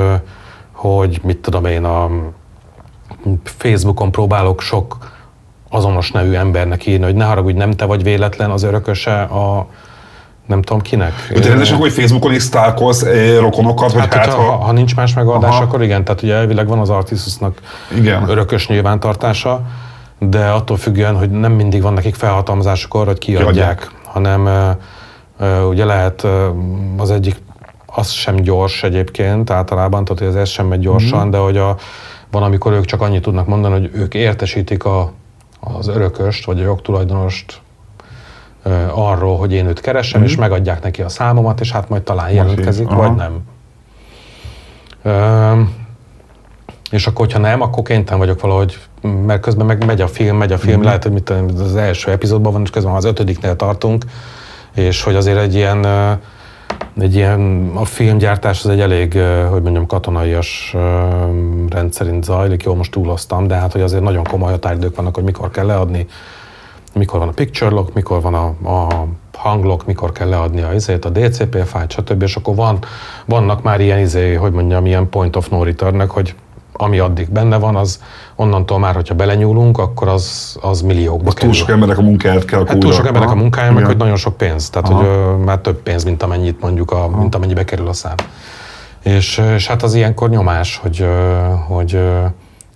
hogy 0.72 1.20
mit 1.22 1.38
tudom 1.38 1.64
én, 1.64 1.84
a 1.84 2.10
Facebookon 3.44 4.10
próbálok 4.10 4.60
sok 4.60 5.14
azonos 5.68 6.10
nevű 6.10 6.34
embernek 6.34 6.86
írni, 6.86 7.04
hogy 7.04 7.14
ne 7.14 7.24
haragudj, 7.24 7.58
nem 7.58 7.70
te 7.70 7.84
vagy 7.84 8.02
véletlen 8.02 8.50
az 8.50 8.62
örököse 8.62 9.22
a, 9.22 9.66
nem 10.46 10.62
tudom 10.62 10.82
kinek. 10.82 11.12
De 11.34 11.48
rendesen, 11.48 11.76
hogy 11.76 11.92
Facebookon 11.92 12.32
is 12.32 12.42
sztálkolsz 12.42 13.02
eh, 13.02 13.38
rokonokat, 13.38 13.92
hát, 13.92 14.14
hát 14.14 14.32
ha, 14.32 14.42
ha... 14.42 14.56
ha 14.56 14.72
nincs 14.72 14.96
más 14.96 15.14
megoldás, 15.14 15.50
Aha. 15.50 15.62
akkor 15.62 15.82
igen, 15.82 16.04
tehát 16.04 16.22
ugye 16.22 16.34
elvileg 16.34 16.68
van 16.68 16.78
az 16.78 16.90
Artisusnak 16.90 17.60
igen. 17.96 18.28
örökös 18.28 18.68
nyilvántartása, 18.68 19.62
de 20.18 20.48
attól 20.48 20.76
függően, 20.76 21.16
hogy 21.16 21.30
nem 21.30 21.52
mindig 21.52 21.82
van 21.82 21.92
nekik 21.92 22.14
felhatalmazásuk 22.14 22.94
arra, 22.94 23.06
hogy 23.06 23.18
kiadják, 23.18 23.52
kiadják. 23.52 23.90
hanem 24.04 24.76
uh, 25.38 25.68
ugye 25.68 25.84
lehet 25.84 26.22
uh, 26.22 26.30
az 26.96 27.10
egyik, 27.10 27.36
az 27.86 28.10
sem 28.10 28.36
gyors 28.36 28.82
egyébként 28.82 29.50
általában, 29.50 30.04
tehát 30.04 30.32
hogy 30.32 30.42
ez 30.42 30.48
sem 30.48 30.66
megy 30.66 30.80
gyorsan, 30.80 31.20
mm-hmm. 31.20 31.30
de 31.30 31.38
hogy 31.38 31.56
a, 31.56 31.76
van, 32.30 32.42
amikor 32.42 32.72
ők 32.72 32.84
csak 32.84 33.00
annyit 33.00 33.22
tudnak 33.22 33.46
mondani, 33.46 33.74
hogy 33.74 33.90
ők 33.94 34.14
értesítik 34.14 34.84
a, 34.84 35.12
az 35.60 35.88
örököst, 35.88 36.44
vagy 36.44 36.60
a 36.60 36.62
jogtulajdonost 36.62 37.60
arról, 38.94 39.36
hogy 39.36 39.52
én 39.52 39.66
őt 39.66 39.80
keresem, 39.80 40.20
mm-hmm. 40.20 40.28
és 40.28 40.36
megadják 40.36 40.82
neki 40.82 41.02
a 41.02 41.08
számomat, 41.08 41.60
és 41.60 41.72
hát 41.72 41.88
majd 41.88 42.02
talán 42.02 42.30
jelentkezik, 42.30 42.88
vagy 42.88 43.14
nem. 43.14 43.38
Ö, 45.02 45.60
és 46.90 47.06
akkor, 47.06 47.24
hogyha 47.26 47.38
nem, 47.38 47.60
akkor 47.60 47.82
kénytelen 47.82 48.18
vagyok 48.18 48.40
valahogy, 48.40 48.78
mert 49.26 49.40
közben 49.40 49.66
meg 49.66 49.84
megy 49.84 50.00
a 50.00 50.06
film, 50.06 50.36
megy 50.36 50.52
a 50.52 50.58
film, 50.58 50.76
mm-hmm. 50.76 50.84
lehet, 50.84 51.02
hogy 51.02 51.12
mit, 51.12 51.30
az 51.60 51.76
első 51.76 52.10
epizódban 52.10 52.52
van, 52.52 52.62
és 52.62 52.70
közben 52.70 52.94
az 52.94 53.04
ötödiknél 53.04 53.56
tartunk, 53.56 54.04
és 54.74 55.02
hogy 55.02 55.14
azért 55.14 55.38
egy 55.38 55.54
ilyen, 55.54 55.86
egy 57.00 57.14
ilyen, 57.14 57.70
a 57.74 57.84
filmgyártás 57.84 58.64
az 58.64 58.70
egy 58.70 58.80
elég, 58.80 59.12
hogy 59.50 59.62
mondjam, 59.62 59.86
katonaias 59.86 60.76
rendszerint 61.68 62.24
zajlik, 62.24 62.62
jó, 62.62 62.74
most 62.74 62.90
túloztam, 62.90 63.46
de 63.46 63.54
hát, 63.54 63.72
hogy 63.72 63.80
azért 63.80 64.02
nagyon 64.02 64.24
komoly 64.24 64.50
határidők 64.50 64.96
vannak, 64.96 65.14
hogy 65.14 65.24
mikor 65.24 65.50
kell 65.50 65.66
leadni, 65.66 66.06
mikor 66.96 67.18
van 67.18 67.28
a 67.28 67.32
picture 67.32 67.70
lock, 67.70 67.94
mikor 67.94 68.20
van 68.20 68.34
a, 68.34 68.46
a 68.70 69.06
hanglok, 69.32 69.86
mikor 69.86 70.12
kell 70.12 70.28
leadni 70.28 70.62
a, 70.62 70.72
izét, 70.72 71.04
a 71.04 71.08
DCP 71.08 71.64
fájt, 71.64 71.90
stb. 71.90 72.22
És 72.22 72.36
akkor 72.36 72.54
van, 72.54 72.78
vannak 73.24 73.62
már 73.62 73.80
ilyen, 73.80 73.98
izé, 73.98 74.34
hogy 74.34 74.52
mondjam, 74.52 74.86
ilyen 74.86 75.08
point 75.08 75.36
of 75.36 75.48
no 75.48 75.62
return 75.62 76.08
hogy 76.08 76.34
ami 76.78 76.98
addig 76.98 77.30
benne 77.30 77.58
van, 77.58 77.76
az 77.76 78.02
onnantól 78.34 78.78
már, 78.78 78.94
hogyha 78.94 79.14
belenyúlunk, 79.14 79.78
akkor 79.78 80.08
az, 80.08 80.56
az 80.60 80.80
milliókba 80.80 81.28
az 81.28 81.34
kerül. 81.34 81.50
túl 81.50 81.58
sok 81.58 81.70
embernek 81.70 81.98
a 81.98 82.02
munkáját 82.02 82.44
kell 82.44 82.66
hát 82.66 82.78
túl 82.78 82.92
sok 82.92 83.06
embernek 83.06 83.30
a 83.30 83.34
munkája, 83.34 83.72
meg 83.72 83.84
hogy 83.84 83.96
nagyon 83.96 84.16
sok 84.16 84.36
pénz. 84.36 84.70
Tehát, 84.70 84.88
Aha. 84.88 84.98
hogy 84.98 85.06
ö, 85.06 85.36
már 85.44 85.58
több 85.58 85.82
pénz, 85.82 86.04
mint 86.04 86.22
amennyit 86.22 86.60
mondjuk, 86.60 86.90
a, 86.90 87.08
mint 87.18 87.34
amennyibe 87.34 87.64
kerül 87.64 87.88
a 87.88 87.92
szám. 87.92 88.14
És, 89.02 89.42
és 89.54 89.66
hát 89.66 89.82
az 89.82 89.94
ilyenkor 89.94 90.28
nyomás, 90.30 90.76
hogy, 90.76 91.00
ö, 91.00 91.36
hogy 91.66 91.94
ö, 91.94 92.24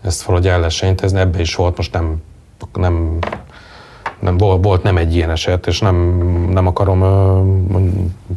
ezt 0.03 0.23
valahogy 0.23 0.49
el 0.49 0.59
lehessen 0.59 0.89
intézni, 0.89 1.21
ebbe 1.21 1.41
is 1.41 1.55
volt, 1.55 1.77
most 1.77 1.93
nem, 1.93 2.23
nem 2.73 3.19
nem, 4.21 4.37
volt, 4.37 4.65
volt 4.65 4.83
nem 4.83 4.97
egy 4.97 5.15
ilyen 5.15 5.31
eset, 5.31 5.67
és 5.67 5.79
nem, 5.81 5.97
nem 6.53 6.67
akarom 6.67 7.01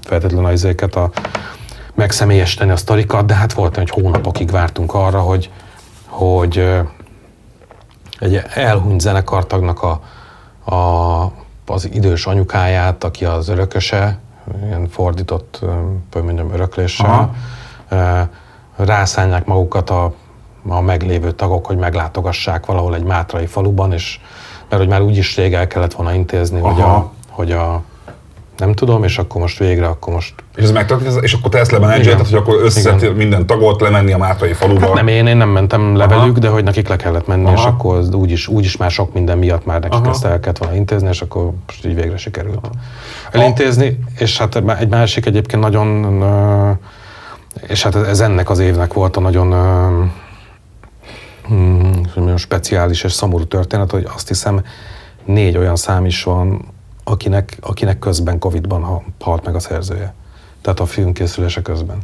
feltétlenül 0.01 0.45
az 0.45 0.75
a 0.95 1.09
megszemélyesíteni 1.93 2.71
a 2.71 2.75
sztorikat, 2.75 3.25
de 3.25 3.33
hát 3.33 3.53
volt, 3.53 3.75
hogy 3.75 3.89
hónapokig 3.89 4.51
vártunk 4.51 4.93
arra, 4.93 5.19
hogy, 5.19 5.51
hogy 6.07 6.81
egy 8.19 8.41
elhunyt 8.53 9.01
zenekartagnak 9.01 9.83
a, 9.83 10.01
a, 10.75 11.31
az 11.65 11.89
idős 11.93 12.25
anyukáját, 12.25 13.03
aki 13.03 13.25
az 13.25 13.47
örököse, 13.47 14.19
ilyen 14.63 14.87
fordított, 14.89 15.59
mondjam, 16.13 16.53
örökléssel, 16.53 17.33
Aha. 17.89 18.27
rászánják 18.75 19.45
magukat 19.45 19.89
a, 19.89 20.13
a 20.67 20.81
meglévő 20.81 21.31
tagok, 21.31 21.65
hogy 21.65 21.77
meglátogassák 21.77 22.65
valahol 22.65 22.95
egy 22.95 23.03
mátrai 23.03 23.45
faluban, 23.45 23.93
és 23.93 24.19
mert 24.73 24.85
hogy 24.85 24.99
már 24.99 25.09
úgyis 25.09 25.35
rég 25.35 25.53
el 25.53 25.67
kellett 25.67 25.93
volna 25.93 26.13
intézni, 26.13 26.59
Aha. 26.59 26.69
hogy 26.71 26.81
a, 26.81 27.11
hogy 27.29 27.51
a 27.51 27.81
nem 28.57 28.73
tudom, 28.73 29.03
és 29.03 29.17
akkor 29.17 29.41
most 29.41 29.59
végre, 29.59 29.87
akkor 29.87 30.13
most... 30.13 30.33
És 30.55 30.63
ez 30.63 30.71
megtörtént, 30.71 31.23
és 31.23 31.33
akkor 31.33 31.49
te 31.49 31.59
ezt 31.59 31.71
lemenedzselted, 31.71 32.25
hogy 32.25 32.37
akkor 32.37 32.61
összeszedtél 32.61 33.13
minden 33.13 33.45
tagot, 33.45 33.81
lemenni 33.81 34.11
a 34.11 34.17
Mátrai 34.17 34.53
faluba? 34.53 34.85
Hát 34.85 34.93
nem, 34.93 35.07
én, 35.07 35.27
én 35.27 35.37
nem 35.37 35.49
mentem 35.49 35.95
le 35.95 36.07
velük, 36.07 36.37
de 36.37 36.47
hogy 36.47 36.63
nekik 36.63 36.87
le 36.87 36.95
kellett 36.95 37.27
menni, 37.27 37.45
Aha. 37.45 37.53
és 37.53 37.63
akkor 37.63 38.03
úgyis, 38.11 38.47
úgyis 38.47 38.77
már 38.77 38.91
sok 38.91 39.13
minden 39.13 39.37
miatt 39.37 39.65
már 39.65 39.79
nekik 39.79 39.99
Aha. 39.99 40.09
ezt 40.09 40.25
el 40.25 40.39
kellett 40.39 40.57
volna 40.57 40.75
intézni, 40.75 41.07
és 41.07 41.21
akkor 41.21 41.51
most 41.65 41.85
így 41.85 41.95
végre 41.95 42.17
sikerült 42.17 42.59
Aha. 42.61 42.73
elintézni, 43.31 43.99
és 44.17 44.37
hát 44.37 44.55
egy 44.79 44.89
másik 44.89 45.25
egyébként 45.25 45.61
nagyon, 45.61 46.23
és 47.67 47.83
hát 47.83 47.95
ez 47.95 48.19
ennek 48.19 48.49
az 48.49 48.59
évnek 48.59 48.93
volt 48.93 49.17
a 49.17 49.19
nagyon 49.19 49.53
hmm, 51.47 52.37
speciális 52.37 53.03
és 53.03 53.11
szomorú 53.11 53.45
történet, 53.45 53.91
hogy 53.91 54.07
azt 54.15 54.27
hiszem 54.27 54.63
négy 55.25 55.57
olyan 55.57 55.75
szám 55.75 56.05
is 56.05 56.23
van, 56.23 56.65
akinek, 57.03 57.57
akinek 57.61 57.99
közben 57.99 58.39
Covid-ban 58.39 59.03
halt 59.19 59.45
meg 59.45 59.55
a 59.55 59.59
szerzője. 59.59 60.13
Tehát 60.61 60.79
a 60.79 60.85
film 60.85 61.13
készülése 61.13 61.61
közben. 61.61 61.97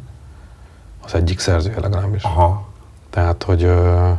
Az 1.04 1.14
egyik 1.14 1.40
szerzője 1.40 1.80
legalábbis. 1.80 2.24
Aha. 2.24 2.68
Tehát, 3.10 3.44
hogy... 3.44 3.64
Uh, 3.64 4.10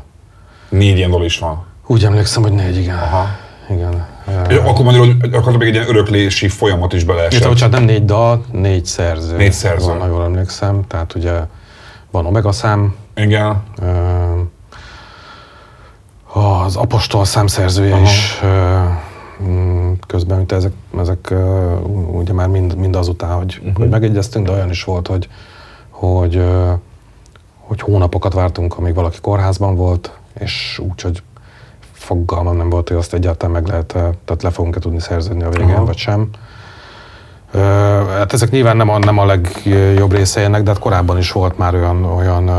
négy 0.68 0.97
ilyen 0.97 1.23
is 1.23 1.39
van. 1.39 1.64
Úgy 1.87 2.05
emlékszem, 2.05 2.43
hogy 2.43 2.53
négy, 2.53 2.77
igen. 2.77 2.97
Aha. 2.99 3.27
Igen. 3.71 4.07
És 4.49 4.57
akkor 4.57 4.85
mondjuk, 4.85 5.21
hogy 5.21 5.35
akkor 5.35 5.57
még 5.57 5.68
egy 5.68 5.75
ilyen 5.75 5.89
öröklési 5.89 6.49
folyamat 6.49 6.93
is 6.93 7.05
beleesett. 7.05 7.53
Itt, 7.53 7.59
hát 7.59 7.71
nem 7.71 7.83
négy 7.83 8.05
dal, 8.05 8.45
négy 8.53 8.85
szerző. 8.85 9.37
Négy 9.37 9.53
szerző. 9.53 9.87
Van, 9.87 10.09
jól 10.09 10.25
emlékszem. 10.25 10.87
Tehát 10.87 11.14
ugye 11.14 11.41
van 12.11 12.27
Omega 12.27 12.53
szám. 12.53 12.95
Igen. 13.14 13.62
Uh, 13.83 13.87
az 16.33 16.76
apostol 16.76 17.24
számszerzője 17.24 17.95
Aha. 17.95 18.03
is 18.03 18.41
közben, 20.07 20.37
mint 20.37 20.53
ezek, 20.53 20.72
ezek 20.99 21.35
ugye 22.12 22.33
már 22.33 22.49
mind, 22.49 22.76
mind 22.76 22.97
azután, 22.97 23.37
hogy, 23.37 23.59
uh-huh. 23.61 23.76
hogy 23.76 23.89
megegyeztünk, 23.89 24.47
de 24.47 24.53
olyan 24.53 24.70
is 24.70 24.85
volt, 24.85 25.07
hogy, 25.07 25.28
hogy, 25.91 26.45
hogy 27.59 27.81
hónapokat 27.81 28.33
vártunk, 28.33 28.78
amíg 28.78 28.95
valaki 28.95 29.18
kórházban 29.20 29.76
volt, 29.76 30.18
és 30.39 30.81
úgy, 30.89 31.01
hogy 31.01 31.22
fogalmam 31.93 32.57
nem 32.57 32.70
volt, 32.70 32.89
hogy 32.89 32.97
azt 32.97 33.14
egyáltalán 33.14 33.55
meg 33.55 33.66
lehet, 33.66 33.87
tehát 34.24 34.43
le 34.43 34.51
fogunk-e 34.51 34.78
tudni 34.78 35.01
szerződni 35.01 35.43
a 35.43 35.51
végén, 35.51 35.74
Aha. 35.74 35.85
vagy 35.85 35.97
sem. 35.97 36.28
Hát 38.09 38.33
ezek 38.33 38.51
nyilván 38.51 38.76
nem 38.76 38.89
a, 38.89 38.99
nem 38.99 39.18
a 39.18 39.24
legjobb 39.24 40.12
része 40.12 40.41
ennek, 40.41 40.62
de 40.62 40.70
hát 40.70 40.78
korábban 40.78 41.18
is 41.18 41.33
volt 41.33 41.59
már 41.59 41.74
olyan, 41.74 42.05
olyan, 42.05 42.51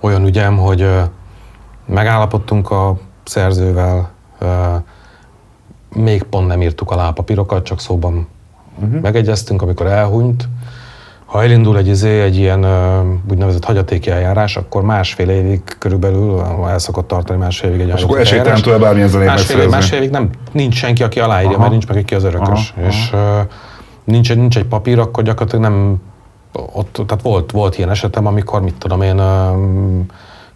olyan 0.00 0.26
ügyem, 0.26 0.56
hogy 0.56 0.88
megállapodtunk 1.86 2.70
a 2.70 2.96
szerzővel, 3.24 4.10
még 5.94 6.22
pont 6.22 6.46
nem 6.46 6.62
írtuk 6.62 6.90
alá 6.90 7.08
a 7.08 7.12
papírokat, 7.12 7.64
csak 7.64 7.80
szóban 7.80 8.28
uh-huh. 8.82 9.00
megegyeztünk, 9.00 9.62
amikor 9.62 9.86
elhunyt, 9.86 10.48
ha 11.26 11.42
elindul 11.42 11.78
egy, 11.78 11.88
izé, 11.88 12.20
egy 12.20 12.36
ilyen 12.36 12.66
úgynevezett 13.30 13.64
hagyatéki 13.64 14.10
eljárás, 14.10 14.56
akkor 14.56 14.82
másfél 14.82 15.28
évig 15.28 15.62
körülbelül 15.78 16.44
el 16.68 16.78
szokott 16.78 17.08
tartani 17.08 17.38
másfél 17.38 17.70
évig 17.70 17.80
egy 17.80 17.96
És 17.96 18.02
akkor 18.02 18.18
esélytelen 18.18 18.62
tőle 18.62 18.78
bármilyen 18.78 19.08
zenét 19.08 19.26
másfél, 19.26 19.60
év, 19.60 19.68
másfél 19.68 19.98
évig 19.98 20.10
nem, 20.10 20.30
nincs 20.52 20.74
senki, 20.74 21.02
aki 21.02 21.20
aláírja, 21.20 21.50
aha. 21.50 21.58
mert 21.58 21.70
nincs 21.70 21.86
meg 21.86 22.04
ki 22.04 22.14
az 22.14 22.24
örökös. 22.24 22.74
Aha, 22.76 22.86
és 22.86 23.10
aha. 23.12 23.46
Nincs, 24.04 24.30
egy, 24.30 24.36
nincs 24.36 24.56
egy 24.56 24.64
papír, 24.64 24.98
akkor 24.98 25.22
gyakorlatilag 25.22 25.70
nem 25.70 26.02
ott, 26.72 27.00
tehát 27.06 27.22
volt, 27.22 27.50
volt 27.50 27.78
ilyen 27.78 27.90
esetem, 27.90 28.26
amikor, 28.26 28.62
mit 28.62 28.74
tudom 28.74 29.02
én, 29.02 29.20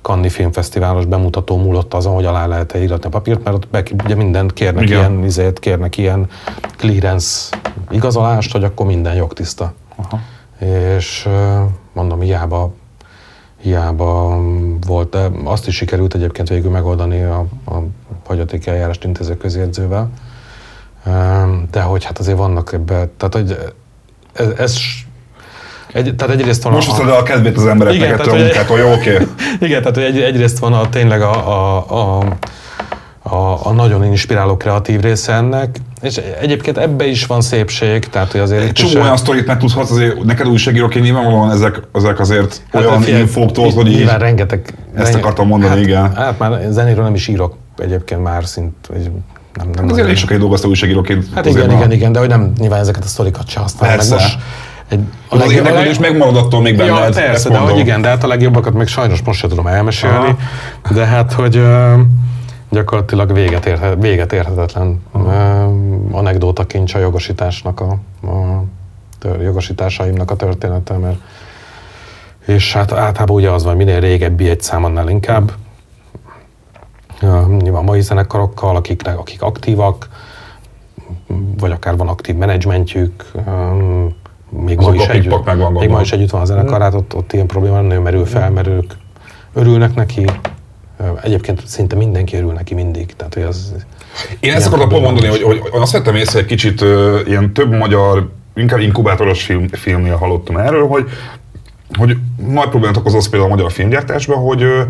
Kanni 0.02 0.28
Filmfesztiválos 0.28 1.04
bemutató 1.04 1.56
múlott 1.56 1.94
azon, 1.94 2.14
hogy 2.14 2.24
alá 2.24 2.46
lehet-e 2.46 2.82
íratni 2.82 3.06
a 3.06 3.08
papírt, 3.08 3.44
mert 3.44 3.56
ott 3.56 3.68
be, 3.68 3.82
ugye 4.04 4.14
mindent 4.14 4.52
kérnek 4.52 4.82
Igen. 4.82 4.98
ilyen, 4.98 5.24
izét, 5.24 5.58
kérnek 5.58 5.96
ilyen 5.96 6.28
clearance 6.76 7.56
igazolást, 7.90 8.52
hogy 8.52 8.64
akkor 8.64 8.86
minden 8.86 9.14
jogtiszta. 9.14 9.72
Aha 9.96 10.18
és 10.96 11.28
mondom, 11.92 12.20
hiába, 12.20 12.72
hiába 13.60 14.40
volt, 14.86 15.10
de 15.10 15.30
azt 15.44 15.66
is 15.66 15.76
sikerült 15.76 16.14
egyébként 16.14 16.48
végül 16.48 16.70
megoldani 16.70 17.22
a, 17.22 17.38
a 17.66 17.82
hagyaték 18.26 18.66
eljárást 18.66 19.04
intéző 19.04 19.36
közjegyzővel, 19.36 20.10
de 21.70 21.82
hogy 21.82 22.04
hát 22.04 22.18
azért 22.18 22.38
vannak 22.38 22.72
ebben, 22.72 23.10
tehát 23.16 23.34
hogy 23.34 23.74
ez, 24.32 24.48
ez 24.48 24.76
egy, 25.92 26.14
tehát 26.14 26.34
egyrészt 26.34 26.62
van 26.62 26.72
Most 26.72 26.98
a, 26.98 27.14
a, 27.14 27.18
a 27.18 27.22
kedvét 27.22 27.56
az 27.56 27.66
embereknek 27.66 28.08
igen, 28.08 28.20
ettől 28.20 28.34
a 28.34 28.36
munkától, 28.36 28.78
jó, 28.78 28.92
oké. 28.92 29.14
Okay. 29.14 29.26
Igen, 29.68 29.82
tehát 29.82 29.96
egy, 29.96 30.20
egyrészt 30.20 30.58
van 30.58 30.72
a, 30.72 30.88
tényleg 30.88 31.22
a, 31.22 31.48
a, 31.48 32.18
a 32.18 32.24
a, 33.22 33.66
a 33.66 33.72
nagyon 33.72 34.04
inspiráló 34.04 34.56
kreatív 34.56 35.00
része 35.00 35.32
ennek, 35.32 35.76
és 36.02 36.20
egyébként 36.40 36.78
ebbe 36.78 37.06
is 37.06 37.26
van 37.26 37.40
szépség, 37.40 38.08
tehát 38.08 38.32
hogy 38.32 38.40
azért... 38.40 38.62
Egy 38.62 38.72
csomó 38.72 39.02
olyan 39.02 39.16
sztorit 39.16 39.46
megtudhatsz, 39.46 39.90
azért 39.90 40.24
neked 40.24 40.48
újságíróként 40.48 41.04
nyilvánvalóan 41.04 41.50
ezek, 41.50 41.80
ezek 41.94 42.20
azért 42.20 42.62
hát 42.72 42.84
olyan 42.84 43.08
infók 43.08 43.52
tudod, 43.52 43.72
hogy 43.72 43.92
így, 43.92 44.10
rengeteg... 44.18 44.74
Ezt 44.94 45.14
akartam 45.14 45.46
mondani, 45.46 45.72
hát, 45.72 45.82
igen. 45.82 46.14
Hát 46.14 46.38
már 46.38 46.60
zenéről 46.68 47.04
nem 47.04 47.14
is 47.14 47.28
írok 47.28 47.56
egyébként 47.78 48.22
már 48.22 48.44
szint, 48.44 48.74
nem, 49.54 49.70
nem 49.70 49.82
hát 49.82 49.90
azért 49.90 50.06
elég 50.06 50.16
sokáig 50.16 50.40
dolgoztam 50.40 50.70
újságíróként. 50.70 51.26
Hát 51.34 51.46
igen, 51.46 51.70
igen, 51.70 51.92
igen, 51.92 52.12
de 52.12 52.18
hogy 52.18 52.28
nem 52.28 52.52
nyilván 52.58 52.80
ezeket 52.80 53.04
a 53.04 53.06
sztorikat 53.06 53.48
se 53.48 53.60
használom. 53.60 53.96
Persze. 53.96 54.14
Meg 54.14 54.24
most 54.24 54.38
egy, 54.90 55.04
a 55.28 55.36
az 55.36 55.52
érdeklődés 55.52 55.98
megmarad 55.98 56.36
attól 56.36 56.60
még 56.60 56.76
benned. 56.76 57.14
Ja, 57.14 57.22
persze, 57.22 57.48
de 57.48 57.58
hogy 57.58 57.78
igen, 57.78 58.00
de 58.00 58.08
hát 58.08 58.24
a 58.24 58.26
legjobbakat 58.26 58.72
még 58.72 58.86
sajnos 58.86 59.22
most 59.22 59.38
sem 59.38 59.48
tudom 59.48 59.66
elmesélni. 59.66 60.16
Aha. 60.16 60.36
De 60.94 61.04
hát, 61.04 61.32
hogy 61.32 61.62
gyakorlatilag 62.70 63.32
véget, 63.32 63.66
érhe, 63.66 63.94
véget 63.94 64.32
érhetetlen 64.32 65.02
anekdóta 66.10 66.66
kincs 66.66 66.94
a 66.94 66.98
jogosításnak 66.98 67.80
a, 67.80 67.90
a 68.26 68.64
tör, 69.18 69.40
jogosításaimnak 69.40 70.30
a 70.30 70.36
története, 70.36 70.96
mert 70.96 71.18
és 72.46 72.72
hát 72.72 72.92
általában 72.92 73.36
ugye 73.36 73.50
az 73.50 73.64
van, 73.64 73.76
minél 73.76 74.00
régebbi 74.00 74.48
egy 74.48 74.60
szám, 74.60 74.84
annál 74.84 75.08
inkább. 75.08 75.52
Ja, 77.20 77.46
nyilván 77.60 77.84
mai 77.84 78.00
zenekarokkal, 78.00 78.76
akik, 78.76 79.06
akik 79.06 79.42
aktívak, 79.42 80.08
vagy 81.58 81.70
akár 81.70 81.96
van 81.96 82.08
aktív 82.08 82.34
menedzsmentjük, 82.34 83.32
még, 84.50 84.78
ma 84.78 84.94
is, 84.94 85.06
együtt, 85.06 85.72
még 85.72 85.88
ma 85.88 86.00
is 86.00 86.12
együtt 86.12 86.30
van 86.30 86.40
a 86.40 86.44
zenekar, 86.44 86.80
hát 86.80 86.94
ott, 86.94 87.14
ott 87.14 87.32
ilyen 87.32 87.46
probléma 87.46 87.74
nem 87.74 87.86
nagyon 87.86 88.02
merül 88.02 88.26
fel, 88.26 88.50
mert 88.50 88.66
ők 88.66 88.92
örülnek 89.52 89.94
neki, 89.94 90.24
Egyébként 91.22 91.66
szinte 91.66 91.96
mindenki 91.96 92.36
örül 92.36 92.52
neki 92.52 92.74
mindig. 92.74 93.16
Tehát, 93.16 93.34
hogy 93.34 93.42
az 93.42 93.74
Én 94.40 94.52
ezt 94.52 94.66
akartam 94.66 94.88
pont 94.88 95.02
mondani, 95.02 95.26
hogy, 95.26 95.42
hogy 95.42 95.60
azt 95.72 95.92
vettem 95.92 96.14
észre 96.14 96.38
egy 96.38 96.44
kicsit 96.44 96.80
uh, 96.80 97.20
ilyen 97.26 97.52
több 97.52 97.72
magyar, 97.72 98.30
inkább 98.54 98.80
inkubátoros 98.80 99.42
film, 99.42 99.68
filmnél 99.68 100.16
hallottam 100.16 100.56
erről, 100.56 100.86
hogy, 100.86 101.04
hogy 101.98 102.16
nagy 102.46 102.68
problémát 102.68 102.96
okoz 102.96 103.14
az 103.14 103.28
például 103.28 103.52
a 103.52 103.54
magyar 103.54 103.72
filmgyártásban, 103.72 104.38
hogy 104.38 104.62
uh, 104.62 104.80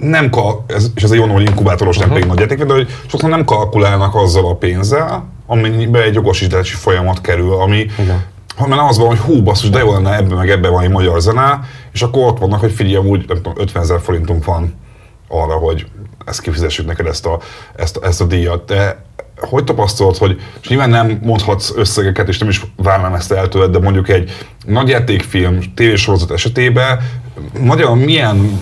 nem 0.00 0.30
kal, 0.30 0.64
ez, 0.66 0.90
és 0.94 1.02
ez 1.02 1.10
egy 1.10 1.18
olyan, 1.18 1.30
hogy 1.30 1.48
inkubátoros, 1.48 1.98
nem 1.98 2.08
uh-huh. 2.08 2.22
pedig 2.22 2.36
nagy 2.36 2.50
játék, 2.50 2.66
de 2.66 2.74
hogy 2.74 2.88
sokszor 3.06 3.30
nem 3.30 3.44
kalkulálnak 3.44 4.14
azzal 4.14 4.46
a 4.46 4.54
pénzzel, 4.54 5.28
amennyibe 5.46 6.02
egy 6.02 6.14
jogosítási 6.14 6.74
folyamat 6.74 7.20
kerül, 7.20 7.52
ami 7.52 7.86
Igen. 7.98 8.24
Ha 8.56 8.66
mert 8.66 8.88
az 8.88 8.98
van, 8.98 9.06
hogy 9.06 9.18
hú, 9.18 9.42
basszus, 9.42 9.70
de 9.70 9.78
jó 9.78 9.92
lenne 9.92 10.16
ebben 10.16 10.36
meg 10.36 10.50
ebben 10.50 10.72
van 10.72 10.82
egy 10.82 10.90
magyar 10.90 11.20
zene, 11.20 11.60
és 11.92 12.02
akkor 12.02 12.26
ott 12.26 12.38
vannak, 12.38 12.60
hogy 12.60 12.72
figyelj, 12.72 13.08
úgy 13.08 13.24
nem 13.28 13.36
tudom, 13.36 13.52
50 13.56 13.82
ezer 13.82 14.00
forintunk 14.00 14.44
van 14.44 14.74
arra, 15.28 15.54
hogy 15.54 15.86
ezt 16.26 16.40
kifizessük 16.40 16.86
neked 16.86 17.06
ezt 17.06 17.26
a, 17.26 17.40
ezt, 17.76 17.98
ezt 18.02 18.20
a 18.20 18.24
díjat. 18.24 18.64
De 18.64 19.04
hogy 19.40 19.64
tapasztalod, 19.64 20.16
hogy 20.16 20.40
és 20.60 20.68
nyilván 20.68 20.90
nem 20.90 21.18
mondhatsz 21.22 21.72
összegeket, 21.76 22.28
és 22.28 22.38
nem 22.38 22.48
is 22.48 22.66
várnám 22.76 23.14
ezt 23.14 23.32
el 23.32 23.48
tőled, 23.48 23.70
de 23.70 23.78
mondjuk 23.78 24.08
egy 24.08 24.46
nagyjátékfilm, 24.64 25.74
tévésorozat 25.74 26.30
esetében 26.30 27.00
nagyon 27.60 27.98
milyen, 27.98 28.60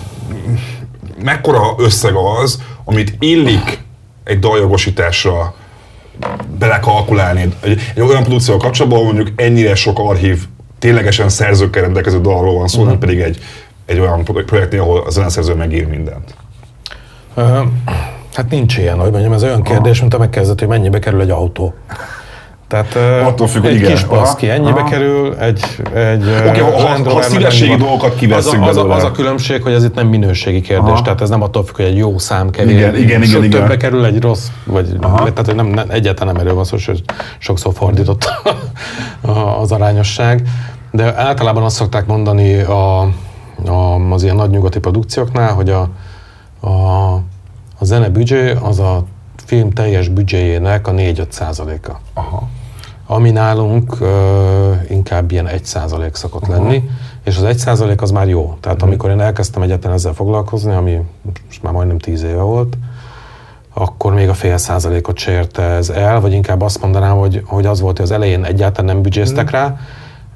mekkora 1.23 1.73
összeg 1.77 2.13
az, 2.15 2.61
amit 2.85 3.15
illik 3.19 3.83
egy 4.23 4.39
daljogosításra 4.39 5.55
belekalkulálni. 6.59 7.53
Egy, 7.59 7.81
egy 7.95 8.01
olyan 8.01 8.23
produkcióval 8.23 8.61
kapcsolatban, 8.61 9.03
mondjuk 9.03 9.27
ennyire 9.35 9.75
sok 9.75 9.99
archív, 9.99 10.43
ténylegesen 10.79 11.29
szerzőkkel 11.29 11.81
rendelkező 11.81 12.21
dalról 12.21 12.57
van 12.57 12.67
szó, 12.67 12.77
uh-huh. 12.77 12.91
nem 12.91 12.99
pedig 12.99 13.19
egy, 13.19 13.39
egy 13.85 13.99
olyan 13.99 14.23
projektnél, 14.23 14.81
ahol 14.81 15.03
a 15.05 15.09
zeneszerző 15.09 15.53
megír 15.53 15.87
mindent. 15.87 16.35
Hát 18.33 18.49
nincs 18.49 18.77
ilyen, 18.77 18.99
hogy 18.99 19.11
mondjam, 19.11 19.33
ez 19.33 19.43
olyan 19.43 19.63
kérdés, 19.63 19.99
mint 19.99 20.13
a 20.13 20.17
megkezdett, 20.17 20.59
hogy 20.59 20.67
mennyibe 20.67 20.99
kerül 20.99 21.21
egy 21.21 21.29
autó. 21.29 21.73
Tehát 22.73 23.21
Attól 23.27 23.47
függ, 23.47 23.65
egy 23.65 23.75
igen. 23.75 23.91
kis 23.91 24.03
paszki 24.03 24.49
ennyibe 24.49 24.79
aha. 24.79 24.89
kerül, 24.89 25.35
egy, 25.39 25.63
egy 25.93 26.23
okay, 26.47 26.59
ha, 26.59 26.71
ha, 26.71 27.13
ha 27.13 27.21
szívességi 27.21 27.75
dolgokat 27.75 28.15
kivesszük 28.15 28.61
az 28.61 28.77
a, 28.77 28.81
az, 28.83 28.89
a, 28.89 28.95
az 28.95 29.03
a 29.03 29.11
különbség, 29.11 29.61
hogy 29.61 29.73
ez 29.73 29.83
itt 29.83 29.93
nem 29.93 30.07
minőségi 30.07 30.61
kérdés, 30.61 30.91
aha. 30.91 31.01
tehát 31.01 31.21
ez 31.21 31.29
nem 31.29 31.41
attól 31.41 31.63
függ, 31.63 31.75
hogy 31.75 31.85
egy 31.85 31.97
jó 31.97 32.17
szám 32.17 32.49
kevés. 32.49 32.73
Igen, 32.73 32.95
igen, 32.95 33.21
igen, 33.21 33.43
igen. 33.43 33.59
többe 33.59 33.77
kerül 33.77 34.05
egy 34.05 34.21
rossz, 34.21 34.47
vagy 34.63 34.97
aha. 35.01 35.17
tehát 35.17 35.45
hogy 35.45 35.55
nem, 35.55 35.65
nem, 35.65 35.85
egyáltalán 35.89 36.33
nem 36.33 36.43
erről 36.43 36.55
van 36.55 36.63
szó, 36.63 36.77
hogy 36.85 37.03
sokszor 37.37 37.73
fordított 37.73 38.25
az 39.61 39.71
arányosság. 39.71 40.41
De 40.91 41.17
általában 41.17 41.63
azt 41.63 41.75
szokták 41.75 42.05
mondani 42.05 42.59
a, 42.59 43.01
a, 43.65 43.95
az 44.09 44.23
ilyen 44.23 44.35
nagy 44.35 44.49
nyugati 44.49 44.79
produkcióknál, 44.79 45.53
hogy 45.53 45.69
a, 45.69 45.89
a, 46.59 47.13
a 47.79 47.85
zene 47.85 48.09
büdzsé 48.09 48.55
az 48.61 48.79
a 48.79 49.03
film 49.45 49.71
teljes 49.71 50.07
büdzséjének 50.07 50.87
a 50.87 50.91
4-5 50.91 51.29
százaléka. 51.29 51.99
Aha. 52.13 52.47
Ami 53.13 53.31
nálunk 53.31 53.97
uh, 54.01 54.07
inkább 54.89 55.31
ilyen 55.31 55.47
1 55.47 55.65
százalék 55.65 56.15
szokott 56.15 56.43
Aha. 56.43 56.51
lenni, 56.51 56.89
és 57.23 57.37
az 57.37 57.43
1 57.43 57.57
százalék 57.57 58.01
az 58.01 58.11
már 58.11 58.27
jó. 58.27 58.57
Tehát 58.59 58.77
uh-huh. 58.77 58.89
amikor 58.89 59.09
én 59.09 59.19
elkezdtem 59.19 59.61
egyetlen 59.61 59.93
ezzel 59.93 60.13
foglalkozni, 60.13 60.73
ami 60.73 60.99
most 61.45 61.63
már 61.63 61.73
majdnem 61.73 61.97
10 61.97 62.23
éve 62.23 62.41
volt, 62.41 62.77
akkor 63.73 64.13
még 64.13 64.29
a 64.29 64.33
fél 64.33 64.57
százalékot 64.57 65.17
sérte 65.17 65.61
ez 65.61 65.89
el, 65.89 66.19
vagy 66.19 66.33
inkább 66.33 66.61
azt 66.61 66.81
mondanám, 66.81 67.17
hogy, 67.17 67.41
hogy 67.45 67.65
az 67.65 67.79
volt, 67.79 67.97
hogy 67.97 68.05
az 68.05 68.11
elején 68.11 68.43
egyáltalán 68.43 68.93
nem 68.93 69.03
büdzséztek 69.03 69.45
uh-huh. 69.45 69.59
rá, 69.59 69.77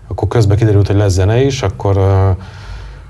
akkor 0.07 0.27
közben 0.27 0.57
kiderült, 0.57 0.87
hogy 0.87 0.95
lesz 0.95 1.13
zene 1.13 1.41
is, 1.41 1.61
akkor 1.61 1.97
uh, 1.97 2.43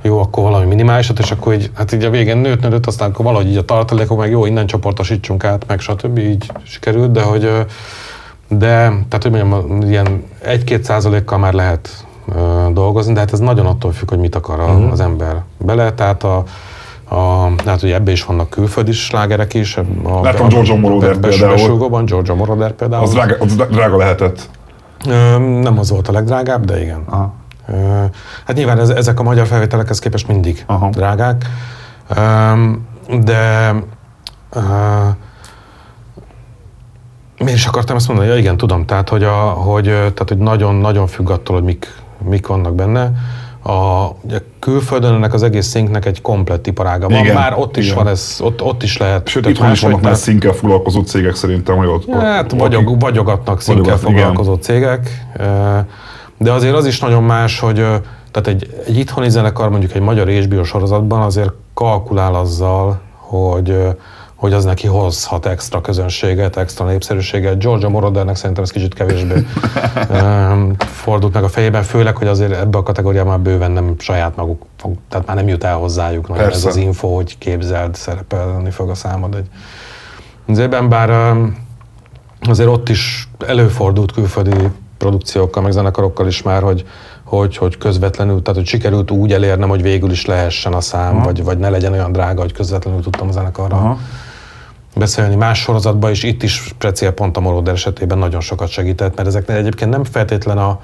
jó, 0.01 0.19
akkor 0.19 0.43
valami 0.43 0.65
minimálisat, 0.65 1.19
és 1.19 1.31
akkor 1.31 1.53
így, 1.53 1.71
hát 1.73 1.91
így 1.91 2.03
a 2.03 2.09
végén 2.09 2.37
nőtt, 2.37 2.61
nőtt, 2.61 2.87
aztán 2.87 3.09
akkor 3.09 3.25
valahogy 3.25 3.49
így 3.49 3.57
a 3.57 3.65
tartalékok, 3.65 4.17
meg 4.17 4.29
jó, 4.29 4.45
innen 4.45 4.65
csoportosítsunk 4.65 5.43
át, 5.43 5.67
meg 5.67 5.79
stb. 5.79 6.17
így 6.17 6.51
sikerült, 6.63 7.11
de 7.11 7.21
hogy 7.21 7.65
de, 8.47 8.75
tehát 9.09 9.19
hogy 9.21 9.31
mondjam, 9.31 9.81
ilyen 9.81 10.23
1-2 10.45 10.81
százalékkal 10.81 11.37
már 11.37 11.53
lehet 11.53 11.89
ö, 12.35 12.67
dolgozni, 12.73 13.13
de 13.13 13.19
hát 13.19 13.33
ez 13.33 13.39
nagyon 13.39 13.65
attól 13.65 13.91
függ, 13.91 14.09
hogy 14.09 14.19
mit 14.19 14.35
akar 14.35 14.59
a, 14.59 14.63
uh-huh. 14.63 14.91
az 14.91 14.99
ember 14.99 15.43
bele, 15.57 15.93
tehát 15.93 16.23
a, 16.23 16.43
a, 17.09 17.51
hát 17.65 17.83
ugye 17.83 17.95
ebbe 17.95 18.11
is 18.11 18.25
vannak 18.25 18.49
külföldi 18.49 18.91
slágerek 18.91 19.53
is. 19.53 19.77
A, 20.03 20.21
Látom 20.21 20.47
Giorgio 20.47 20.75
Moroder 20.75 21.17
például. 21.17 22.03
Giorgio 22.05 22.35
Moroder 22.35 22.71
például. 22.71 23.03
Az 23.03 23.11
drága, 23.11 23.35
az 23.39 23.55
drága 23.55 23.97
lehetett. 23.97 24.49
Ö, 25.07 25.37
nem 25.37 25.79
az 25.79 25.89
volt 25.89 26.07
a 26.07 26.11
legdrágább, 26.11 26.65
de 26.65 26.81
igen. 26.81 27.03
Aha. 27.05 27.33
Hát 28.45 28.55
nyilván 28.55 28.79
ez, 28.79 28.89
ezek 28.89 29.19
a 29.19 29.23
magyar 29.23 29.47
felvételekhez 29.47 29.99
képest 29.99 30.27
mindig 30.27 30.63
Aha. 30.67 30.89
drágák, 30.89 31.45
de 33.23 33.73
Miért 37.37 37.57
is 37.57 37.65
akartam 37.65 37.95
ezt 37.95 38.07
mondani? 38.07 38.29
Ja, 38.29 38.35
igen, 38.35 38.57
tudom. 38.57 38.85
Tehát, 38.85 39.09
hogy, 39.09 39.23
a, 39.23 39.35
hogy, 39.49 39.83
tehát, 39.83 40.25
hogy 40.27 40.37
nagyon, 40.37 40.75
nagyon 40.75 41.07
függ 41.07 41.29
attól, 41.29 41.55
hogy 41.55 41.65
mik, 41.65 41.87
mik 42.29 42.47
vannak 42.47 42.75
benne. 42.75 43.11
A, 43.63 44.07
ugye 44.21 44.37
külföldön 44.59 45.13
ennek 45.13 45.33
az 45.33 45.43
egész 45.43 45.67
szinknek 45.67 46.05
egy 46.05 46.21
komplett 46.21 46.67
iparága 46.67 47.09
van. 47.09 47.19
Igen, 47.19 47.35
Már 47.35 47.53
ott 47.57 47.77
is 47.77 47.85
igen. 47.85 47.97
van 47.97 48.07
ez, 48.07 48.37
ott, 48.41 48.61
ott 48.61 48.83
is 48.83 48.97
lehet. 48.97 49.27
Sőt, 49.27 49.45
itt 49.45 49.59
is 49.71 49.79
vannak 49.79 50.01
már 50.01 50.15
szinkkel 50.15 50.53
foglalkozó 50.53 51.01
cégek 51.01 51.35
szerintem, 51.35 51.75
hogy 51.75 51.87
ott, 51.87 52.05
ja, 52.07 52.19
hát 52.19 52.51
vagyog, 52.51 52.99
vagyogatnak 52.99 53.61
szinkkel 53.61 53.97
foglalkozó 53.97 54.51
igen. 54.51 54.61
cégek. 54.61 55.25
De 56.37 56.51
azért 56.51 56.75
az 56.75 56.85
is 56.85 56.99
nagyon 56.99 57.23
más, 57.23 57.59
hogy 57.59 57.75
tehát 58.31 58.47
egy, 58.47 58.83
egy 58.87 58.97
itthoni 58.97 59.29
zenekar 59.29 59.69
mondjuk 59.69 59.93
egy 59.93 60.01
magyar 60.01 60.29
HBO 60.29 60.63
sorozatban 60.63 61.21
azért 61.21 61.51
kalkulál 61.73 62.35
azzal, 62.35 62.99
hogy 63.15 63.77
hogy 64.37 64.53
az 64.53 64.65
neki 64.65 64.87
hozhat 64.87 65.45
extra 65.45 65.81
közönséget, 65.81 66.57
extra 66.57 66.85
népszerűséget. 66.85 67.59
Georgia 67.59 67.89
Morodernek 67.89 68.35
szerintem 68.35 68.63
ez 68.63 68.71
kicsit 68.71 68.93
kevésbé 68.93 69.45
fordult 71.03 71.33
meg 71.33 71.43
a 71.43 71.47
fejében, 71.47 71.83
főleg, 71.83 72.17
hogy 72.17 72.27
azért 72.27 72.51
ebbe 72.51 72.77
a 72.77 72.83
kategóriában 72.83 73.31
már 73.31 73.39
bőven 73.39 73.71
nem 73.71 73.95
saját 73.97 74.35
maguk, 74.35 74.65
fog, 74.77 74.95
tehát 75.09 75.27
már 75.27 75.35
nem 75.35 75.47
jut 75.47 75.63
el 75.63 75.75
hozzájuk 75.75 76.27
nagyon 76.27 76.49
ez 76.49 76.65
az 76.65 76.75
info, 76.75 77.15
hogy 77.15 77.37
képzeld 77.37 77.95
szerepelni 77.95 78.69
fog 78.69 78.89
a 78.89 78.95
számod. 78.95 79.35
Egy, 79.35 79.47
azért 80.47 80.87
bár 80.87 81.35
azért 82.41 82.69
ott 82.69 82.89
is 82.89 83.29
előfordult 83.47 84.11
külföldi 84.11 84.67
produkciókkal, 84.97 85.63
meg 85.63 85.71
zenekarokkal 85.71 86.27
is 86.27 86.41
már, 86.41 86.61
hogy, 86.61 86.85
hogy, 87.23 87.57
hogy 87.57 87.77
közvetlenül, 87.77 88.41
tehát 88.41 88.59
hogy 88.59 88.67
sikerült 88.67 89.11
úgy 89.11 89.33
elérnem, 89.33 89.69
hogy 89.69 89.81
végül 89.81 90.11
is 90.11 90.25
lehessen 90.25 90.73
a 90.73 90.81
szám, 90.81 91.21
vagy, 91.21 91.43
vagy 91.43 91.57
ne 91.57 91.69
legyen 91.69 91.91
olyan 91.91 92.11
drága, 92.11 92.41
hogy 92.41 92.53
közvetlenül 92.53 93.01
tudtam 93.01 93.27
a 93.27 93.31
zenekarra 93.31 93.75
Aha 93.75 93.97
beszélni 94.97 95.35
más 95.35 95.59
sorozatban, 95.59 96.09
és 96.09 96.23
itt 96.23 96.43
is 96.43 96.75
Precél 96.77 97.11
pont 97.11 97.37
a 97.37 97.39
Moroder 97.39 97.73
esetében 97.73 98.17
nagyon 98.17 98.41
sokat 98.41 98.67
segített, 98.67 99.15
mert 99.15 99.27
ezeknél 99.27 99.57
egyébként 99.57 99.91
nem 99.91 100.03
feltétlen 100.03 100.57
a, 100.57 100.79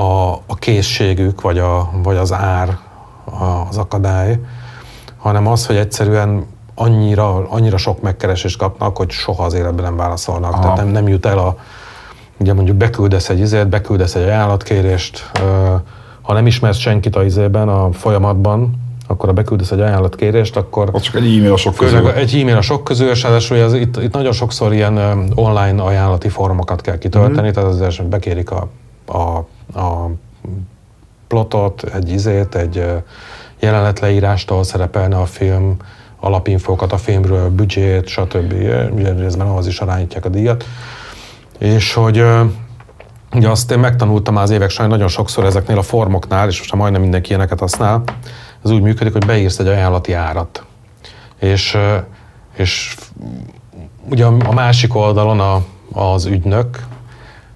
a, 0.00 0.32
a 0.46 0.54
készségük, 0.58 1.40
vagy, 1.40 1.58
a, 1.58 1.90
vagy 2.02 2.16
az 2.16 2.32
ár 2.32 2.78
az 3.68 3.76
akadály, 3.76 4.40
hanem 5.16 5.46
az, 5.46 5.66
hogy 5.66 5.76
egyszerűen 5.76 6.46
annyira, 6.74 7.48
annyira 7.48 7.76
sok 7.76 8.02
megkeresést 8.02 8.58
kapnak, 8.58 8.96
hogy 8.96 9.10
soha 9.10 9.44
az 9.44 9.54
életben 9.54 9.84
nem 9.84 9.96
válaszolnak. 9.96 10.52
Aha. 10.52 10.62
Tehát 10.62 10.76
nem, 10.76 10.88
nem 10.88 11.08
jut 11.08 11.26
el 11.26 11.38
a, 11.38 11.56
ugye 12.36 12.52
mondjuk 12.52 12.76
beküldesz 12.76 13.28
egy 13.28 13.38
izét, 13.38 13.68
beküldesz 13.68 14.14
egy 14.14 14.22
ajánlatkérést, 14.22 15.30
ha 16.22 16.32
nem 16.32 16.46
ismersz 16.46 16.78
senkit 16.78 17.16
a 17.16 17.24
izében, 17.24 17.68
a 17.68 17.92
folyamatban, 17.92 18.80
akkor 19.10 19.28
ha 19.28 19.34
beküldesz 19.34 19.70
egy 19.70 19.80
ajánlatkérést, 19.80 20.56
akkor... 20.56 20.88
Az 20.92 21.02
csak 21.02 21.14
egy 21.14 21.36
e-mail 21.36 21.52
a 21.52 21.56
sok 21.56 21.74
közül. 21.74 22.10
Egy 22.10 22.34
e-mail 22.34 22.56
a 22.56 22.60
sok 22.60 22.84
közül, 22.84 23.10
és 23.10 23.22
ráadásul 23.22 23.56
ez, 23.56 23.72
itt, 23.72 23.96
itt 23.96 24.12
nagyon 24.12 24.32
sokszor 24.32 24.72
ilyen 24.72 24.98
online 25.34 25.82
ajánlati 25.82 26.28
formokat 26.28 26.80
kell 26.80 26.98
kitölteni, 26.98 27.48
mm. 27.48 27.52
tehát 27.52 27.68
azért 27.68 28.04
bekérik 28.04 28.50
a, 28.50 28.68
a, 29.06 29.18
a 29.78 30.10
plotot, 31.26 31.82
egy 31.82 32.10
izét, 32.10 32.54
egy 32.54 32.84
jelenetleírást, 33.60 34.50
ahol 34.50 34.64
szerepelne 34.64 35.16
a 35.16 35.26
film, 35.26 35.76
alapinfókat 36.20 36.92
a 36.92 36.96
filmről, 36.96 37.48
büdzsét, 37.48 38.06
stb. 38.06 38.52
Ugye 38.94 39.12
részben 39.12 39.46
ahhoz 39.46 39.66
is 39.66 39.80
arányítják 39.80 40.24
a 40.24 40.28
díjat. 40.28 40.64
És 41.58 41.94
hogy 41.94 42.24
ugye 43.34 43.48
azt 43.48 43.70
én 43.70 43.78
megtanultam 43.78 44.36
az 44.36 44.50
évek 44.50 44.70
során 44.70 44.90
nagyon 44.90 45.08
sokszor 45.08 45.44
ezeknél 45.44 45.78
a 45.78 45.82
formoknál, 45.82 46.48
és 46.48 46.58
most 46.58 46.74
majdnem 46.74 47.00
mindenki 47.00 47.28
ilyeneket 47.28 47.58
használ, 47.58 48.02
ez 48.64 48.70
úgy 48.70 48.82
működik, 48.82 49.12
hogy 49.12 49.26
beírsz 49.26 49.58
egy 49.58 49.66
ajánlati 49.66 50.12
árat. 50.12 50.64
És, 51.40 51.76
és 52.56 52.96
ugye 54.10 54.24
a 54.24 54.52
másik 54.52 54.94
oldalon 54.94 55.40
a, 55.40 55.62
az 55.92 56.24
ügynök, 56.24 56.86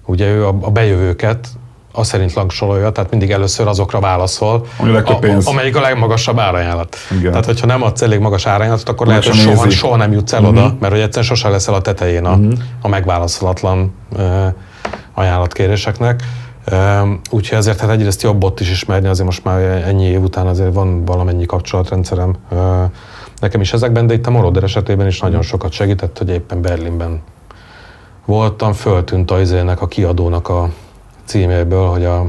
ugye 0.05 0.27
ő 0.27 0.47
a, 0.47 0.57
a 0.61 0.71
bejövőket 0.71 1.47
az 1.91 2.07
szerint 2.07 2.33
langsolja, 2.33 2.91
tehát 2.91 3.09
mindig 3.09 3.31
először 3.31 3.67
azokra 3.67 3.99
válaszol, 3.99 4.65
a, 5.05 5.15
pénz. 5.19 5.47
amelyik 5.47 5.75
a 5.75 5.81
legmagasabb 5.81 6.39
árajánlat. 6.39 6.97
Igen. 7.11 7.31
Tehát, 7.31 7.45
hogyha 7.45 7.65
nem 7.65 7.83
adsz 7.83 8.01
elég 8.01 8.19
magas 8.19 8.45
árajánlatot, 8.45 8.89
akkor 8.89 9.07
lehet, 9.07 9.25
hogy 9.25 9.35
soha, 9.35 9.69
soha 9.69 9.95
nem 9.95 10.11
jutsz 10.11 10.33
el 10.33 10.41
uh-huh. 10.41 10.57
oda, 10.57 10.75
mert 10.79 10.93
hogy 10.93 11.01
egyszerűen 11.01 11.25
sosem 11.25 11.51
leszel 11.51 11.73
a 11.73 11.81
tetején 11.81 12.25
a, 12.25 12.35
uh-huh. 12.35 12.53
a 12.81 12.87
megválaszolatlan 12.87 13.93
uh, 14.11 14.45
ajánlatkéréseknek. 15.13 16.23
Úgyhogy 17.29 17.57
ezért 17.57 17.79
hát 17.79 17.89
egyrészt 17.89 18.21
jobb 18.21 18.43
ott 18.43 18.59
is 18.59 18.71
ismerni, 18.71 19.07
azért 19.07 19.25
most 19.25 19.43
már 19.43 19.61
ennyi 19.61 20.05
év 20.05 20.21
után 20.21 20.47
azért 20.47 20.73
van 20.73 21.05
valamennyi 21.05 21.45
kapcsolatrendszerem 21.45 22.35
nekem 23.39 23.61
is 23.61 23.73
ezekben, 23.73 24.07
de 24.07 24.13
itt 24.13 24.27
a 24.27 24.31
Moroder 24.31 24.63
esetében 24.63 25.07
is 25.07 25.19
nagyon 25.19 25.41
sokat 25.41 25.71
segített, 25.71 26.17
hogy 26.17 26.29
éppen 26.29 26.61
Berlinben 26.61 27.21
voltam, 28.25 28.73
föltűnt 28.73 29.31
a 29.31 29.39
izének, 29.39 29.81
a 29.81 29.87
kiadónak 29.87 30.49
a 30.49 30.69
címéből, 31.25 31.87
hogy 31.87 32.05
a, 32.05 32.19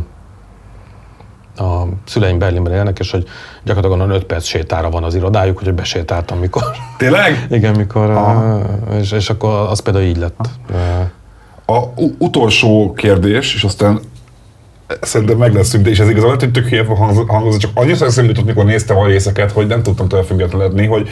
a 1.57 1.87
szüleim 2.07 2.39
Berlinben 2.39 2.72
élnek, 2.72 2.99
és 2.99 3.11
hogy 3.11 3.26
gyakorlatilag 3.64 4.11
5 4.11 4.24
perc 4.24 4.45
sétára 4.45 4.91
van 4.91 5.05
az 5.05 5.14
irodájuk, 5.14 5.59
hogy 5.59 5.74
besétáltam 5.74 6.39
mikor. 6.39 6.62
Tényleg? 6.97 7.47
Igen, 7.51 7.74
mikor, 7.76 8.18
és, 9.01 9.12
és 9.12 9.30
akkor 9.30 9.51
az 9.51 9.80
például 9.80 10.05
így 10.05 10.16
lett. 10.16 10.49
A 11.66 11.82
utolsó 12.18 12.93
kérdés, 12.93 13.55
és 13.55 13.64
aztán 13.64 14.01
szerintem 15.01 15.37
meg 15.37 15.55
leszünk, 15.55 15.84
de 15.84 15.91
és 15.91 15.99
ez 15.99 16.09
igazából 16.09 16.37
hogy 16.39 16.51
tök 16.51 16.68
hülye 16.68 16.84
hangzott, 17.26 17.61
csak 17.61 17.70
annyit 17.74 18.03
eszembe 18.03 18.30
jutott, 18.30 18.47
mikor 18.47 18.64
néztem 18.64 18.97
a 18.97 19.07
részeket, 19.07 19.53
hogy 19.53 19.66
nem 19.66 19.82
tudtam 19.82 20.09
tőle 20.09 20.22
függetlenedni, 20.22 20.87
hogy 20.87 21.09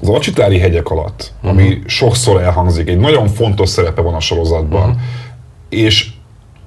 az 0.00 0.08
Acsitári 0.08 0.58
hegyek 0.58 0.90
alatt, 0.90 1.32
uh-huh. 1.36 1.50
ami 1.50 1.68
mhm. 1.68 1.86
sokszor 1.86 2.42
elhangzik, 2.42 2.88
egy 2.88 2.98
nagyon 2.98 3.28
fontos 3.28 3.68
szerepe 3.68 4.00
van 4.00 4.14
a 4.14 4.20
sorozatban, 4.20 4.88
uh-huh. 4.88 5.02
és 5.68 6.06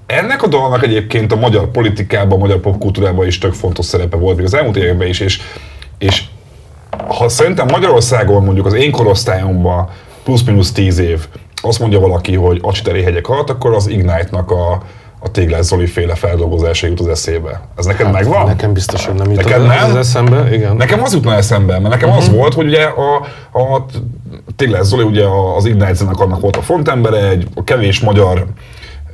ennek 0.06 0.44
a 0.44 0.48
dalnak 0.48 0.84
egyébként 0.84 1.32
a 1.32 1.36
magyar 1.36 1.72
politikában, 1.72 2.38
a 2.38 2.42
magyar 2.42 2.60
popkultúrában 2.60 3.28
is 3.28 3.38
tök 3.38 3.54
fontos 3.54 3.86
szerepe 3.86 4.18
volt, 4.18 4.36
még 4.36 4.46
az 4.46 4.54
elmúlt 4.54 4.78
években 4.78 5.08
is, 5.08 5.20
és, 5.20 5.40
és 5.98 6.24
ha 7.08 7.30
szerintem 7.30 7.68
Magyarországon 7.72 8.44
mondjuk 8.44 8.66
az 8.66 8.74
én 8.74 8.92
korosztályomban 8.92 9.90
plusz-minusz 10.24 10.72
tíz 10.72 10.98
év, 10.98 11.28
azt 11.62 11.80
mondja 11.80 12.00
valaki, 12.00 12.36
hogy 12.36 12.60
Acsitári 12.62 13.04
hegyek 13.04 13.30
alatt, 13.30 13.50
akkor 13.50 13.74
az 13.74 13.88
Ignite-nak 13.88 14.52
a 14.52 14.84
a 15.20 15.32
Téglás 15.32 15.66
Zoli 15.66 15.86
féle 15.86 16.16
feldolgozása 16.16 16.88
jut 16.88 17.00
az 17.00 17.08
eszébe. 17.08 17.62
Ez 17.78 17.86
neked 17.86 18.06
hát, 18.06 18.14
megvan? 18.14 18.46
Nekem 18.46 18.74
biztos, 18.74 19.06
hogy 19.06 19.16
nem 19.16 19.32
jut 19.32 19.44
neked 19.44 19.62
az, 19.62 19.68
nem? 19.68 19.90
az 19.90 19.96
eszembe, 19.96 20.54
igen. 20.54 20.76
Nekem 20.76 21.04
az 21.04 21.14
jutna 21.14 21.36
eszembe, 21.36 21.80
mert 21.80 21.94
nekem 21.94 22.10
uh-huh. 22.10 22.24
az 22.24 22.30
mhm. 22.30 22.38
volt, 22.38 22.54
hogy 22.54 22.66
ugye 22.66 22.84
a, 22.84 23.16
a 23.60 23.86
Téglás 24.56 24.86
Zoli 24.86 25.04
ugye 25.04 25.26
az 25.58 25.66
Ignite 25.66 25.94
zenekarnak 25.94 26.40
volt 26.40 26.56
a 26.56 26.62
frontembere, 26.62 27.30
egy 27.30 27.48
a 27.56 27.64
kevés 27.64 28.00
magyar 28.00 28.46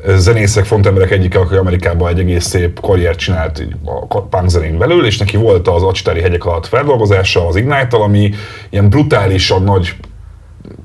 zenészek, 0.07 0.65
frontemberek 0.65 1.11
egyike, 1.11 1.39
aki 1.39 1.55
Amerikában 1.55 2.09
egy 2.09 2.19
egész 2.19 2.45
szép 2.45 2.79
karriert 2.79 3.17
csinált 3.17 3.67
a 4.07 4.21
punk 4.21 4.49
zenén 4.49 4.77
belül, 4.77 5.05
és 5.05 5.17
neki 5.17 5.37
volt 5.37 5.67
az 5.67 5.83
Acsitári 5.83 6.21
hegyek 6.21 6.45
alatt 6.45 6.65
feldolgozása 6.65 7.47
az 7.47 7.55
Ignite-tal, 7.55 8.01
ami 8.01 8.31
ilyen 8.69 8.89
brutálisan 8.89 9.63
nagy 9.63 9.95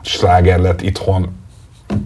sláger 0.02 0.58
lett 0.58 0.82
itthon 0.82 1.44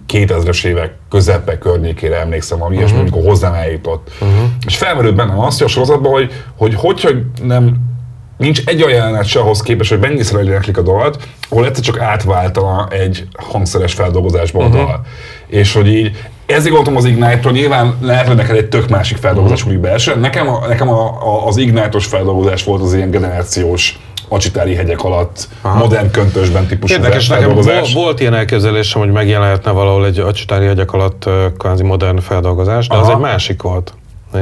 2000-es 0.07 0.65
évek 0.65 0.93
közepe 1.09 1.57
környékére 1.57 2.19
emlékszem, 2.19 2.63
ami 2.63 2.77
uh-huh. 2.77 2.99
amikor 2.99 3.23
hozzám 3.23 3.53
eljutott. 3.53 4.11
Uh-huh. 4.21 4.49
És 4.65 4.77
felmerült 4.77 5.15
bennem 5.15 5.39
azt 5.39 5.61
a 5.61 5.67
sorozatban, 5.67 6.11
hogy, 6.11 6.31
hogy 6.57 6.75
hogy, 6.75 7.01
hogy 7.01 7.23
nem 7.43 7.89
nincs 8.37 8.61
egy 8.65 8.83
olyan 8.83 8.97
jelenet 8.97 9.25
se 9.25 9.39
ahhoz 9.39 9.61
képest, 9.61 9.89
hogy 9.89 9.99
mennyiszer 9.99 10.39
eléneklik 10.39 10.77
a 10.77 10.81
dalt, 10.81 11.27
ahol 11.49 11.65
egyszer 11.65 11.83
csak 11.83 11.99
átváltana 11.99 12.87
egy 12.89 13.27
hangszeres 13.37 13.93
feldolgozásba 13.93 14.65
a 14.65 14.69
dal. 14.69 15.01
És 15.47 15.73
hogy 15.73 15.87
így, 15.87 16.11
ezért 16.45 16.73
gondoltam 16.75 16.95
az 16.95 17.05
Ignite-ról, 17.05 17.51
nyilván 17.51 17.97
lehet, 18.01 18.27
hogy 18.27 18.35
neked 18.35 18.55
egy 18.55 18.69
tök 18.69 18.89
másik 18.89 19.17
feldolgozás 19.17 19.63
uh-huh. 19.63 19.81
belső. 19.81 20.15
Nekem, 20.15 20.47
a, 20.47 20.67
nekem 20.67 20.89
a, 20.89 21.05
a, 21.05 21.47
az 21.47 21.57
Ignite-os 21.57 22.05
feldolgozás 22.05 22.63
volt 22.63 22.81
az 22.81 22.93
ilyen 22.93 23.11
generációs 23.11 23.99
Acsitári 24.33 24.75
hegyek 24.75 25.03
alatt, 25.03 25.47
Aha. 25.61 25.77
modern 25.77 26.11
köntösben 26.11 26.65
típusú 26.65 26.93
Érdekes, 26.93 27.27
nekem 27.27 27.55
volt, 27.93 28.19
ilyen 28.19 28.33
elképzelésem, 28.33 29.01
hogy 29.01 29.11
megjelenhetne 29.11 29.71
valahol 29.71 30.05
egy 30.05 30.19
Acsitári 30.19 30.65
hegyek 30.65 30.93
alatt 30.93 31.29
kvázi 31.57 31.83
modern 31.83 32.19
feldolgozás, 32.19 32.87
de 32.87 32.95
Aha. 32.95 33.05
az 33.05 33.09
egy 33.09 33.17
másik 33.17 33.61
volt. 33.61 33.93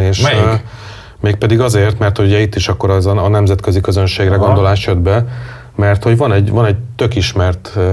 És, 0.10 0.22
Melyik? 0.22 0.44
Uh, 0.44 0.52
mégpedig 1.20 1.60
azért, 1.60 2.00
mert 2.00 2.18
ugye 2.20 2.40
itt 2.40 2.56
is 2.56 2.68
akkor 2.68 2.90
az 2.90 3.06
a, 3.06 3.24
a 3.24 3.28
nemzetközi 3.28 3.82
közönségre 3.82 4.36
Aha. 4.36 4.46
gondolás 4.46 4.86
jött 4.86 4.98
be, 4.98 5.26
mert 5.76 6.04
hogy 6.04 6.18
van 6.18 6.34
egy, 6.34 6.52
van 6.52 6.66
egy 6.66 6.78
tök 6.96 7.16
ismert 7.16 7.72
uh, 7.76 7.84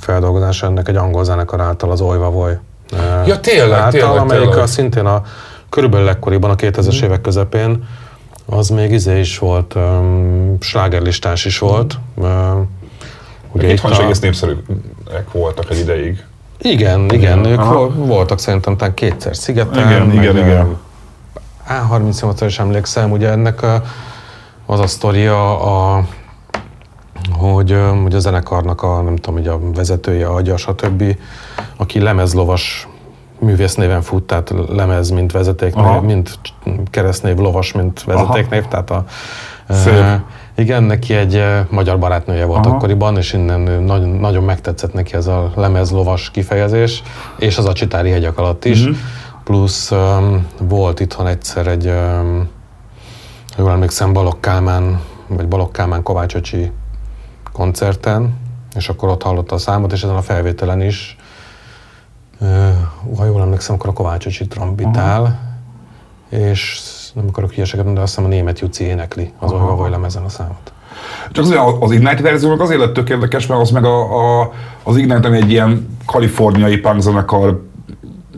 feldolgozás 0.00 0.62
ennek 0.62 0.88
egy 0.88 0.96
angol 0.96 1.24
zenekar 1.24 1.60
által, 1.60 1.90
az 1.90 2.00
Oiva 2.00 2.30
Voy. 2.30 2.52
Uh, 2.92 3.26
ja 3.26 3.40
tényleg, 3.40 3.78
által, 3.78 3.90
tényleg, 3.90 4.18
amelyik 4.18 4.48
tényleg. 4.48 4.66
szintén 4.66 5.06
a 5.06 5.22
körülbelül 5.68 6.08
ekkoriban, 6.08 6.50
a 6.50 6.54
2000-es 6.54 7.02
mm. 7.02 7.04
évek 7.04 7.20
közepén 7.20 7.84
az 8.46 8.68
még 8.68 8.90
izé 8.90 9.18
is 9.18 9.38
volt, 9.38 9.74
um, 9.74 10.56
slágerlistás 10.60 11.44
is 11.44 11.58
volt. 11.58 11.98
Um, 12.14 12.68
ugye 13.52 13.72
itt 13.72 13.80
a... 13.80 14.02
egész 14.02 14.20
népszerűek 14.20 15.32
voltak 15.32 15.70
egy 15.70 15.78
ideig. 15.78 16.24
Igen, 16.58 17.10
igen, 17.10 17.44
ők 17.44 17.58
Aha. 17.58 17.90
voltak 17.90 18.38
szerintem 18.38 18.76
talán 18.76 18.94
kétszer 18.94 19.36
szigeten. 19.36 19.86
Igen, 19.86 20.06
meg, 20.06 20.16
igen, 20.16 20.36
igen. 20.36 20.76
A38-ra 21.68 22.44
is 22.46 22.58
emlékszem, 22.58 23.10
ugye 23.10 23.28
ennek 23.30 23.62
a, 23.62 23.82
az 24.66 24.80
a 24.80 24.86
sztoria, 24.86 25.60
a, 25.60 26.04
hogy, 27.38 27.76
hogy 28.02 28.14
a 28.14 28.18
zenekarnak 28.18 28.82
a, 28.82 29.00
nem 29.00 29.16
tudom, 29.16 29.34
hogy 29.34 29.48
a 29.48 29.60
vezetője, 29.74 30.26
agya, 30.26 30.56
stb 30.56 31.16
aki 31.76 32.00
lemezlovas 32.00 32.88
művész 33.38 33.74
néven 33.74 34.02
fut, 34.02 34.22
tehát 34.22 34.52
lemez, 34.68 35.10
mint 35.10 35.32
vezetéknév, 35.32 35.84
Aha. 35.84 36.00
mint 36.00 36.38
keresztnév, 36.90 37.36
lovas, 37.36 37.72
mint 37.72 38.04
vezetéknév, 38.04 38.60
Aha. 38.60 38.68
tehát 38.68 38.90
a, 38.90 39.04
Szép. 39.68 39.92
E, 39.92 40.24
igen, 40.56 40.82
neki 40.82 41.14
egy 41.14 41.44
magyar 41.70 41.98
barátnője 41.98 42.44
volt 42.44 42.66
Aha. 42.66 42.74
akkoriban, 42.74 43.16
és 43.16 43.32
innen 43.32 43.60
nagyon, 43.82 44.08
nagyon 44.08 44.44
megtetszett 44.44 44.92
neki 44.92 45.14
ez 45.14 45.26
a 45.26 45.52
lemez 45.54 45.90
lovas 45.90 46.30
kifejezés, 46.30 47.02
és 47.38 47.58
az 47.58 47.64
a 47.64 47.72
Csitári 47.72 48.10
hegyek 48.10 48.38
alatt 48.38 48.64
is. 48.64 48.80
Uh-huh. 48.80 48.96
Plusz 49.44 49.90
um, 49.90 50.46
volt 50.60 51.00
itthon 51.00 51.26
egyszer 51.26 51.66
egy, 51.66 51.86
um, 51.86 52.48
jól 53.58 53.70
emlékszem, 53.70 54.12
Balogh 54.12 54.40
Kálmán, 54.40 55.00
vagy 55.26 55.48
Balogh 55.48 55.72
Kálmán 55.72 56.02
Kovács 56.02 56.34
öcsi 56.34 56.70
koncerten, 57.52 58.34
és 58.74 58.88
akkor 58.88 59.08
ott 59.08 59.22
hallotta 59.22 59.54
a 59.54 59.58
számot, 59.58 59.92
és 59.92 60.02
ezen 60.02 60.16
a 60.16 60.22
felvételen 60.22 60.80
is, 60.82 61.16
ha 63.16 63.24
jól 63.24 63.40
emlékszem, 63.40 63.74
akkor 63.74 63.88
a 63.88 63.92
Kovács 63.92 64.26
öcsi 64.26 64.46
trombitál, 64.46 65.40
és 66.28 66.82
nem 67.14 67.24
akarok 67.28 67.52
hülyeséget 67.52 67.84
mondani, 67.84 68.04
azt 68.06 68.14
hiszem 68.14 68.30
a 68.30 68.34
német 68.34 68.60
Juci 68.60 68.84
énekli 68.84 69.32
az 69.38 69.52
Olga 69.52 69.88
lemezen 69.88 70.22
a 70.22 70.28
számot. 70.28 70.72
Csak 71.32 71.44
azért 71.44 71.60
az 71.80 71.90
Ignite 71.90 72.22
verziónak 72.22 72.60
azért 72.60 72.80
lett 72.80 72.92
tök 72.92 73.08
érdekes, 73.08 73.46
mert 73.46 73.60
az 73.60 73.70
meg 73.70 73.84
a, 73.84 74.40
a, 74.40 74.52
az 74.82 74.96
Ignite, 74.96 75.28
ami 75.28 75.36
egy 75.36 75.50
ilyen 75.50 75.98
kaliforniai 76.06 76.76
punk 76.76 77.00
zenekar 77.00 77.62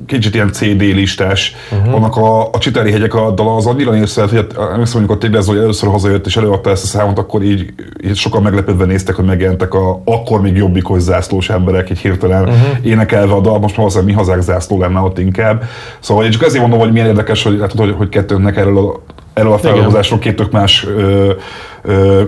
kicsit 0.07 0.35
ilyen 0.35 0.53
CD 0.53 0.81
listás, 0.81 1.55
uh-huh. 1.73 1.95
annak 1.95 2.17
a, 2.17 2.51
a 2.53 2.59
Csitári 2.59 2.93
hegyek 2.93 3.15
a 3.15 3.31
dala 3.31 3.57
az 3.57 3.67
annyira 3.67 3.91
népszerűt, 3.91 4.31
hogy 4.31 4.39
hát, 4.57 4.71
emlékszem, 4.73 4.99
amikor 4.99 5.19
Tigres, 5.19 5.47
hogy 5.47 5.57
először 5.57 5.91
hazajött 5.91 6.27
és 6.27 6.37
előadta 6.37 6.71
ezt 6.71 6.85
a 6.85 6.87
számot, 6.87 7.19
akkor 7.19 7.43
így, 7.43 7.73
így 8.05 8.17
sokan 8.17 8.43
meglepődve 8.43 8.85
néztek, 8.85 9.15
hogy 9.15 9.25
megjelentek 9.25 9.75
a 9.75 10.01
akkor 10.05 10.41
még 10.41 10.57
jobbikos 10.57 11.01
zászlós 11.01 11.51
emberek, 11.51 11.91
így 11.91 11.99
hirtelen 11.99 12.43
uh-huh. 12.43 12.87
énekelve 12.87 13.35
a 13.35 13.41
dal, 13.41 13.59
most 13.59 13.77
már 13.77 13.87
valószínűleg 13.87 14.15
mi 14.15 14.19
hazák 14.19 14.41
zászló 14.41 14.79
lenne 14.79 15.01
ott 15.01 15.19
inkább. 15.19 15.63
Szóval 16.01 16.25
én 16.25 16.31
csak 16.31 16.43
ezért 16.43 16.61
mondom, 16.61 16.79
hogy 16.79 16.93
milyen 16.93 17.07
érdekes, 17.07 17.43
hogy, 17.43 17.61
hát, 17.61 17.73
hogy, 17.73 17.95
hogy 17.97 18.09
kettőnknek 18.09 18.57
erről 18.57 18.79
a 18.79 19.01
erről 19.39 19.53
a 19.53 19.59
feldolgozásról 19.59 20.19
két 20.19 20.37
tök 20.37 20.51
más 20.51 20.87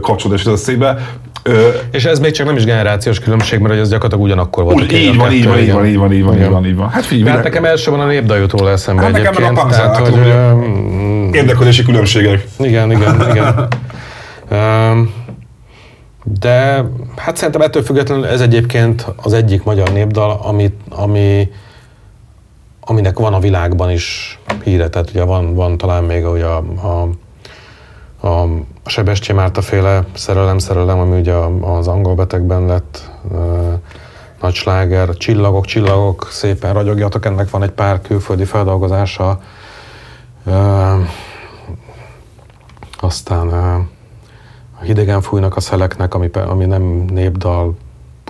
kapcsolódás 0.00 0.46
az 0.46 0.52
eszébe. 0.52 0.98
Ö, 1.42 1.68
és 1.92 2.04
ez 2.04 2.18
még 2.18 2.32
csak 2.32 2.46
nem 2.46 2.56
is 2.56 2.64
generációs 2.64 3.18
különbség, 3.18 3.58
mert 3.58 3.74
ez 3.74 3.88
gyakorlatilag 3.88 4.24
ugyanakkor 4.24 4.64
volt. 4.64 4.76
Úgy, 4.76 4.92
így, 4.92 5.16
van, 5.16 5.32
így, 5.32 5.46
van, 5.46 5.58
így 5.58 5.72
van, 5.72 5.86
így 5.86 5.96
van, 5.96 6.12
így 6.12 6.24
van, 6.24 6.38
így 6.38 6.48
van, 6.48 6.66
így 6.66 6.76
van. 6.76 6.88
Hát 6.88 7.04
figyelj, 7.04 7.30
hát 7.30 7.42
nekem 7.42 7.64
elsőben 7.64 8.00
a 8.00 8.06
népdal 8.06 8.38
jut 8.38 8.52
róla 8.52 8.70
eszembe 8.70 9.02
hát 9.02 9.14
egyébként. 9.16 9.38
Nekem 9.38 9.66
a 9.66 9.70
tehát, 9.70 9.96
hogy, 9.96 10.12
uh, 10.12 11.34
érdeklődési 11.34 11.82
különbségek. 11.82 12.46
Igen, 12.58 12.90
igen, 12.90 13.24
igen. 13.30 13.68
De 16.22 16.84
hát 17.16 17.36
szerintem 17.36 17.62
ettől 17.62 17.82
függetlenül 17.82 18.26
ez 18.26 18.40
egyébként 18.40 19.06
az 19.16 19.32
egyik 19.32 19.62
magyar 19.62 19.92
népdal, 19.92 20.40
ami, 20.42 20.72
ami, 20.88 21.50
aminek 22.80 23.18
van 23.18 23.34
a 23.34 23.38
világban 23.38 23.90
is 23.90 24.38
híre. 24.64 24.88
Tehát 24.88 25.10
ugye 25.10 25.22
van, 25.22 25.54
van 25.54 25.76
talán 25.76 26.04
még 26.04 26.26
ugye 26.26 26.44
a, 26.44 26.56
a 26.56 27.08
a 28.22 28.44
Sebestyén 28.84 29.36
Márta 29.36 29.62
féle 29.62 30.04
Szerelem, 30.12 30.58
Szerelem, 30.58 30.98
ami 30.98 31.18
ugye 31.18 31.34
az 31.60 31.88
angol 31.88 32.14
betegben 32.14 32.66
lett 32.66 33.10
uh, 33.30 33.38
nagy 34.40 34.54
sláger, 34.54 35.16
Csillagok, 35.16 35.64
Csillagok, 35.64 36.28
szépen 36.30 36.72
ragyogjatok, 36.72 37.24
ennek 37.24 37.50
van 37.50 37.62
egy 37.62 37.70
pár 37.70 38.00
külföldi 38.00 38.44
feldolgozása. 38.44 39.40
Uh, 40.44 41.08
aztán 43.00 43.46
uh, 43.46 43.74
a 44.80 44.82
Hidegen 44.82 45.20
fújnak 45.20 45.56
a 45.56 45.60
szeleknek, 45.60 46.14
ami, 46.14 46.30
ami 46.32 46.64
nem 46.64 46.82
népdal, 47.12 47.76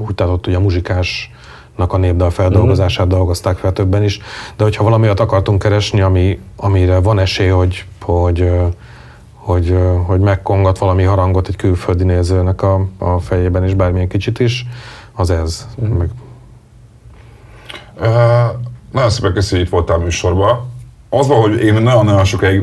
úgy 0.06 0.14
tehát 0.14 0.32
ott 0.32 0.46
ugye 0.46 0.56
a 0.56 0.60
muzsikásnak 0.60 1.92
a 1.92 1.96
népdal 1.96 2.30
feldolgozását 2.30 3.06
mm. 3.06 3.08
dolgozták 3.08 3.56
fel 3.56 3.72
többen 3.72 4.02
is, 4.02 4.20
de 4.56 4.64
hogyha 4.64 4.84
valami 4.84 5.08
akartunk 5.08 5.62
keresni, 5.62 6.00
ami, 6.00 6.40
amire 6.56 7.00
van 7.00 7.18
esély, 7.18 7.48
hogy, 7.48 7.84
hogy 8.00 8.50
hogy, 9.40 9.78
hogy 10.06 10.20
megkongat 10.20 10.78
valami 10.78 11.02
harangot 11.02 11.48
egy 11.48 11.56
külföldi 11.56 12.04
nézőnek 12.04 12.62
a, 12.62 12.86
a 12.98 13.18
fejében 13.18 13.64
is, 13.64 13.74
bármilyen 13.74 14.08
kicsit 14.08 14.38
is, 14.40 14.66
az 15.12 15.30
ez. 15.30 15.66
Mm. 15.84 15.86
Meg... 15.86 16.08
Uh, 18.00 18.06
nagyon 18.92 19.10
szépen 19.10 19.32
köszönjük, 19.32 19.68
hogy 19.68 19.78
itt 19.78 19.86
voltál 19.86 20.04
műsorban. 20.04 20.68
Az 21.12 21.26
van, 21.26 21.40
hogy 21.40 21.64
én 21.64 21.74
nagyon-nagyon 21.74 22.24
sokáig 22.24 22.62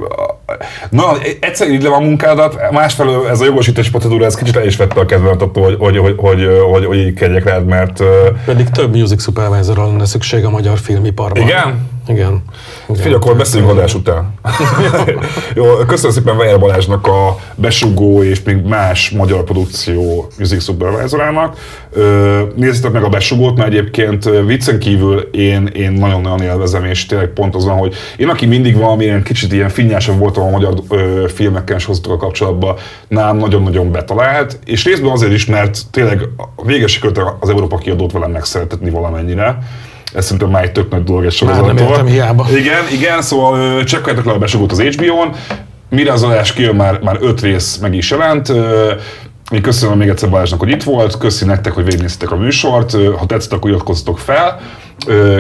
Na, 0.89 1.17
egyszer 1.39 1.69
így 1.69 1.83
le 1.83 1.89
a 1.89 1.99
munkádat, 1.99 2.71
másfelől 2.71 3.27
ez 3.27 3.41
a 3.41 3.45
jogosítási 3.45 3.89
procedúra, 3.89 4.25
ez 4.25 4.35
kicsit 4.35 4.55
el 4.55 4.65
is 4.65 4.75
vette 4.75 4.99
a 4.99 5.05
kedvemet 5.05 5.41
attól, 5.41 5.63
hogy, 5.63 5.77
hogy, 5.77 5.97
hogy, 5.97 6.15
hogy, 6.17 6.47
hogy, 6.71 6.85
hogy 6.85 6.97
így 6.97 7.13
kegyek 7.13 7.43
rád, 7.43 7.65
mert... 7.65 8.03
Pedig 8.45 8.69
több 8.69 8.95
music 8.95 9.21
supervisor 9.21 9.77
lenne 9.77 10.05
szükség 10.05 10.45
a 10.45 10.49
magyar 10.49 10.77
filmiparban. 10.77 11.43
Igen? 11.43 11.89
Igen. 12.07 12.43
Figyelj, 12.93 13.13
akkor 13.13 13.35
beszéljünk 13.35 13.71
adás 13.71 13.93
után. 13.93 14.33
Jó, 15.55 15.65
köszönöm 15.87 16.11
szépen 16.11 16.35
Weyer 16.35 16.59
Balázsnak 16.59 17.07
a 17.07 17.37
besugó 17.55 18.23
és 18.23 18.43
még 18.43 18.61
más 18.61 19.09
magyar 19.09 19.43
produkció 19.43 20.27
music 20.37 20.63
supervisorának. 20.63 21.57
Nézzétek 22.55 22.91
meg 22.91 23.03
a 23.03 23.09
besugót, 23.09 23.57
mert 23.57 23.69
egyébként 23.69 24.29
viccen 24.45 24.79
kívül 24.79 25.19
én, 25.19 25.65
én 25.65 25.91
nagyon-nagyon 25.91 26.41
élvezem, 26.41 26.85
és 26.85 27.05
tényleg 27.05 27.27
pont 27.27 27.55
azon, 27.55 27.77
hogy 27.77 27.95
én, 28.17 28.29
aki 28.29 28.45
mindig 28.45 28.77
valamilyen 28.77 29.23
kicsit 29.23 29.53
ilyen 29.53 29.69
finnyásabb 29.69 30.17
voltam 30.19 30.43
a 30.43 30.49
magyar 30.49 30.73
ö, 30.89 31.25
filmekkel 31.33 31.77
és 31.77 31.87
a 32.09 32.17
kapcsolatban, 32.17 32.75
nám 33.07 33.37
nagyon-nagyon 33.37 33.91
betalált, 33.91 34.59
és 34.65 34.85
részben 34.85 35.11
azért 35.11 35.31
is, 35.33 35.45
mert 35.45 35.81
tényleg 35.91 36.21
a 36.55 36.65
véges 36.65 36.99
az 37.39 37.49
Európa 37.49 37.77
kiadót 37.77 38.11
velem 38.11 38.31
megszeretetni 38.31 38.89
valamennyire 38.89 39.57
ez 40.13 40.23
szerintem 40.23 40.49
már 40.49 40.63
egy 40.63 40.71
tök 40.71 40.89
nagy 40.89 41.03
dolog 41.03 41.25
egy 41.25 41.31
sorozattól. 41.31 41.73
nem 41.73 41.87
értem 41.87 42.05
hiába. 42.05 42.47
Igen, 42.55 42.83
igen, 42.91 43.21
szóval 43.21 43.83
csekkoljátok 43.83 44.25
le 44.25 44.31
a 44.31 44.37
besugót 44.37 44.71
az 44.71 44.81
HBO-n, 44.81 45.35
mire 45.89 46.11
az 46.11 46.23
adás 46.23 46.53
kijön, 46.53 46.75
már, 46.75 46.99
már 46.99 47.17
öt 47.21 47.41
rész 47.41 47.77
meg 47.77 47.95
is 47.95 48.11
jelent. 48.11 48.51
Én 49.51 49.61
köszönöm 49.61 49.97
még 49.97 50.07
egyszer 50.07 50.29
Balázsnak, 50.29 50.59
hogy 50.59 50.69
itt 50.69 50.83
volt, 50.83 51.17
köszi 51.17 51.45
nektek, 51.45 51.73
hogy 51.73 51.83
végignéztetek 51.83 52.31
a 52.31 52.37
műsort, 52.37 52.91
ha 52.91 53.25
tetszett, 53.25 53.53
akkor 53.53 53.69
iratkozzatok 53.69 54.19
fel. 54.19 54.59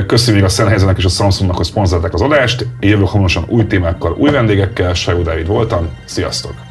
Köszönöm 0.07 0.35
még 0.35 0.49
a 0.49 0.49
Sennheisernek 0.49 0.97
és 0.97 1.05
a 1.05 1.09
Samsungnak, 1.09 1.57
hogy 1.57 1.65
szponzorálták 1.65 2.13
az 2.13 2.21
adást. 2.21 2.65
Én 2.79 2.89
jövök 2.89 3.07
hamarosan 3.07 3.45
új 3.47 3.67
témákkal, 3.67 4.15
új 4.17 4.29
vendégekkel, 4.29 4.93
Sajó 4.93 5.21
Dávid 5.21 5.47
voltam, 5.47 5.87
sziasztok! 6.05 6.66